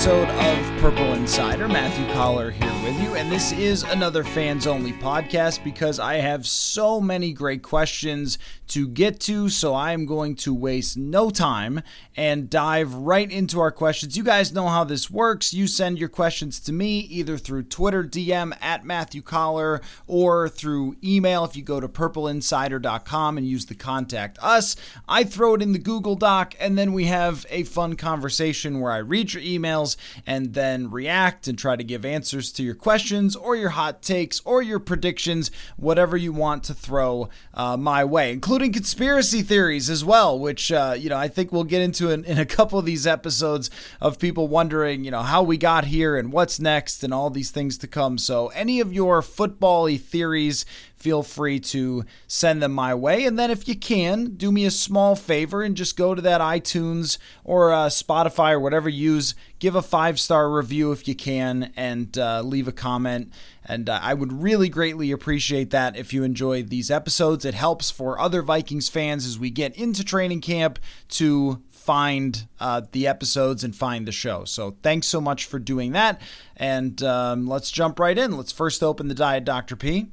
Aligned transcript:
Episode 0.00 0.30
of 0.30 0.80
Purple 0.80 1.12
Insider. 1.12 1.68
Matthew 1.68 2.06
Coller 2.14 2.50
here 2.50 2.79
with 2.90 3.02
you, 3.02 3.14
and 3.14 3.30
this 3.30 3.52
is 3.52 3.84
another 3.84 4.24
fans 4.24 4.66
only 4.66 4.92
podcast 4.92 5.62
because 5.62 6.00
I 6.00 6.14
have 6.14 6.44
so 6.46 7.00
many 7.00 7.32
great 7.32 7.62
questions 7.62 8.36
to 8.68 8.88
get 8.88 9.20
to, 9.20 9.48
so 9.48 9.74
I 9.74 9.92
am 9.92 10.06
going 10.06 10.36
to 10.36 10.54
waste 10.54 10.96
no 10.96 11.30
time 11.30 11.82
and 12.16 12.48
dive 12.48 12.94
right 12.94 13.30
into 13.30 13.60
our 13.60 13.70
questions. 13.70 14.16
You 14.16 14.22
guys 14.22 14.52
know 14.52 14.68
how 14.68 14.84
this 14.84 15.10
works. 15.10 15.52
You 15.52 15.66
send 15.66 15.98
your 15.98 16.08
questions 16.08 16.60
to 16.60 16.72
me 16.72 17.00
either 17.00 17.36
through 17.36 17.64
Twitter 17.64 18.04
DM 18.04 18.56
at 18.60 18.84
Matthew 18.84 19.22
Coller 19.22 19.80
or 20.06 20.48
through 20.48 20.96
email 21.02 21.44
if 21.44 21.56
you 21.56 21.62
go 21.62 21.80
to 21.80 21.88
purpleinsider.com 21.88 23.38
and 23.38 23.46
use 23.46 23.66
the 23.66 23.74
contact 23.74 24.38
us. 24.40 24.76
I 25.08 25.24
throw 25.24 25.54
it 25.54 25.62
in 25.62 25.72
the 25.72 25.78
Google 25.78 26.14
Doc, 26.16 26.54
and 26.60 26.78
then 26.78 26.92
we 26.92 27.06
have 27.06 27.44
a 27.50 27.64
fun 27.64 27.96
conversation 27.96 28.80
where 28.80 28.92
I 28.92 28.98
read 28.98 29.34
your 29.34 29.42
emails 29.42 29.96
and 30.26 30.54
then 30.54 30.90
react 30.90 31.48
and 31.48 31.58
try 31.58 31.74
to 31.76 31.84
give 31.84 32.04
answers 32.04 32.52
to 32.52 32.62
your 32.62 32.76
questions 32.80 33.36
or 33.36 33.56
your 33.56 33.70
hot 33.70 34.02
takes 34.02 34.40
or 34.44 34.62
your 34.62 34.78
predictions, 34.78 35.50
whatever 35.76 36.16
you 36.16 36.32
want 36.32 36.64
to 36.64 36.74
throw 36.74 37.28
uh, 37.54 37.76
my 37.76 38.04
way, 38.04 38.32
including 38.32 38.72
conspiracy 38.72 39.42
theories 39.42 39.90
as 39.90 40.04
well, 40.04 40.38
which, 40.38 40.72
uh, 40.72 40.94
you 40.98 41.08
know, 41.08 41.16
I 41.16 41.28
think 41.28 41.52
we'll 41.52 41.64
get 41.64 41.82
into 41.82 42.10
in, 42.10 42.24
in 42.24 42.38
a 42.38 42.46
couple 42.46 42.78
of 42.78 42.84
these 42.84 43.06
episodes 43.06 43.70
of 44.00 44.18
people 44.18 44.48
wondering, 44.48 45.04
you 45.04 45.10
know, 45.10 45.22
how 45.22 45.42
we 45.42 45.56
got 45.56 45.86
here 45.86 46.16
and 46.16 46.32
what's 46.32 46.60
next 46.60 47.04
and 47.04 47.12
all 47.12 47.30
these 47.30 47.50
things 47.50 47.78
to 47.78 47.86
come. 47.86 48.18
So, 48.18 48.48
any 48.48 48.80
of 48.80 48.92
your 48.92 49.22
football 49.22 49.88
theories, 49.96 50.64
feel 51.00 51.22
free 51.22 51.58
to 51.58 52.04
send 52.26 52.62
them 52.62 52.72
my 52.72 52.94
way. 52.94 53.24
And 53.24 53.38
then, 53.38 53.50
if 53.50 53.66
you 53.66 53.74
can, 53.74 54.36
do 54.36 54.52
me 54.52 54.64
a 54.64 54.70
small 54.70 55.16
favor 55.16 55.62
and 55.62 55.76
just 55.76 55.96
go 55.96 56.14
to 56.14 56.22
that 56.22 56.40
iTunes 56.40 57.18
or 57.42 57.72
uh, 57.72 57.86
Spotify 57.86 58.52
or 58.52 58.60
whatever 58.60 58.88
you 58.88 59.14
use, 59.14 59.34
give 59.58 59.74
a 59.74 59.82
five 59.82 60.20
star 60.20 60.50
review 60.50 60.92
if 60.92 61.08
you 61.08 61.14
can, 61.14 61.72
and 61.76 62.16
uh, 62.18 62.42
leave 62.42 62.68
a 62.68 62.72
comment. 62.72 63.32
And 63.64 63.88
uh, 63.88 63.98
I 64.02 64.14
would 64.14 64.32
really 64.42 64.68
greatly 64.68 65.10
appreciate 65.10 65.70
that 65.70 65.96
if 65.96 66.12
you 66.12 66.22
enjoy 66.22 66.62
these 66.62 66.90
episodes. 66.90 67.44
It 67.44 67.54
helps 67.54 67.90
for 67.90 68.18
other 68.18 68.42
Vikings 68.42 68.88
fans 68.88 69.26
as 69.26 69.38
we 69.38 69.50
get 69.50 69.76
into 69.76 70.04
training 70.04 70.40
camp 70.40 70.78
to 71.10 71.62
find 71.70 72.46
uh, 72.58 72.82
the 72.92 73.06
episodes 73.06 73.64
and 73.64 73.74
find 73.74 74.06
the 74.06 74.12
show. 74.12 74.44
So 74.44 74.76
thanks 74.82 75.06
so 75.06 75.20
much 75.20 75.46
for 75.46 75.58
doing 75.58 75.92
that. 75.92 76.20
And 76.56 77.02
um, 77.02 77.46
let's 77.46 77.70
jump 77.70 77.98
right 77.98 78.16
in. 78.16 78.36
Let's 78.36 78.52
first 78.52 78.82
open 78.82 79.08
the 79.08 79.14
Diet 79.14 79.44
Dr. 79.44 79.76
P 79.76 80.08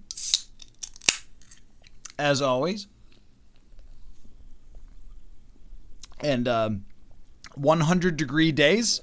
as 2.17 2.41
always. 2.41 2.87
And 6.19 6.47
um, 6.47 6.85
100 7.55 8.17
degree 8.17 8.51
days. 8.51 9.01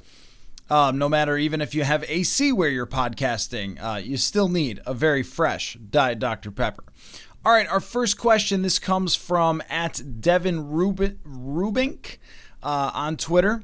Um, 0.70 0.96
no 0.96 1.10
matter 1.10 1.36
even 1.36 1.60
if 1.60 1.74
you 1.74 1.84
have 1.84 2.04
AC 2.08 2.50
where 2.50 2.70
you're 2.70 2.86
podcasting, 2.86 3.82
uh, 3.82 3.98
you 3.98 4.16
still 4.16 4.48
need 4.48 4.80
a 4.86 4.94
very 4.94 5.22
fresh 5.22 5.74
Diet 5.74 6.18
Dr. 6.18 6.50
Pepper. 6.50 6.84
All 7.44 7.52
right, 7.52 7.68
our 7.68 7.80
first 7.80 8.16
question. 8.16 8.62
This 8.62 8.78
comes 8.78 9.14
from 9.14 9.62
at 9.68 10.20
Devin 10.22 10.70
Rubin, 10.70 11.18
Rubink 11.26 12.16
uh, 12.62 12.90
on 12.94 13.18
Twitter. 13.18 13.62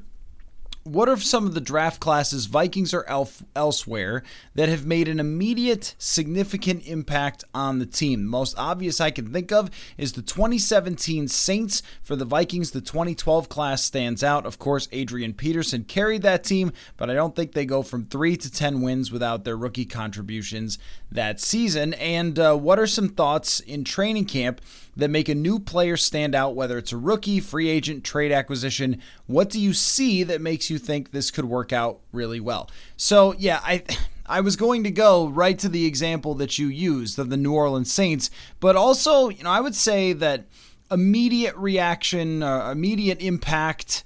What 0.83 1.09
are 1.09 1.17
some 1.17 1.45
of 1.45 1.53
the 1.53 1.61
draft 1.61 1.99
classes, 1.99 2.47
Vikings 2.47 2.91
or 2.91 3.07
elf, 3.07 3.43
elsewhere, 3.55 4.23
that 4.55 4.67
have 4.67 4.83
made 4.83 5.07
an 5.07 5.19
immediate, 5.19 5.93
significant 5.99 6.87
impact 6.87 7.43
on 7.53 7.77
the 7.77 7.85
team? 7.85 8.23
The 8.23 8.29
most 8.29 8.57
obvious 8.57 8.99
I 8.99 9.11
can 9.11 9.31
think 9.31 9.51
of 9.51 9.69
is 9.95 10.13
the 10.13 10.23
2017 10.23 11.27
Saints. 11.27 11.83
For 12.01 12.15
the 12.15 12.25
Vikings, 12.25 12.71
the 12.71 12.81
2012 12.81 13.47
class 13.47 13.83
stands 13.83 14.23
out. 14.23 14.47
Of 14.47 14.57
course, 14.57 14.87
Adrian 14.91 15.33
Peterson 15.33 15.83
carried 15.83 16.23
that 16.23 16.43
team, 16.43 16.71
but 16.97 17.11
I 17.11 17.13
don't 17.13 17.35
think 17.35 17.51
they 17.51 17.65
go 17.65 17.83
from 17.83 18.05
3 18.05 18.35
to 18.37 18.51
10 18.51 18.81
wins 18.81 19.11
without 19.11 19.43
their 19.43 19.57
rookie 19.57 19.85
contributions 19.85 20.79
that 21.11 21.39
season. 21.39 21.93
And 21.93 22.39
uh, 22.39 22.55
what 22.55 22.79
are 22.79 22.87
some 22.87 23.09
thoughts 23.09 23.59
in 23.59 23.83
training 23.83 24.25
camp 24.25 24.61
that 24.95 25.09
make 25.09 25.29
a 25.29 25.35
new 25.35 25.59
player 25.59 25.95
stand 25.95 26.33
out, 26.33 26.55
whether 26.55 26.77
it's 26.77 26.91
a 26.91 26.97
rookie, 26.97 27.39
free 27.39 27.69
agent, 27.69 28.03
trade 28.03 28.31
acquisition? 28.31 28.99
What 29.27 29.49
do 29.49 29.59
you 29.59 29.73
see 29.73 30.23
that 30.23 30.41
makes 30.41 30.69
you 30.69 30.70
think 30.77 31.11
this 31.11 31.31
could 31.31 31.45
work 31.45 31.71
out 31.73 31.99
really 32.11 32.39
well? 32.39 32.69
So, 32.97 33.33
yeah, 33.37 33.59
I. 33.63 33.83
I 34.27 34.39
was 34.39 34.55
going 34.55 34.85
to 34.85 34.91
go 34.91 35.27
right 35.27 35.59
to 35.59 35.67
the 35.67 35.85
example 35.85 36.35
that 36.35 36.57
you 36.57 36.67
used 36.67 37.19
of 37.19 37.29
the 37.29 37.35
New 37.35 37.53
Orleans 37.53 37.91
Saints, 37.91 38.31
but 38.61 38.77
also, 38.77 39.27
you 39.27 39.43
know, 39.43 39.49
I 39.49 39.59
would 39.59 39.75
say 39.75 40.13
that 40.13 40.45
immediate 40.89 41.55
reaction, 41.57 42.41
uh, 42.41 42.71
immediate 42.71 43.21
impact, 43.21 44.05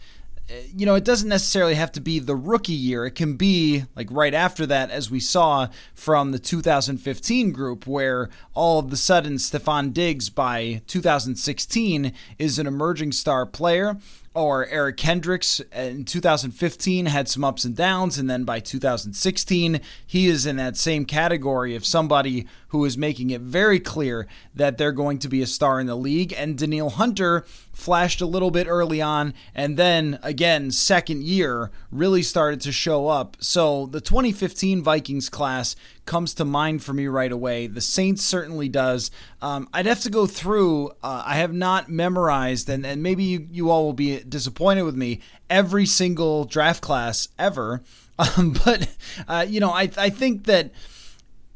you 0.76 0.86
know, 0.86 0.96
it 0.96 1.04
doesn't 1.04 1.30
necessarily 1.30 1.76
have 1.76 1.92
to 1.94 2.02
be 2.02 2.20
the 2.20 2.36
rookie 2.36 2.74
year. 2.74 3.06
It 3.06 3.16
can 3.16 3.36
be 3.36 3.86
like 3.96 4.08
right 4.12 4.34
after 4.34 4.66
that, 4.68 4.92
as 4.92 5.10
we 5.10 5.20
saw 5.20 5.68
from 5.96 6.32
the 6.32 6.40
2015 6.40 7.52
group, 7.52 7.88
where 7.88 8.30
all 8.54 8.80
of 8.80 8.94
a 8.94 8.98
sudden 8.98 9.36
Stefon 9.36 9.92
Diggs 9.94 10.30
by 10.30 10.82
2016 10.88 12.14
is 12.38 12.60
an 12.60 12.68
emerging 12.68 13.12
star 13.12 13.46
player 13.46 13.98
or 14.36 14.68
Eric 14.68 14.98
Kendricks 14.98 15.62
in 15.72 16.04
2015 16.04 17.08
had 17.08 17.28
some 17.30 17.44
ups 17.44 17.64
and 17.64 17.76
downs, 17.76 18.18
and 18.18 18.30
then 18.30 18.44
by 18.44 18.60
2016, 18.60 19.80
he 20.06 20.28
is 20.28 20.46
in 20.46 20.58
that 20.58 20.78
same 20.78 21.06
category 21.06 21.76
of 21.76 21.86
somebody 21.86 22.46
who 22.68 22.84
is 22.84 22.98
making 22.98 23.30
it 23.30 23.40
very 23.42 23.80
clear 23.80 24.28
that 24.54 24.78
they're 24.78 24.92
going 24.92 25.18
to 25.20 25.30
be 25.30 25.42
a 25.42 25.48
star 25.48 25.80
in 25.80 25.88
the 25.88 25.96
league. 25.96 26.34
And 26.38 26.58
Danielle 26.58 26.90
Hunter 26.90 27.46
flashed 27.76 28.22
a 28.22 28.26
little 28.26 28.52
bit 28.52 28.68
early 28.68 29.02
on, 29.02 29.34
and 29.54 29.78
then 29.78 30.18
again, 30.24 30.72
second 30.72 31.24
year, 31.24 31.70
really 31.92 32.24
started 32.24 32.62
to 32.62 32.72
show 32.72 33.08
up. 33.08 33.36
So 33.42 33.86
the 33.88 34.02
2015 34.02 34.82
Vikings 34.82 35.30
class 35.30 35.76
comes 36.06 36.34
to 36.36 36.46
mind 36.46 36.84
for 36.84 36.94
me 36.94 37.08
right 37.08 37.32
away. 37.32 37.68
The 37.68 37.82
Saints 37.82 38.24
certainly 38.24 38.70
does. 38.70 39.12
Um, 39.42 39.68
I'd 39.74 39.86
have 39.86 40.00
to 40.02 40.10
go 40.10 40.26
through, 40.26 40.92
uh, 41.04 41.24
I 41.26 41.36
have 41.36 41.54
not 41.54 41.90
memorized, 41.90 42.70
and, 42.70 42.86
and 42.86 43.04
maybe 43.04 43.24
you, 43.24 43.48
you 43.52 43.70
all 43.70 43.86
will 43.86 43.94
be 43.94 44.20
disappointed 44.22 44.84
with 44.84 44.96
me, 44.96 45.20
every 45.50 45.86
single 45.86 46.46
draft 46.46 46.82
class 46.82 47.28
ever. 47.38 47.84
Um, 48.18 48.56
but, 48.64 48.88
uh, 49.28 49.46
you 49.46 49.60
know, 49.60 49.72
I, 49.72 49.90
I 49.98 50.10
think 50.10 50.46
that 50.46 50.72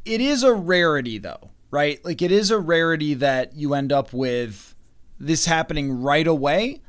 it 0.04 0.20
is 0.20 0.44
a 0.44 0.54
rarity, 0.54 1.18
though, 1.18 1.52
right? 1.72 2.04
Like, 2.04 2.22
it 2.22 2.34
is 2.34 2.52
a 2.52 2.60
rarity 2.60 3.14
that 3.14 3.56
you 3.56 3.74
end 3.74 3.94
up 3.94 4.12
with 4.12 4.69
this 5.20 5.46
happening 5.46 6.02
right 6.02 6.28
away. 6.28 6.82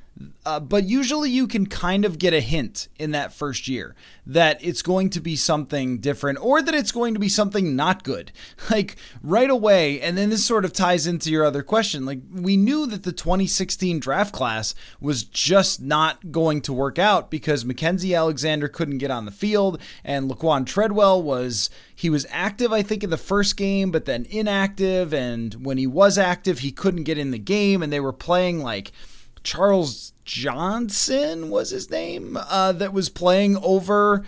Uh, 0.45 0.61
but 0.61 0.85
usually 0.85 1.31
you 1.31 1.47
can 1.47 1.67
kind 1.67 2.05
of 2.05 2.19
get 2.19 2.35
a 2.35 2.41
hint 2.41 2.89
in 2.99 3.13
that 3.13 3.33
first 3.33 3.69
year 3.69 3.95
that 4.27 4.63
it's 4.63 4.83
going 4.83 5.09
to 5.09 5.21
be 5.21 5.35
something 5.35 5.99
different 5.99 6.39
or 6.43 6.61
that 6.61 6.75
it's 6.75 6.93
going 6.93 7.15
to 7.15 7.21
be 7.21 7.29
something 7.29 7.75
not 7.75 8.03
good. 8.05 8.33
Like 8.71 8.97
right 9.23 9.51
away, 9.51 10.01
and 10.01 10.17
then 10.17 10.31
this 10.31 10.45
sort 10.45 10.65
of 10.65 10.73
ties 10.73 11.07
into 11.07 11.31
your 11.31 11.45
other 11.45 11.63
question. 11.63 12.07
Like 12.07 12.21
we 12.33 12.57
knew 12.57 12.87
that 12.87 13.03
the 13.03 13.11
2016 13.11 13.99
draft 13.99 14.33
class 14.33 14.77
was 15.01 15.25
just 15.25 15.81
not 15.81 16.31
going 16.31 16.61
to 16.63 16.73
work 16.73 16.99
out 16.99 17.31
because 17.31 17.65
Mackensie 17.65 18.17
Alexander 18.17 18.69
couldn't 18.69 18.99
get 18.99 19.11
on 19.11 19.25
the 19.25 19.33
field 19.33 19.81
and 20.05 20.31
Laquan 20.31 20.65
Treadwell 20.65 21.21
was 21.21 21.69
he 21.97 22.11
was 22.11 22.27
active 22.31 22.73
I 22.73 22.83
think 22.83 23.03
in 23.03 23.11
the 23.11 23.17
first 23.17 23.57
game 23.57 23.91
but 23.91 24.05
then 24.05 24.25
inactive 24.31 25.13
and 25.13 25.55
when 25.55 25.79
he 25.79 25.87
was 25.87 26.17
active 26.17 26.61
he 26.61 26.71
couldn't 26.71 27.05
get 27.05 27.19
in 27.19 27.33
the 27.33 27.39
game 27.39 27.83
and 27.83 27.93
they 27.93 28.01
were 28.01 28.13
playing 28.13 28.61
like 28.61 28.93
Charles 29.43 30.13
Johnson 30.25 31.51
was 31.51 31.71
his 31.71 31.91
name 31.91 32.37
uh, 32.37 32.73
that 32.73 32.93
was 32.93 33.09
playing 33.09 33.57
over, 33.59 34.25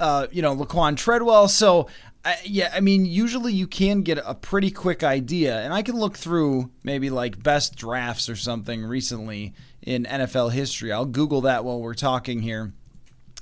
uh, 0.00 0.26
you 0.32 0.42
know, 0.42 0.56
Laquan 0.56 0.96
Treadwell. 0.96 1.48
So 1.48 1.88
I, 2.24 2.38
yeah, 2.44 2.72
I 2.74 2.80
mean, 2.80 3.04
usually 3.04 3.52
you 3.52 3.66
can 3.66 4.02
get 4.02 4.18
a 4.24 4.34
pretty 4.34 4.70
quick 4.70 5.02
idea, 5.04 5.60
and 5.60 5.74
I 5.74 5.82
can 5.82 5.96
look 5.96 6.16
through 6.16 6.70
maybe 6.82 7.10
like 7.10 7.42
best 7.42 7.76
drafts 7.76 8.28
or 8.30 8.36
something 8.36 8.84
recently 8.84 9.52
in 9.82 10.04
NFL 10.04 10.52
history. 10.52 10.90
I'll 10.90 11.04
Google 11.04 11.42
that 11.42 11.64
while 11.64 11.80
we're 11.80 11.94
talking 11.94 12.40
here, 12.40 12.72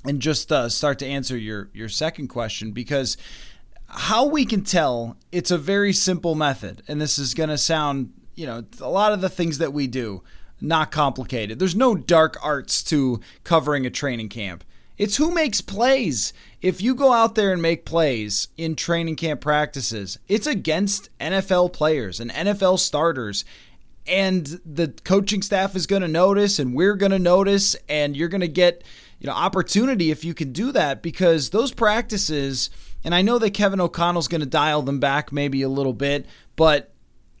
and 0.03 0.21
just 0.21 0.51
uh, 0.51 0.67
start 0.67 0.99
to 0.99 1.07
answer 1.07 1.37
your 1.37 1.69
your 1.73 1.87
second 1.87 2.27
question 2.27 2.71
because 2.71 3.15
how 3.87 4.25
we 4.25 4.45
can 4.45 4.63
tell 4.63 5.15
it's 5.31 5.51
a 5.51 5.57
very 5.57 5.93
simple 5.93 6.35
method, 6.35 6.83
and 6.87 6.99
this 6.99 7.17
is 7.17 7.33
going 7.33 7.49
to 7.49 7.57
sound, 7.57 8.11
you 8.35 8.45
know, 8.45 8.65
a 8.81 8.89
lot 8.89 9.13
of 9.13 9.21
the 9.21 9.29
things 9.29 9.59
that 9.59 9.71
we 9.71 9.87
do 9.87 10.23
not 10.63 10.91
complicated. 10.91 11.59
There's 11.59 11.75
no 11.75 11.93
dark 11.93 12.37
arts 12.41 12.81
to 12.85 13.19
covering 13.43 13.85
a 13.85 13.89
training 13.89 14.29
camp. 14.29 14.63
It's 14.97 15.17
who 15.17 15.33
makes 15.33 15.59
plays. 15.59 16.33
If 16.61 16.81
you 16.81 16.95
go 16.95 17.11
out 17.11 17.35
there 17.35 17.51
and 17.51 17.61
make 17.61 17.83
plays 17.85 18.47
in 18.57 18.75
training 18.75 19.17
camp 19.17 19.41
practices, 19.41 20.19
it's 20.27 20.47
against 20.47 21.09
NFL 21.19 21.73
players 21.73 22.19
and 22.19 22.31
NFL 22.31 22.79
starters. 22.79 23.43
And 24.05 24.61
the 24.65 24.93
coaching 25.03 25.41
staff 25.41 25.75
is 25.75 25.87
going 25.87 26.01
to 26.01 26.07
notice, 26.07 26.59
and 26.59 26.75
we're 26.75 26.95
going 26.95 27.11
to 27.11 27.19
notice, 27.19 27.75
and 27.87 28.15
you're 28.15 28.27
going 28.27 28.41
to 28.41 28.47
get 28.47 28.83
you 29.19 29.27
know 29.27 29.33
opportunity 29.33 30.11
if 30.11 30.25
you 30.25 30.33
can 30.33 30.51
do 30.51 30.71
that 30.73 31.01
because 31.01 31.49
those 31.49 31.73
practices. 31.73 32.69
And 33.05 33.13
I 33.13 33.21
know 33.21 33.37
that 33.39 33.51
Kevin 33.51 33.81
O'Connell's 33.81 34.29
going 34.29 34.41
to 34.41 34.47
dial 34.47 34.81
them 34.81 34.99
back 34.99 35.33
maybe 35.33 35.61
a 35.61 35.69
little 35.69 35.91
bit, 35.91 36.25
but 36.55 36.92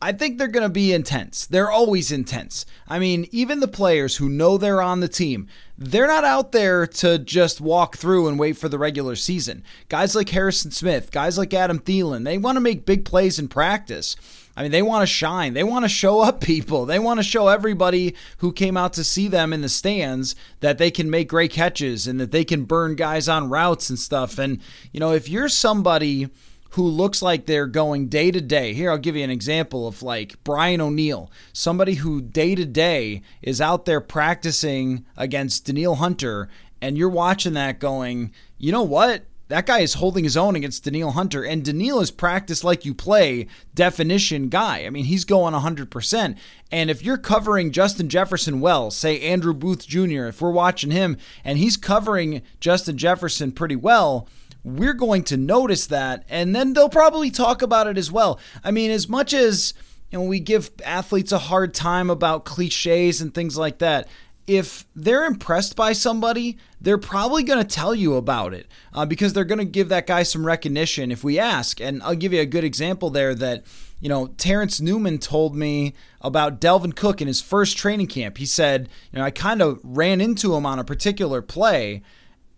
I 0.03 0.11
think 0.11 0.37
they're 0.37 0.49
going 0.49 0.67
to 0.67 0.69
be 0.69 0.91
intense. 0.91 1.45
They're 1.45 1.71
always 1.71 2.11
intense. 2.11 2.65
I 2.89 2.99
mean, 2.99 3.25
even 3.31 3.61
the 3.61 3.69
players 3.69 4.17
who 4.17 4.27
know 4.27 4.57
they're 4.57 4.81
on 4.81 4.99
the 4.99 5.07
team, 5.07 5.47
they're 5.77 6.07
not 6.07 6.25
out 6.25 6.51
there 6.51 6.85
to 6.85 7.17
just 7.17 7.61
walk 7.61 7.95
through 7.95 8.27
and 8.27 8.37
wait 8.37 8.57
for 8.57 8.67
the 8.67 8.77
regular 8.77 9.15
season. 9.15 9.63
Guys 9.87 10.13
like 10.13 10.27
Harrison 10.27 10.71
Smith, 10.71 11.09
guys 11.09 11.37
like 11.37 11.53
Adam 11.53 11.79
Thielen, 11.79 12.25
they 12.25 12.37
want 12.37 12.57
to 12.57 12.59
make 12.59 12.85
big 12.85 13.05
plays 13.05 13.39
in 13.39 13.47
practice. 13.47 14.17
I 14.57 14.63
mean, 14.63 14.71
they 14.71 14.81
want 14.81 15.03
to 15.03 15.07
shine. 15.07 15.53
They 15.53 15.63
want 15.63 15.85
to 15.85 15.89
show 15.89 16.19
up 16.19 16.41
people. 16.41 16.85
They 16.85 16.99
want 16.99 17.19
to 17.19 17.23
show 17.23 17.47
everybody 17.47 18.13
who 18.39 18.51
came 18.51 18.75
out 18.75 18.91
to 18.93 19.05
see 19.05 19.29
them 19.29 19.53
in 19.53 19.61
the 19.61 19.69
stands 19.69 20.35
that 20.59 20.79
they 20.79 20.91
can 20.91 21.09
make 21.09 21.29
great 21.29 21.51
catches 21.51 22.07
and 22.07 22.19
that 22.19 22.31
they 22.31 22.43
can 22.43 22.65
burn 22.65 22.95
guys 22.95 23.29
on 23.29 23.49
routes 23.49 23.89
and 23.89 23.97
stuff. 23.97 24.37
And, 24.37 24.59
you 24.91 24.99
know, 24.99 25.13
if 25.13 25.29
you're 25.29 25.47
somebody 25.47 26.27
who 26.73 26.87
looks 26.87 27.21
like 27.21 27.45
they're 27.45 27.67
going 27.67 28.07
day 28.07 28.31
to 28.31 28.41
day. 28.41 28.73
Here, 28.73 28.89
I'll 28.89 28.97
give 28.97 29.15
you 29.15 29.23
an 29.23 29.29
example 29.29 29.87
of 29.87 30.01
like 30.01 30.43
Brian 30.43 30.81
O'Neill, 30.81 31.31
somebody 31.51 31.95
who 31.95 32.19
day 32.19 32.55
to 32.55 32.65
day 32.65 33.21
is 33.43 33.61
out 33.61 33.85
there 33.85 34.01
practicing 34.01 35.05
against 35.15 35.65
Danielle 35.65 35.95
Hunter, 35.95 36.49
and 36.81 36.97
you're 36.97 37.09
watching 37.09 37.53
that 37.53 37.79
going, 37.79 38.33
you 38.57 38.71
know 38.71 38.83
what? 38.83 39.25
That 39.49 39.67
guy 39.67 39.81
is 39.81 39.95
holding 39.95 40.23
his 40.23 40.35
own 40.35 40.55
against 40.55 40.83
Danielle 40.83 41.11
Hunter, 41.11 41.43
and 41.43 41.63
Danielle 41.63 41.99
is 41.99 42.09
practice 42.09 42.63
like 42.63 42.85
you 42.85 42.95
play 42.95 43.45
definition 43.75 44.49
guy. 44.49 44.83
I 44.85 44.89
mean, 44.89 45.05
he's 45.05 45.25
going 45.25 45.53
100%. 45.53 46.37
And 46.71 46.89
if 46.89 47.03
you're 47.03 47.17
covering 47.17 47.71
Justin 47.71 48.09
Jefferson 48.09 48.61
well, 48.61 48.89
say 48.89 49.21
Andrew 49.21 49.53
Booth 49.53 49.85
Jr., 49.85 50.25
if 50.25 50.41
we're 50.41 50.49
watching 50.49 50.89
him 50.89 51.17
and 51.43 51.59
he's 51.59 51.77
covering 51.77 52.41
Justin 52.59 52.97
Jefferson 52.97 53.51
pretty 53.51 53.75
well, 53.75 54.27
we're 54.63 54.93
going 54.93 55.23
to 55.23 55.37
notice 55.37 55.87
that 55.87 56.23
and 56.29 56.55
then 56.55 56.73
they'll 56.73 56.89
probably 56.89 57.29
talk 57.29 57.61
about 57.61 57.87
it 57.87 57.97
as 57.97 58.11
well. 58.11 58.39
I 58.63 58.71
mean, 58.71 58.91
as 58.91 59.09
much 59.09 59.33
as 59.33 59.73
you 60.13 60.19
know, 60.19 60.25
we 60.25 60.39
give 60.39 60.71
athletes 60.85 61.31
a 61.31 61.39
hard 61.39 61.73
time 61.73 62.09
about 62.09 62.45
cliches 62.45 63.19
and 63.19 63.33
things 63.33 63.57
like 63.57 63.79
that. 63.79 64.07
If 64.45 64.85
they're 64.95 65.25
impressed 65.25 65.75
by 65.75 65.93
somebody, 65.93 66.57
they're 66.79 66.97
probably 66.97 67.43
going 67.43 67.65
to 67.65 67.75
tell 67.75 67.95
you 67.95 68.15
about 68.15 68.53
it 68.53 68.67
uh, 68.93 69.05
because 69.05 69.33
they're 69.33 69.45
going 69.45 69.59
to 69.59 69.65
give 69.65 69.89
that 69.89 70.05
guy 70.05 70.23
some 70.23 70.45
recognition 70.45 71.11
if 71.11 71.23
we 71.23 71.39
ask. 71.39 71.79
And 71.79 72.03
I'll 72.03 72.15
give 72.15 72.33
you 72.33 72.41
a 72.41 72.45
good 72.45 72.65
example 72.65 73.09
there 73.09 73.33
that, 73.33 73.63
you 74.01 74.09
know, 74.09 74.27
Terrence 74.37 74.79
Newman 74.81 75.17
told 75.17 75.55
me 75.55 75.93
about 76.21 76.59
Dalvin 76.59 76.95
Cook 76.95 77.21
in 77.21 77.27
his 77.27 77.41
first 77.41 77.77
training 77.77 78.07
camp. 78.07 78.37
He 78.37 78.45
said, 78.45 78.89
you 79.11 79.19
know, 79.19 79.25
I 79.25 79.31
kind 79.31 79.61
of 79.61 79.79
ran 79.81 80.21
into 80.21 80.53
him 80.53 80.65
on 80.65 80.77
a 80.77 80.83
particular 80.83 81.41
play 81.41 82.03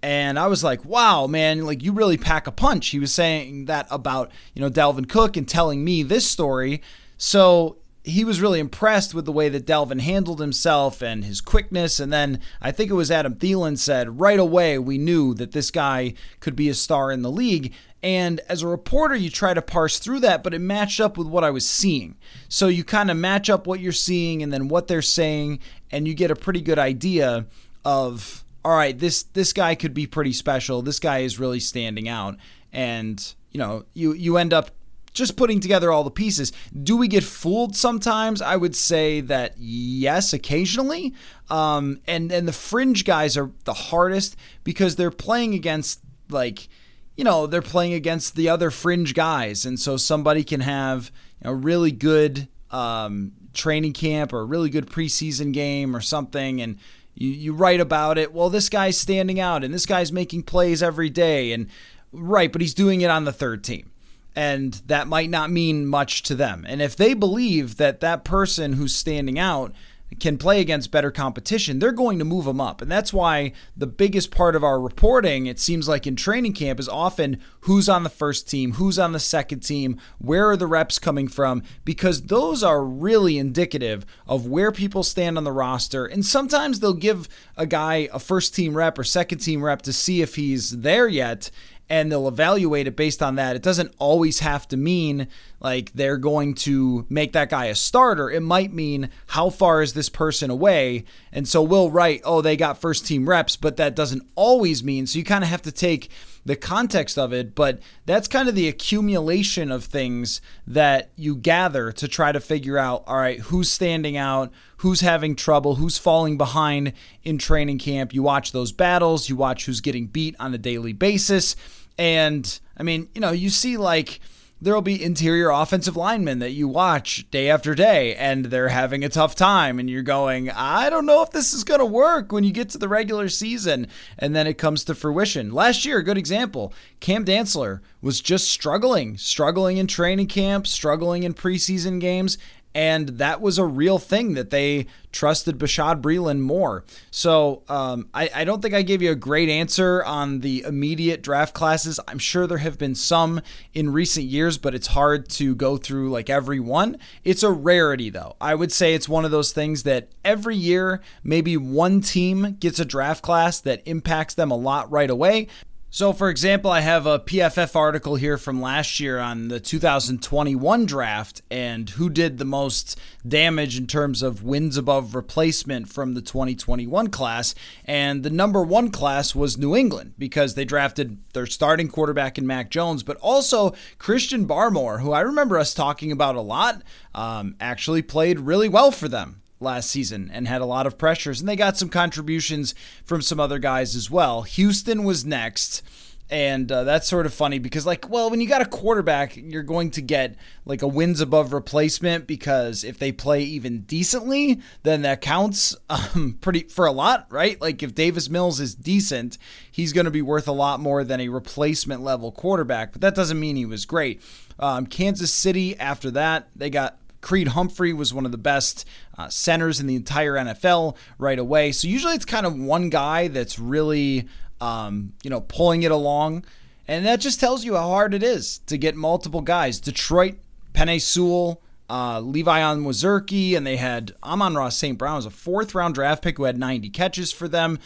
and 0.01 0.37
I 0.37 0.47
was 0.47 0.63
like, 0.63 0.85
wow, 0.85 1.27
man, 1.27 1.65
like 1.65 1.81
you 1.83 1.91
really 1.91 2.17
pack 2.17 2.47
a 2.47 2.51
punch. 2.51 2.89
He 2.89 2.99
was 2.99 3.13
saying 3.13 3.65
that 3.65 3.87
about, 3.89 4.31
you 4.53 4.61
know, 4.61 4.69
Dalvin 4.69 5.09
Cook 5.09 5.35
and 5.35 5.47
telling 5.47 5.83
me 5.83 6.03
this 6.03 6.29
story. 6.29 6.81
So 7.17 7.77
he 8.03 8.23
was 8.23 8.39
really 8.39 8.59
impressed 8.59 9.15
with 9.15 9.25
the 9.25 9.31
way 9.31 9.49
that 9.49 9.65
Dalvin 9.65 9.99
handled 9.99 10.39
himself 10.39 11.01
and 11.01 11.25
his 11.25 11.41
quickness. 11.41 11.99
And 11.99 12.13
then 12.13 12.39
I 12.61 12.71
think 12.71 12.91
it 12.91 12.95
was 12.95 13.09
Adam 13.09 13.33
Thielen 13.33 13.79
said, 13.79 14.19
right 14.19 14.37
away, 14.37 14.77
we 14.77 14.99
knew 14.99 15.33
that 15.33 15.53
this 15.53 15.71
guy 15.71 16.13
could 16.39 16.55
be 16.55 16.69
a 16.69 16.75
star 16.75 17.11
in 17.11 17.23
the 17.23 17.31
league. 17.31 17.73
And 18.03 18.41
as 18.47 18.61
a 18.61 18.67
reporter, 18.67 19.15
you 19.15 19.31
try 19.31 19.55
to 19.55 19.61
parse 19.63 19.97
through 19.97 20.19
that, 20.19 20.43
but 20.43 20.53
it 20.53 20.59
matched 20.59 20.99
up 20.99 21.17
with 21.17 21.25
what 21.25 21.43
I 21.43 21.49
was 21.49 21.67
seeing. 21.67 22.15
So 22.47 22.67
you 22.67 22.83
kind 22.83 23.09
of 23.09 23.17
match 23.17 23.49
up 23.49 23.65
what 23.65 23.79
you're 23.79 23.91
seeing 23.91 24.43
and 24.43 24.53
then 24.53 24.67
what 24.67 24.87
they're 24.87 25.01
saying, 25.01 25.57
and 25.89 26.07
you 26.07 26.13
get 26.13 26.29
a 26.29 26.35
pretty 26.35 26.61
good 26.61 26.77
idea 26.77 27.47
of 27.83 28.44
all 28.65 28.75
right, 28.75 28.97
this 28.97 29.21
this 29.21 29.53
guy 29.53 29.75
could 29.75 29.93
be 29.93 30.07
pretty 30.07 30.33
special. 30.33 30.81
This 30.81 30.99
guy 30.99 31.19
is 31.19 31.39
really 31.39 31.59
standing 31.59 32.09
out, 32.09 32.35
and 32.73 33.35
you 33.51 33.59
know, 33.59 33.85
you 33.93 34.13
you 34.13 34.37
end 34.37 34.53
up 34.53 34.71
just 35.13 35.37
putting 35.37 35.59
together 35.59 35.91
all 35.91 36.03
the 36.03 36.09
pieces. 36.09 36.51
Do 36.73 36.97
we 36.97 37.07
get 37.07 37.23
fooled 37.23 37.75
sometimes? 37.75 38.41
I 38.41 38.55
would 38.55 38.75
say 38.75 39.21
that 39.21 39.53
yes, 39.59 40.33
occasionally. 40.33 41.13
Um, 41.47 41.99
and 42.07 42.31
and 42.31 42.47
the 42.47 42.51
fringe 42.53 43.05
guys 43.05 43.37
are 43.37 43.51
the 43.65 43.73
hardest 43.75 44.35
because 44.63 44.95
they're 44.95 45.11
playing 45.11 45.53
against 45.53 46.01
like, 46.31 46.67
you 47.15 47.23
know, 47.23 47.45
they're 47.45 47.61
playing 47.61 47.93
against 47.93 48.35
the 48.35 48.49
other 48.49 48.71
fringe 48.71 49.13
guys, 49.13 49.63
and 49.67 49.79
so 49.79 49.95
somebody 49.95 50.43
can 50.43 50.61
have 50.61 51.11
a 51.43 51.53
really 51.53 51.91
good 51.91 52.47
um, 52.71 53.33
training 53.53 53.93
camp 53.93 54.33
or 54.33 54.39
a 54.39 54.45
really 54.45 54.71
good 54.71 54.87
preseason 54.87 55.53
game 55.53 55.95
or 55.95 56.01
something, 56.01 56.59
and 56.59 56.79
you, 57.15 57.29
you 57.29 57.53
write 57.53 57.79
about 57.79 58.17
it. 58.17 58.33
Well, 58.33 58.49
this 58.49 58.69
guy's 58.69 58.97
standing 58.97 59.39
out 59.39 59.63
and 59.63 59.73
this 59.73 59.85
guy's 59.85 60.11
making 60.11 60.43
plays 60.43 60.83
every 60.83 61.09
day. 61.09 61.51
And 61.51 61.67
right, 62.11 62.51
but 62.51 62.61
he's 62.61 62.73
doing 62.73 63.01
it 63.01 63.09
on 63.09 63.23
the 63.23 63.33
third 63.33 63.63
team. 63.63 63.91
And 64.35 64.73
that 64.87 65.07
might 65.07 65.29
not 65.29 65.49
mean 65.49 65.87
much 65.87 66.21
to 66.23 66.35
them. 66.35 66.65
And 66.67 66.81
if 66.81 66.95
they 66.95 67.13
believe 67.13 67.77
that 67.77 68.01
that 68.01 68.25
person 68.25 68.73
who's 68.73 68.93
standing 68.93 69.39
out 69.39 69.73
can 70.19 70.37
play 70.37 70.61
against 70.61 70.91
better 70.91 71.11
competition, 71.11 71.79
they're 71.79 71.91
going 71.91 72.19
to 72.19 72.25
move 72.25 72.45
them 72.45 72.61
up. 72.61 72.81
And 72.81 72.91
that's 72.91 73.13
why 73.13 73.53
the 73.75 73.87
biggest 73.87 74.31
part 74.31 74.55
of 74.55 74.63
our 74.63 74.79
reporting, 74.79 75.45
it 75.45 75.59
seems 75.59 75.87
like 75.87 76.07
in 76.07 76.15
training 76.15 76.53
camp, 76.53 76.79
is 76.79 76.89
often 76.89 77.39
who's 77.61 77.89
on 77.89 78.03
the 78.03 78.09
first 78.09 78.49
team, 78.49 78.73
who's 78.73 78.99
on 78.99 79.11
the 79.11 79.19
second 79.19 79.61
team, 79.61 79.99
where 80.19 80.49
are 80.49 80.57
the 80.57 80.67
reps 80.67 80.99
coming 80.99 81.27
from, 81.27 81.63
because 81.83 82.23
those 82.23 82.63
are 82.63 82.83
really 82.83 83.37
indicative 83.37 84.05
of 84.27 84.47
where 84.47 84.71
people 84.71 85.03
stand 85.03 85.37
on 85.37 85.43
the 85.43 85.51
roster. 85.51 86.05
And 86.05 86.25
sometimes 86.25 86.79
they'll 86.79 86.93
give 86.93 87.27
a 87.57 87.65
guy 87.65 88.09
a 88.13 88.19
first 88.19 88.55
team 88.55 88.75
rep 88.75 88.97
or 88.97 89.03
second 89.03 89.39
team 89.39 89.63
rep 89.63 89.81
to 89.83 89.93
see 89.93 90.21
if 90.21 90.35
he's 90.35 90.81
there 90.81 91.07
yet 91.07 91.49
and 91.89 92.11
they'll 92.11 92.27
evaluate 92.27 92.87
it 92.87 92.95
based 92.95 93.21
on 93.21 93.35
that. 93.35 93.55
It 93.55 93.61
doesn't 93.61 93.93
always 93.99 94.39
have 94.39 94.67
to 94.69 94.77
mean 94.77 95.27
like 95.59 95.93
they're 95.93 96.17
going 96.17 96.55
to 96.55 97.05
make 97.09 97.33
that 97.33 97.49
guy 97.49 97.65
a 97.65 97.75
starter. 97.75 98.29
It 98.29 98.41
might 98.41 98.73
mean 98.73 99.09
how 99.27 99.49
far 99.49 99.81
is 99.81 99.93
this 99.93 100.09
person 100.09 100.49
away? 100.49 101.05
And 101.31 101.47
so 101.47 101.61
we'll 101.61 101.91
write, 101.91 102.21
oh, 102.23 102.41
they 102.41 102.57
got 102.57 102.81
first 102.81 103.05
team 103.05 103.29
reps, 103.29 103.55
but 103.55 103.77
that 103.77 103.95
doesn't 103.95 104.27
always 104.35 104.83
mean. 104.83 105.05
So 105.05 105.19
you 105.19 105.25
kind 105.25 105.43
of 105.43 105.49
have 105.49 105.61
to 105.63 105.71
take 105.71 106.09
the 106.45 106.55
context 106.55 107.17
of 107.17 107.33
it, 107.33 107.55
but 107.55 107.79
that's 108.05 108.27
kind 108.27 108.47
of 108.47 108.53
the 108.53 108.67
accumulation 108.67 109.71
of 109.71 109.83
things 109.83 110.41
that 110.67 111.09
you 111.15 111.35
gather 111.35 111.91
to 111.91 112.07
try 112.07 112.31
to 112.31 112.39
figure 112.39 112.77
out 112.77 113.03
all 113.07 113.17
right, 113.17 113.39
who's 113.39 113.71
standing 113.71 114.15
out, 114.15 114.51
who's 114.77 115.01
having 115.01 115.35
trouble, 115.35 115.75
who's 115.75 115.97
falling 115.97 116.37
behind 116.37 116.93
in 117.23 117.39
training 117.39 117.79
camp. 117.79 118.13
You 118.13 118.21
watch 118.21 118.51
those 118.51 118.71
battles, 118.71 119.27
you 119.27 119.35
watch 119.35 119.65
who's 119.65 119.81
getting 119.81 120.05
beat 120.05 120.35
on 120.39 120.53
a 120.53 120.59
daily 120.59 120.93
basis. 120.93 121.55
And 121.97 122.59
I 122.77 122.83
mean, 122.83 123.09
you 123.15 123.21
know, 123.21 123.31
you 123.31 123.49
see 123.49 123.77
like 123.77 124.19
there'll 124.65 124.81
be 124.81 125.01
interior 125.01 125.51
offensive 125.51 125.95
linemen 125.95 126.39
that 126.39 126.49
you 126.49 126.67
watch 126.67 127.29
day 127.29 127.51
after 127.51 127.75
day 127.75 128.15
and 128.15 128.45
they're 128.45 128.69
having 128.69 129.03
a 129.03 129.09
tough 129.09 129.35
time 129.35 129.77
and 129.77 129.91
you're 129.91 130.01
going, 130.01 130.49
I 130.49 130.89
don't 130.89 131.05
know 131.05 131.21
if 131.21 131.29
this 131.29 131.53
is 131.53 131.63
going 131.63 131.81
to 131.81 131.85
work 131.85 132.31
when 132.31 132.43
you 132.43 132.51
get 132.51 132.69
to 132.69 132.79
the 132.79 132.87
regular 132.87 133.29
season 133.29 133.87
and 134.17 134.35
then 134.35 134.47
it 134.47 134.57
comes 134.57 134.83
to 134.85 134.95
fruition. 134.95 135.53
Last 135.53 135.85
year, 135.85 135.99
a 135.99 136.03
good 136.03 136.17
example, 136.17 136.73
Cam 136.99 137.23
Dantzler 137.23 137.81
was 138.01 138.21
just 138.21 138.49
struggling, 138.49 139.17
struggling 139.17 139.77
in 139.77 139.85
training 139.85 140.27
camp, 140.27 140.65
struggling 140.65 141.21
in 141.21 141.35
preseason 141.35 142.01
games 142.01 142.39
and 142.75 143.07
that 143.07 143.39
was 143.39 143.57
a 143.57 143.63
real 143.63 143.97
thing 143.97 144.33
that 144.33 144.49
they 144.49 144.85
trusted 145.13 145.57
Bashad 145.57 146.01
Breeland 146.01 146.41
more. 146.41 146.83
So 147.09 147.63
um, 147.69 148.09
I, 148.13 148.29
I, 148.35 148.43
don't 148.43 148.61
think 148.61 148.73
I 148.73 148.81
gave 148.81 149.01
you 149.01 149.11
a 149.11 149.15
great 149.15 149.47
answer 149.47 150.03
on 150.03 150.41
the 150.41 150.63
immediate 150.67 151.23
draft 151.23 151.53
classes. 151.53 152.01
I'm 152.05 152.19
sure 152.19 152.45
there 152.45 152.57
have 152.57 152.77
been 152.77 152.93
some 152.93 153.39
in 153.73 153.93
recent 153.93 154.25
years, 154.25 154.57
but 154.57 154.75
it's 154.75 154.87
hard 154.87 155.29
to 155.29 155.55
go 155.55 155.77
through 155.77 156.11
like 156.11 156.29
every 156.29 156.59
one. 156.59 156.97
It's 157.23 157.43
a 157.43 157.51
rarity, 157.51 158.09
though. 158.09 158.35
I 158.41 158.55
would 158.55 158.73
say 158.73 158.93
it's 158.93 159.07
one 159.07 159.23
of 159.23 159.31
those 159.31 159.53
things 159.53 159.83
that 159.83 160.09
every 160.25 160.57
year, 160.57 161.01
maybe 161.23 161.55
one 161.55 162.01
team 162.01 162.57
gets 162.59 162.81
a 162.81 162.85
draft 162.85 163.23
class 163.23 163.61
that 163.61 163.83
impacts 163.85 164.33
them 164.33 164.51
a 164.51 164.57
lot 164.57 164.91
right 164.91 165.09
away. 165.09 165.47
So, 165.95 166.11
for 166.11 166.27
example, 166.27 166.71
I 166.71 166.81
have 166.81 167.05
a 167.05 167.19
PFF 167.19 167.73
article 167.73 168.15
here 168.15 168.37
from 168.37 168.61
last 168.61 168.99
year 168.99 169.17
on 169.17 169.47
the 169.47 169.61
2021 169.61 170.85
draft 170.85 171.41
and 171.49 171.89
who 171.91 172.09
did 172.09 172.37
the 172.37 172.43
most 172.43 172.99
damage 173.25 173.77
in 173.77 173.87
terms 173.87 174.21
of 174.21 174.43
wins 174.43 174.75
above 174.75 175.15
replacement 175.15 175.87
from 175.87 176.13
the 176.13 176.21
2021 176.21 177.07
class. 177.11 177.55
And 177.85 178.23
the 178.23 178.29
number 178.29 178.61
one 178.61 178.91
class 178.91 179.33
was 179.33 179.57
New 179.57 179.73
England 179.73 180.15
because 180.17 180.55
they 180.55 180.65
drafted 180.65 181.19
their 181.31 181.45
starting 181.45 181.87
quarterback 181.87 182.37
in 182.37 182.45
Mac 182.45 182.69
Jones, 182.69 183.01
but 183.01 183.15
also 183.21 183.73
Christian 183.97 184.45
Barmore, 184.45 184.99
who 184.99 185.13
I 185.13 185.21
remember 185.21 185.57
us 185.57 185.73
talking 185.73 186.11
about 186.11 186.35
a 186.35 186.41
lot, 186.41 186.81
um, 187.13 187.55
actually 187.61 188.01
played 188.01 188.41
really 188.41 188.67
well 188.67 188.91
for 188.91 189.07
them 189.07 189.43
last 189.59 189.89
season 189.89 190.29
and 190.33 190.47
had 190.47 190.61
a 190.61 190.65
lot 190.65 190.87
of 190.87 190.97
pressures. 190.97 191.39
And 191.39 191.47
they 191.47 191.55
got 191.55 191.77
some 191.77 191.89
contributions 191.89 192.75
from 193.03 193.21
some 193.21 193.39
other 193.39 193.59
guys 193.59 193.95
as 193.95 194.09
well. 194.11 194.43
Houston 194.43 195.03
was 195.03 195.25
next. 195.25 195.81
And 196.27 196.71
uh, 196.71 196.83
that's 196.85 197.07
sort 197.07 197.27
of 197.27 197.35
funny 197.35 197.59
because, 197.59 197.85
like, 197.85 198.09
well, 198.09 198.31
when 198.31 198.41
you 198.41 198.47
got 198.47 198.63
a 198.63 198.65
quarterback, 198.65 199.37
you're 199.37 199.61
going 199.61 199.91
to 199.91 200.01
get 200.01 200.35
like 200.65 200.81
a 200.81 200.87
wins 200.87 201.21
above 201.21 201.53
replacement 201.53 202.25
because 202.25 202.83
if 202.83 202.97
they 202.97 203.11
play 203.11 203.43
even 203.43 203.81
decently, 203.81 204.59
then 204.81 205.03
that 205.03 205.21
counts 205.21 205.75
um, 205.87 206.37
pretty 206.41 206.61
for 206.61 206.87
a 206.87 206.91
lot, 206.91 207.27
right? 207.29 207.61
Like, 207.61 207.83
if 207.83 207.93
Davis 207.93 208.27
Mills 208.27 208.59
is 208.59 208.73
decent, 208.73 209.37
he's 209.71 209.93
going 209.93 210.05
to 210.05 210.11
be 210.11 210.23
worth 210.23 210.47
a 210.47 210.51
lot 210.51 210.79
more 210.79 211.03
than 211.03 211.19
a 211.19 211.29
replacement 211.29 212.01
level 212.01 212.31
quarterback. 212.31 212.91
But 212.91 213.01
that 213.01 213.13
doesn't 213.13 213.39
mean 213.39 213.55
he 213.55 213.67
was 213.67 213.85
great. 213.85 214.19
Um, 214.57 214.87
Kansas 214.87 215.31
City, 215.31 215.77
after 215.77 216.09
that, 216.09 216.47
they 216.55 216.71
got 216.71 216.97
Creed 217.25 217.47
Humphrey 217.49 217.91
was 217.91 218.13
one 218.13 218.27
of 218.27 218.31
the 218.31 218.37
best 218.37 218.87
uh, 219.17 219.29
centers 219.29 219.79
in 219.79 219.87
the 219.87 219.95
entire 219.95 220.35
NFL 220.35 220.95
right 221.17 221.39
away. 221.39 221.71
So 221.71 221.87
usually 221.87 222.13
it's 222.13 222.23
kind 222.23 222.45
of 222.45 222.55
one 222.55 222.91
guy 222.91 223.29
that's 223.29 223.57
really, 223.57 224.27
um, 224.61 225.13
you 225.23 225.31
know, 225.31 225.41
pulling 225.41 225.81
it 225.81 225.89
along. 225.91 226.45
And 226.87 227.03
that 227.07 227.19
just 227.19 227.39
tells 227.39 227.65
you 227.65 227.73
how 227.73 227.87
hard 227.87 228.13
it 228.13 228.21
is 228.21 228.59
to 228.67 228.77
get 228.77 228.95
multiple 228.95 229.41
guys. 229.41 229.79
Detroit, 229.79 230.35
Penei 230.75 231.01
Sewell, 231.01 231.63
uh, 231.89 232.19
Levi 232.19 232.59
Onwuzurike, 232.59 233.57
and 233.57 233.65
they 233.65 233.77
had 233.77 234.13
Amon-Ra 234.23 234.69
St. 234.69 234.95
Brown 234.95 235.15
was 235.15 235.25
a 235.25 235.31
fourth 235.31 235.73
round 235.73 235.95
draft 235.95 236.23
pick 236.23 236.37
who 236.37 236.43
had 236.43 236.59
90 236.59 236.91
catches 236.91 237.31
for 237.31 237.47
them. 237.47 237.79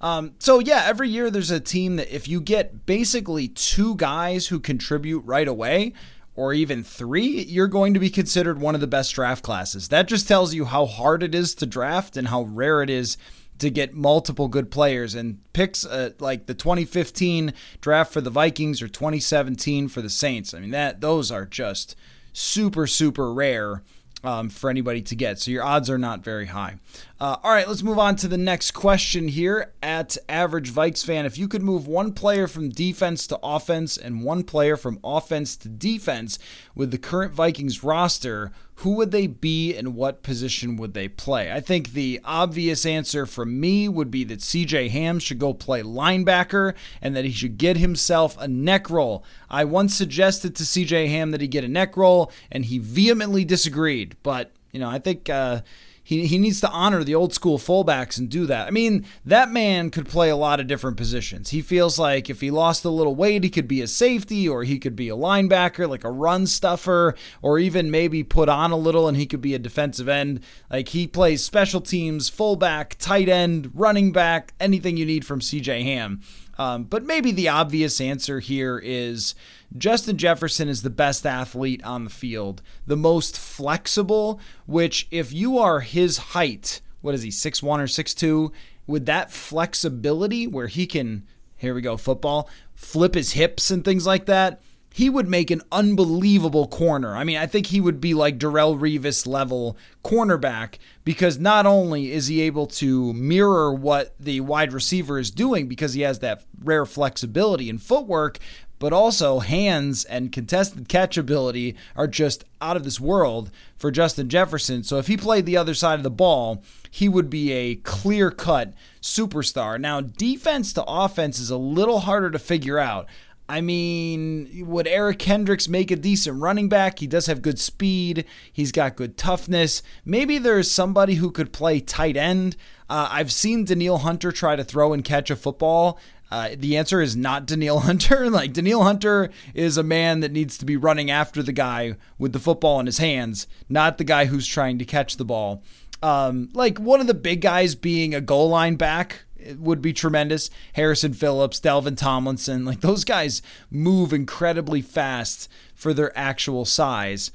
Um, 0.00 0.34
so 0.38 0.60
yeah, 0.60 0.84
every 0.86 1.08
year 1.08 1.28
there's 1.28 1.50
a 1.50 1.58
team 1.58 1.96
that 1.96 2.14
if 2.14 2.28
you 2.28 2.40
get 2.40 2.86
basically 2.86 3.48
two 3.48 3.96
guys 3.96 4.46
who 4.46 4.60
contribute 4.60 5.24
right 5.24 5.48
away, 5.48 5.92
or 6.36 6.52
even 6.52 6.84
three, 6.84 7.42
you're 7.42 7.66
going 7.66 7.94
to 7.94 8.00
be 8.00 8.10
considered 8.10 8.60
one 8.60 8.74
of 8.74 8.80
the 8.80 8.86
best 8.86 9.14
draft 9.14 9.42
classes. 9.42 9.88
That 9.88 10.06
just 10.06 10.28
tells 10.28 10.54
you 10.54 10.66
how 10.66 10.86
hard 10.86 11.22
it 11.22 11.34
is 11.34 11.54
to 11.56 11.66
draft 11.66 12.16
and 12.16 12.28
how 12.28 12.42
rare 12.42 12.82
it 12.82 12.90
is 12.90 13.16
to 13.58 13.70
get 13.70 13.94
multiple 13.94 14.48
good 14.48 14.70
players 14.70 15.14
and 15.14 15.40
picks 15.54 15.86
uh, 15.86 16.10
like 16.18 16.44
the 16.44 16.54
2015 16.54 17.54
draft 17.80 18.12
for 18.12 18.20
the 18.20 18.30
Vikings 18.30 18.82
or 18.82 18.88
2017 18.88 19.88
for 19.88 20.02
the 20.02 20.10
Saints. 20.10 20.52
I 20.52 20.60
mean 20.60 20.70
that 20.70 21.00
those 21.00 21.30
are 21.30 21.46
just 21.46 21.96
super 22.34 22.86
super 22.86 23.32
rare 23.32 23.82
um, 24.22 24.50
for 24.50 24.68
anybody 24.68 25.00
to 25.02 25.14
get. 25.14 25.38
So 25.38 25.50
your 25.50 25.64
odds 25.64 25.88
are 25.88 25.98
not 25.98 26.22
very 26.22 26.46
high. 26.46 26.76
Uh, 27.18 27.36
all 27.42 27.50
right, 27.50 27.66
let's 27.66 27.82
move 27.82 27.98
on 27.98 28.14
to 28.14 28.28
the 28.28 28.36
next 28.36 28.72
question 28.72 29.28
here 29.28 29.72
at 29.82 30.18
Average 30.28 30.70
Vikes 30.70 31.02
fan. 31.02 31.24
If 31.24 31.38
you 31.38 31.48
could 31.48 31.62
move 31.62 31.86
one 31.86 32.12
player 32.12 32.46
from 32.46 32.68
defense 32.68 33.26
to 33.28 33.38
offense 33.42 33.96
and 33.96 34.22
one 34.22 34.44
player 34.44 34.76
from 34.76 35.00
offense 35.02 35.56
to 35.58 35.68
defense 35.70 36.38
with 36.74 36.90
the 36.90 36.98
current 36.98 37.32
Vikings 37.32 37.82
roster, 37.82 38.52
who 38.80 38.90
would 38.96 39.12
they 39.12 39.26
be 39.26 39.74
and 39.74 39.94
what 39.94 40.22
position 40.22 40.76
would 40.76 40.92
they 40.92 41.08
play? 41.08 41.50
I 41.50 41.60
think 41.60 41.94
the 41.94 42.20
obvious 42.22 42.84
answer 42.84 43.24
from 43.24 43.58
me 43.58 43.88
would 43.88 44.10
be 44.10 44.22
that 44.24 44.40
CJ 44.40 44.90
Ham 44.90 45.18
should 45.18 45.38
go 45.38 45.54
play 45.54 45.80
linebacker 45.80 46.74
and 47.00 47.16
that 47.16 47.24
he 47.24 47.32
should 47.32 47.56
get 47.56 47.78
himself 47.78 48.36
a 48.38 48.46
neck 48.46 48.90
roll. 48.90 49.24
I 49.48 49.64
once 49.64 49.94
suggested 49.94 50.54
to 50.56 50.64
CJ 50.64 51.08
Ham 51.08 51.30
that 51.30 51.40
he 51.40 51.48
get 51.48 51.64
a 51.64 51.68
neck 51.68 51.96
roll 51.96 52.30
and 52.52 52.66
he 52.66 52.78
vehemently 52.78 53.46
disagreed, 53.46 54.18
but 54.22 54.52
you 54.70 54.80
know, 54.80 54.90
I 54.90 54.98
think 54.98 55.30
uh, 55.30 55.62
he, 56.06 56.28
he 56.28 56.38
needs 56.38 56.60
to 56.60 56.70
honor 56.70 57.02
the 57.02 57.16
old 57.16 57.34
school 57.34 57.58
fullbacks 57.58 58.16
and 58.16 58.28
do 58.28 58.46
that. 58.46 58.68
I 58.68 58.70
mean, 58.70 59.04
that 59.24 59.50
man 59.50 59.90
could 59.90 60.06
play 60.06 60.30
a 60.30 60.36
lot 60.36 60.60
of 60.60 60.68
different 60.68 60.96
positions. 60.96 61.50
He 61.50 61.60
feels 61.60 61.98
like 61.98 62.30
if 62.30 62.40
he 62.40 62.52
lost 62.52 62.84
a 62.84 62.90
little 62.90 63.16
weight, 63.16 63.42
he 63.42 63.50
could 63.50 63.66
be 63.66 63.82
a 63.82 63.88
safety 63.88 64.48
or 64.48 64.62
he 64.62 64.78
could 64.78 64.94
be 64.94 65.08
a 65.08 65.16
linebacker, 65.16 65.88
like 65.88 66.04
a 66.04 66.10
run 66.12 66.46
stuffer, 66.46 67.16
or 67.42 67.58
even 67.58 67.90
maybe 67.90 68.22
put 68.22 68.48
on 68.48 68.70
a 68.70 68.76
little 68.76 69.08
and 69.08 69.16
he 69.16 69.26
could 69.26 69.40
be 69.40 69.52
a 69.52 69.58
defensive 69.58 70.08
end. 70.08 70.38
Like 70.70 70.90
he 70.90 71.08
plays 71.08 71.44
special 71.44 71.80
teams, 71.80 72.28
fullback, 72.28 72.94
tight 73.00 73.28
end, 73.28 73.72
running 73.74 74.12
back, 74.12 74.54
anything 74.60 74.96
you 74.96 75.06
need 75.06 75.26
from 75.26 75.40
CJ 75.40 75.82
Ham. 75.82 76.20
Um, 76.58 76.84
but 76.84 77.04
maybe 77.04 77.32
the 77.32 77.48
obvious 77.48 78.00
answer 78.00 78.40
here 78.40 78.78
is 78.82 79.34
Justin 79.76 80.16
Jefferson 80.16 80.68
is 80.68 80.82
the 80.82 80.90
best 80.90 81.26
athlete 81.26 81.84
on 81.84 82.04
the 82.04 82.10
field, 82.10 82.62
the 82.86 82.96
most 82.96 83.38
flexible, 83.38 84.40
which, 84.66 85.06
if 85.10 85.32
you 85.32 85.58
are 85.58 85.80
his 85.80 86.18
height, 86.18 86.80
what 87.02 87.14
is 87.14 87.22
he, 87.22 87.30
6'1 87.30 87.62
or 87.62 87.84
6'2, 87.84 88.52
with 88.86 89.06
that 89.06 89.30
flexibility 89.30 90.46
where 90.46 90.68
he 90.68 90.86
can, 90.86 91.26
here 91.56 91.74
we 91.74 91.80
go, 91.82 91.96
football, 91.96 92.48
flip 92.74 93.14
his 93.14 93.32
hips 93.32 93.70
and 93.70 93.84
things 93.84 94.06
like 94.06 94.26
that, 94.26 94.60
he 94.96 95.10
would 95.10 95.28
make 95.28 95.50
an 95.50 95.60
unbelievable 95.70 96.66
corner. 96.66 97.14
I 97.14 97.22
mean, 97.22 97.36
I 97.36 97.44
think 97.44 97.66
he 97.66 97.82
would 97.82 98.00
be 98.00 98.14
like 98.14 98.38
Darrelle 98.38 98.80
Revis 98.80 99.26
level 99.26 99.76
cornerback 100.02 100.78
because 101.04 101.38
not 101.38 101.66
only 101.66 102.12
is 102.12 102.28
he 102.28 102.40
able 102.40 102.66
to 102.68 103.12
mirror 103.12 103.74
what 103.74 104.14
the 104.18 104.40
wide 104.40 104.72
receiver 104.72 105.18
is 105.18 105.30
doing 105.30 105.68
because 105.68 105.92
he 105.92 106.00
has 106.00 106.20
that 106.20 106.44
rare 106.64 106.86
flexibility 106.86 107.68
and 107.68 107.82
footwork, 107.82 108.38
but 108.78 108.94
also 108.94 109.40
hands 109.40 110.06
and 110.06 110.32
contested 110.32 110.88
catch 110.88 111.18
ability 111.18 111.76
are 111.94 112.06
just 112.06 112.44
out 112.62 112.76
of 112.78 112.84
this 112.84 112.98
world 112.98 113.50
for 113.76 113.90
Justin 113.90 114.30
Jefferson. 114.30 114.82
So 114.82 114.96
if 114.96 115.08
he 115.08 115.18
played 115.18 115.44
the 115.44 115.58
other 115.58 115.74
side 115.74 115.98
of 115.98 116.04
the 116.04 116.10
ball, 116.10 116.62
he 116.90 117.06
would 117.06 117.28
be 117.28 117.52
a 117.52 117.74
clear 117.74 118.30
cut 118.30 118.72
superstar. 119.02 119.78
Now, 119.78 120.00
defense 120.00 120.72
to 120.72 120.84
offense 120.84 121.38
is 121.38 121.50
a 121.50 121.58
little 121.58 122.00
harder 122.00 122.30
to 122.30 122.38
figure 122.38 122.78
out. 122.78 123.06
I 123.48 123.60
mean, 123.60 124.66
would 124.66 124.88
Eric 124.88 125.20
Kendricks 125.20 125.68
make 125.68 125.90
a 125.90 125.96
decent 125.96 126.40
running 126.40 126.68
back? 126.68 126.98
He 126.98 127.06
does 127.06 127.26
have 127.26 127.42
good 127.42 127.60
speed. 127.60 128.24
He's 128.52 128.72
got 128.72 128.96
good 128.96 129.16
toughness. 129.16 129.82
Maybe 130.04 130.38
there's 130.38 130.70
somebody 130.70 131.14
who 131.14 131.30
could 131.30 131.52
play 131.52 131.78
tight 131.80 132.16
end. 132.16 132.56
Uh, 132.90 133.08
I've 133.10 133.32
seen 133.32 133.64
Danielle 133.64 133.98
Hunter 133.98 134.32
try 134.32 134.56
to 134.56 134.64
throw 134.64 134.92
and 134.92 135.04
catch 135.04 135.30
a 135.30 135.36
football, 135.36 135.98
uh, 136.30 136.50
the 136.56 136.76
answer 136.76 137.00
is 137.00 137.16
not 137.16 137.46
Danielle 137.46 137.80
Hunter. 137.86 138.28
like 138.30 138.52
Danielle 138.52 138.82
Hunter 138.82 139.30
is 139.54 139.76
a 139.76 139.82
man 139.82 140.20
that 140.20 140.32
needs 140.32 140.58
to 140.58 140.64
be 140.64 140.76
running 140.76 141.10
after 141.10 141.42
the 141.42 141.52
guy 141.52 141.96
with 142.18 142.32
the 142.32 142.38
football 142.38 142.80
in 142.80 142.86
his 142.86 142.98
hands, 142.98 143.46
not 143.68 143.98
the 143.98 144.04
guy 144.04 144.26
who's 144.26 144.46
trying 144.46 144.78
to 144.78 144.84
catch 144.84 145.16
the 145.16 145.24
ball. 145.24 145.62
Um, 146.02 146.50
like 146.52 146.78
one 146.78 147.00
of 147.00 147.06
the 147.06 147.14
big 147.14 147.40
guys 147.40 147.74
being 147.74 148.14
a 148.14 148.20
goal 148.20 148.50
line 148.50 148.76
back 148.76 149.24
would 149.54 149.82
be 149.82 149.92
tremendous. 149.92 150.50
Harrison 150.74 151.14
Phillips, 151.14 151.60
Dalvin 151.60 151.96
Tomlinson, 151.96 152.64
like 152.64 152.80
those 152.80 153.04
guys 153.04 153.42
move 153.70 154.12
incredibly 154.12 154.82
fast 154.82 155.48
for 155.74 155.94
their 155.94 156.16
actual 156.16 156.64
size. 156.64 157.30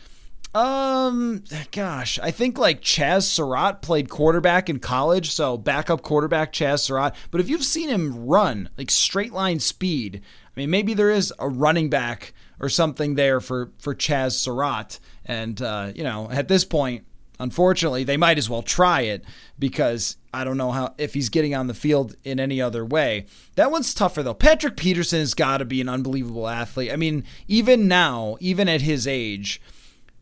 Um, 0.54 1.44
gosh, 1.72 2.20
I 2.20 2.32
think 2.32 2.58
like 2.58 2.82
Chaz 2.82 3.24
Surratt 3.24 3.82
played 3.82 4.10
quarterback 4.10 4.70
in 4.70 4.80
college, 4.80 5.32
so 5.32 5.58
backup 5.58 6.02
quarterback 6.02 6.52
Chaz 6.52 6.80
Surratt. 6.80 7.16
But 7.32 7.40
if 7.40 7.48
you've 7.48 7.64
seen 7.64 7.88
him 7.88 8.26
run 8.28 8.70
like 8.78 8.92
straight 8.92 9.32
line 9.32 9.60
speed, 9.60 10.22
I 10.46 10.60
mean, 10.60 10.70
maybe 10.70 10.94
there 10.94 11.10
is 11.10 11.34
a 11.40 11.48
running 11.48 11.90
back 11.90 12.34
or 12.60 12.68
something 12.68 13.16
there 13.16 13.40
for 13.40 13.72
for 13.80 13.96
Chaz 13.96 14.34
Surratt. 14.34 15.00
And 15.26 15.62
uh, 15.62 15.94
you 15.96 16.04
know, 16.04 16.30
at 16.30 16.50
this 16.50 16.66
point, 16.66 17.06
unfortunately, 17.42 18.04
they 18.04 18.18
might 18.18 18.38
as 18.38 18.50
well 18.50 18.62
try 18.62 19.02
it 19.02 19.24
because 19.60 20.18
I 20.34 20.44
don't 20.44 20.58
know 20.58 20.72
how 20.72 20.94
if 20.98 21.14
he's 21.14 21.30
getting 21.30 21.54
on 21.56 21.68
the 21.68 21.74
field 21.74 22.16
in 22.24 22.40
any 22.40 22.62
other 22.62 22.86
way. 22.86 23.26
That 23.56 23.72
one's 23.72 23.94
tougher 23.94 24.24
though. 24.24 24.34
Patrick 24.34 24.78
Peterson 24.78 25.20
has 25.20 25.34
got 25.34 25.58
to 25.58 25.66
be 25.66 25.82
an 25.82 25.90
unbelievable 25.90 26.48
athlete. 26.48 26.92
I 26.92 26.96
mean, 26.96 27.24
even 27.48 27.88
now, 27.88 28.38
even 28.40 28.70
at 28.70 28.82
his 28.82 29.08
age 29.08 29.62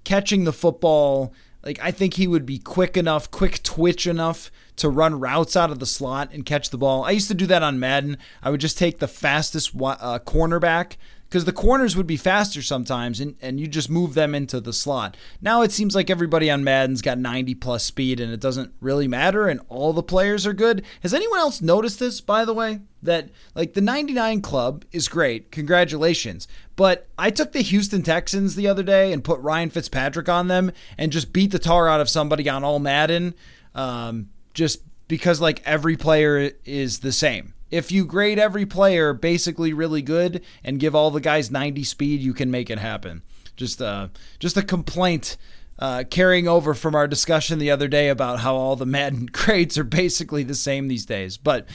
catching 0.04 0.44
the 0.44 0.54
football. 0.54 1.34
Like 1.64 1.80
I 1.82 1.92
think 1.92 2.16
he 2.16 2.28
would 2.28 2.46
be 2.46 2.58
quick 2.58 2.96
enough, 2.98 3.30
quick 3.30 3.62
twitch 3.64 4.08
enough 4.08 4.50
to 4.78 4.90
run 4.90 5.20
routes 5.20 5.58
out 5.58 5.72
of 5.72 5.80
the 5.80 5.86
slot 5.86 6.32
and 6.34 6.46
catch 6.46 6.70
the 6.70 6.78
ball. 6.78 7.04
I 7.04 7.12
used 7.12 7.28
to 7.28 7.34
do 7.34 7.46
that 7.48 7.62
on 7.64 7.80
Madden. 7.80 8.18
I 8.42 8.50
would 8.50 8.62
just 8.62 8.78
take 8.78 9.00
the 9.00 9.08
fastest 9.08 9.76
uh, 9.76 10.20
cornerback 10.20 10.96
because 11.30 11.46
the 11.46 11.54
corners 11.54 11.96
would 11.96 12.08
be 12.08 12.18
faster 12.18 12.62
sometimes 12.62 13.20
and, 13.20 13.36
and 13.40 13.60
you 13.60 13.68
just 13.68 13.90
move 13.90 14.16
them 14.16 14.34
into 14.34 14.60
the 14.60 14.74
slot. 14.74 15.16
Now 15.42 15.62
it 15.62 15.72
seems 15.72 15.94
like 15.94 16.10
everybody 16.10 16.50
on 16.50 16.64
Madden's 16.64 17.04
got 17.04 17.20
90 17.20 17.54
plus 17.56 17.84
speed 17.84 18.20
and 18.20 18.34
it 18.34 18.40
doesn't 18.40 18.74
really 18.82 19.08
matter 19.08 19.48
and 19.48 19.62
all 19.70 19.94
the 19.94 20.02
players 20.02 20.48
are 20.48 20.54
good. 20.54 20.84
Has 21.02 21.14
anyone 21.14 21.40
else 21.40 21.62
noticed 21.62 22.00
this, 22.00 22.20
by 22.20 22.46
the 22.46 22.54
way? 22.54 22.80
That 23.04 23.30
like 23.54 23.76
the 23.76 23.82
99 23.82 24.42
club 24.42 24.86
is 24.92 25.08
great. 25.08 25.52
Congratulations. 25.52 26.48
But 26.76 27.08
I 27.18 27.30
took 27.30 27.52
the 27.52 27.62
Houston 27.62 28.02
Texans 28.02 28.56
the 28.56 28.68
other 28.68 28.84
day 28.84 29.14
and 29.14 29.24
put 29.24 29.40
Ryan 29.40 29.70
Fitzpatrick 29.70 30.30
on 30.30 30.48
them 30.48 30.72
and 30.98 31.12
just 31.12 31.32
beat 31.32 31.52
the 31.52 31.60
tar 31.60 31.88
out 31.88 32.02
of 32.02 32.10
somebody 32.10 32.50
on 32.50 32.64
all 32.64 32.80
Madden. 32.80 33.36
Um, 33.76 34.30
just 34.56 34.82
because 35.08 35.40
like 35.40 35.62
every 35.64 35.96
player 35.96 36.52
is 36.66 37.00
the 37.00 37.12
same 37.12 37.54
If 37.72 37.92
you 37.92 38.06
grade 38.06 38.40
every 38.40 38.66
player 38.66 39.14
basically 39.14 39.74
really 39.74 40.02
good 40.02 40.44
and 40.64 40.80
give 40.80 40.96
all 40.96 41.12
the 41.12 41.22
guys 41.22 41.52
90 41.52 41.84
speed, 41.84 42.22
you 42.22 42.34
can 42.34 42.50
make 42.50 42.70
it 42.70 42.80
happen. 42.80 43.24
Just 43.56 43.82
uh, 43.82 44.08
just 44.40 44.58
a 44.58 44.64
complaint 44.64 45.38
uh, 45.78 46.04
carrying 46.10 46.48
over 46.48 46.74
from 46.74 46.96
our 46.96 47.08
discussion 47.08 47.60
the 47.60 47.72
other 47.72 47.88
day 47.88 48.10
about 48.10 48.40
how 48.40 48.56
all 48.56 48.76
the 48.76 48.86
Madden 48.86 49.26
grades 49.32 49.78
are 49.78 49.84
basically 49.84 50.44
the 50.44 50.56
same 50.56 50.88
these 50.88 51.06
days. 51.06 51.38
But 51.38 51.68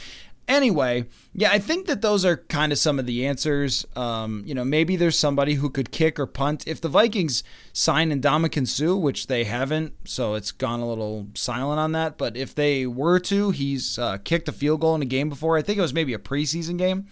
Anyway, 0.47 1.07
yeah, 1.33 1.51
I 1.51 1.59
think 1.59 1.87
that 1.87 2.03
those 2.03 2.25
are 2.25 2.37
kind 2.37 2.71
of 2.71 2.79
some 2.79 2.99
of 2.99 3.07
the 3.07 3.27
answers. 3.27 3.87
Um, 3.97 4.43
you 4.45 4.55
know, 4.55 4.65
maybe 4.65 4.95
there's 4.97 5.19
somebody 5.19 5.55
who 5.55 5.71
could 5.71 5.91
kick 5.91 6.19
or 6.19 6.27
punt. 6.27 6.67
If 6.67 6.81
the 6.81 6.89
Vikings 6.89 7.43
sign 7.73 8.11
Ndamukong 8.11 8.69
Suh, 8.69 8.97
which 8.97 9.27
they 9.27 9.45
haven't, 9.45 9.95
so 10.05 10.35
it's 10.35 10.53
gone 10.53 10.81
a 10.81 10.89
little 10.89 11.29
silent 11.35 11.81
on 11.81 11.93
that. 11.93 12.19
But 12.19 12.37
if 12.37 12.55
they 12.55 12.87
were 12.87 13.19
to, 13.21 13.53
he's 13.53 13.99
uh, 13.99 14.19
kicked 14.19 14.49
a 14.49 14.53
field 14.53 14.83
goal 14.83 14.95
in 14.95 15.03
a 15.03 15.07
game 15.07 15.31
before. 15.31 15.57
I 15.57 15.63
think 15.63 15.79
it 15.79 15.83
was 15.83 15.95
maybe 15.95 16.13
a 16.13 16.19
preseason 16.19 16.77
game. 16.77 17.07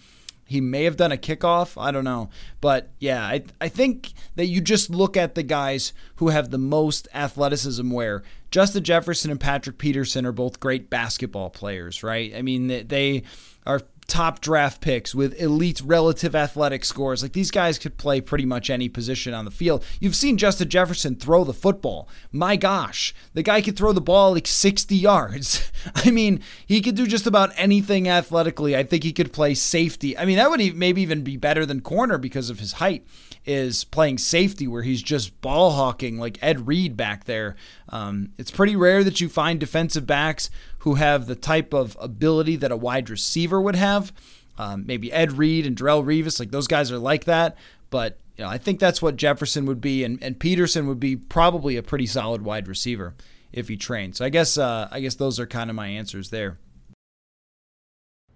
He 0.45 0.61
may 0.61 0.83
have 0.83 0.97
done 0.97 1.11
a 1.11 1.17
kickoff. 1.17 1.81
I 1.81 1.91
don't 1.91 2.03
know. 2.03 2.29
But 2.61 2.89
yeah, 2.99 3.23
I, 3.23 3.43
I 3.61 3.69
think 3.69 4.13
that 4.35 4.45
you 4.45 4.61
just 4.61 4.89
look 4.89 5.15
at 5.15 5.35
the 5.35 5.43
guys 5.43 5.93
who 6.17 6.29
have 6.29 6.49
the 6.49 6.57
most 6.57 7.07
athleticism 7.13 7.89
where 7.89 8.23
Justin 8.51 8.83
Jefferson 8.83 9.31
and 9.31 9.39
Patrick 9.39 9.77
Peterson 9.77 10.25
are 10.25 10.31
both 10.31 10.59
great 10.59 10.89
basketball 10.89 11.49
players, 11.49 12.03
right? 12.03 12.33
I 12.35 12.41
mean, 12.41 12.67
they 12.87 13.23
are 13.65 13.81
top 14.07 14.41
draft 14.41 14.81
picks 14.81 15.15
with 15.15 15.39
elite 15.41 15.81
relative 15.81 16.35
athletic 16.35 16.85
scores. 16.85 17.23
Like 17.23 17.33
these 17.33 17.51
guys 17.51 17.77
could 17.77 17.97
play 17.97 18.21
pretty 18.21 18.45
much 18.45 18.69
any 18.69 18.89
position 18.89 19.33
on 19.33 19.45
the 19.45 19.51
field. 19.51 19.83
You've 19.99 20.15
seen 20.15 20.37
Justin 20.37 20.69
Jefferson 20.69 21.15
throw 21.15 21.43
the 21.43 21.53
football. 21.53 22.07
My 22.31 22.55
gosh, 22.55 23.13
the 23.33 23.43
guy 23.43 23.61
could 23.61 23.77
throw 23.77 23.91
the 23.91 24.01
ball 24.01 24.33
like 24.33 24.47
60 24.47 24.95
yards. 24.95 25.71
I 25.95 26.11
mean, 26.11 26.41
he 26.65 26.81
could 26.81 26.95
do 26.95 27.07
just 27.07 27.27
about 27.27 27.51
anything 27.55 28.07
athletically. 28.07 28.75
I 28.75 28.83
think 28.83 29.03
he 29.03 29.13
could 29.13 29.33
play 29.33 29.53
safety. 29.53 30.17
I 30.17 30.25
mean, 30.25 30.37
that 30.37 30.49
would 30.49 30.75
maybe 30.75 31.01
even 31.01 31.23
be 31.23 31.37
better 31.37 31.65
than 31.65 31.81
corner 31.81 32.17
because 32.17 32.49
of 32.49 32.59
his 32.59 32.73
height 32.73 33.05
is 33.45 33.83
playing 33.83 34.17
safety 34.17 34.67
where 34.67 34.83
he's 34.83 35.01
just 35.01 35.41
ball 35.41 35.71
hawking 35.71 36.17
like 36.17 36.37
Ed 36.41 36.67
Reed 36.67 36.95
back 36.95 37.25
there. 37.25 37.55
Um, 37.89 38.31
it's 38.37 38.51
pretty 38.51 38.75
rare 38.75 39.03
that 39.03 39.19
you 39.19 39.29
find 39.29 39.59
defensive 39.59 40.07
backs 40.07 40.49
who 40.83 40.95
have 40.95 41.27
the 41.27 41.35
type 41.35 41.73
of 41.73 41.95
ability 41.97 42.57
that 42.57 42.69
a 42.69 42.75
wide 42.75 43.09
receiver 43.09 43.61
would 43.61 43.75
have. 43.75 44.11
Um, 44.57 44.85
maybe 44.85 45.13
Ed 45.13 45.31
Reed 45.31 45.65
and 45.65 45.77
Darrelle 45.77 46.03
Revis, 46.03 46.41
like 46.41 46.51
those 46.51 46.67
guys 46.67 46.91
are 46.91 46.99
like 46.99 47.23
that. 47.23 47.57
But 47.89 48.19
you 48.37 48.43
know, 48.43 48.49
I 48.49 48.57
think 48.57 48.81
that's 48.81 49.01
what 49.01 49.15
Jefferson 49.15 49.65
would 49.65 49.79
be, 49.79 50.03
and, 50.03 50.21
and 50.21 50.37
Peterson 50.37 50.87
would 50.87 50.99
be 50.99 51.15
probably 51.15 51.77
a 51.77 51.83
pretty 51.83 52.05
solid 52.05 52.41
wide 52.41 52.67
receiver 52.67 53.15
if 53.53 53.69
he 53.69 53.77
trained. 53.77 54.17
So 54.17 54.25
I 54.25 54.29
guess 54.29 54.57
uh, 54.57 54.89
I 54.91 54.99
guess 54.99 55.15
those 55.15 55.39
are 55.39 55.47
kind 55.47 55.69
of 55.69 55.75
my 55.75 55.87
answers 55.87 56.31
there. 56.31 56.59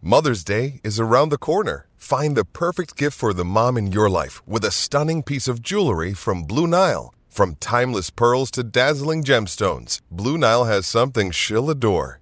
Mother's 0.01 0.45
Day 0.45 0.79
is 0.85 1.01
around 1.01 1.29
the 1.29 1.37
corner. 1.37 1.87
Find 1.97 2.37
the 2.37 2.45
perfect 2.45 2.95
gift 2.95 3.17
for 3.17 3.33
the 3.33 3.43
mom 3.43 3.77
in 3.77 3.91
your 3.91 4.09
life 4.09 4.41
with 4.47 4.63
a 4.63 4.71
stunning 4.71 5.21
piece 5.21 5.49
of 5.49 5.61
jewelry 5.61 6.13
from 6.13 6.43
Blue 6.43 6.67
Nile. 6.67 7.13
From 7.27 7.55
timeless 7.55 8.09
pearls 8.09 8.49
to 8.51 8.63
dazzling 8.63 9.23
gemstones, 9.23 9.99
Blue 10.09 10.37
Nile 10.37 10.63
has 10.63 10.87
something 10.87 11.31
she'll 11.31 11.69
adore. 11.69 12.21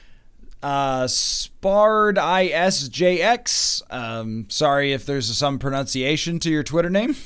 uh, 0.63 1.05
Spard 1.07 2.17
ISJX. 2.17 3.81
Um, 3.91 4.45
sorry 4.49 4.93
if 4.93 5.05
there's 5.05 5.35
some 5.37 5.59
pronunciation 5.59 6.39
to 6.39 6.49
your 6.49 6.63
Twitter 6.63 6.89
name. 6.89 7.15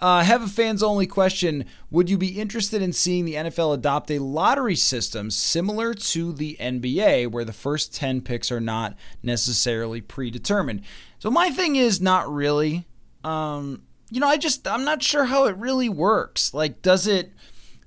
Uh, 0.00 0.22
have 0.22 0.42
a 0.42 0.48
fans 0.48 0.82
only 0.82 1.06
question. 1.06 1.64
Would 1.90 2.10
you 2.10 2.18
be 2.18 2.40
interested 2.40 2.82
in 2.82 2.92
seeing 2.92 3.24
the 3.24 3.34
NFL 3.34 3.74
adopt 3.74 4.10
a 4.10 4.18
lottery 4.18 4.76
system 4.76 5.30
similar 5.30 5.94
to 5.94 6.32
the 6.32 6.56
NBA, 6.60 7.30
where 7.30 7.44
the 7.44 7.52
first 7.52 7.94
10 7.94 8.20
picks 8.20 8.52
are 8.52 8.60
not 8.60 8.94
necessarily 9.22 10.00
predetermined? 10.00 10.82
So, 11.18 11.30
my 11.30 11.50
thing 11.50 11.76
is 11.76 12.00
not 12.00 12.32
really. 12.32 12.86
Um, 13.24 13.82
you 14.10 14.20
know, 14.20 14.28
I 14.28 14.36
just, 14.36 14.66
I'm 14.66 14.84
not 14.84 15.02
sure 15.02 15.24
how 15.24 15.46
it 15.46 15.56
really 15.56 15.88
works. 15.88 16.52
Like, 16.52 16.82
does 16.82 17.06
it. 17.06 17.32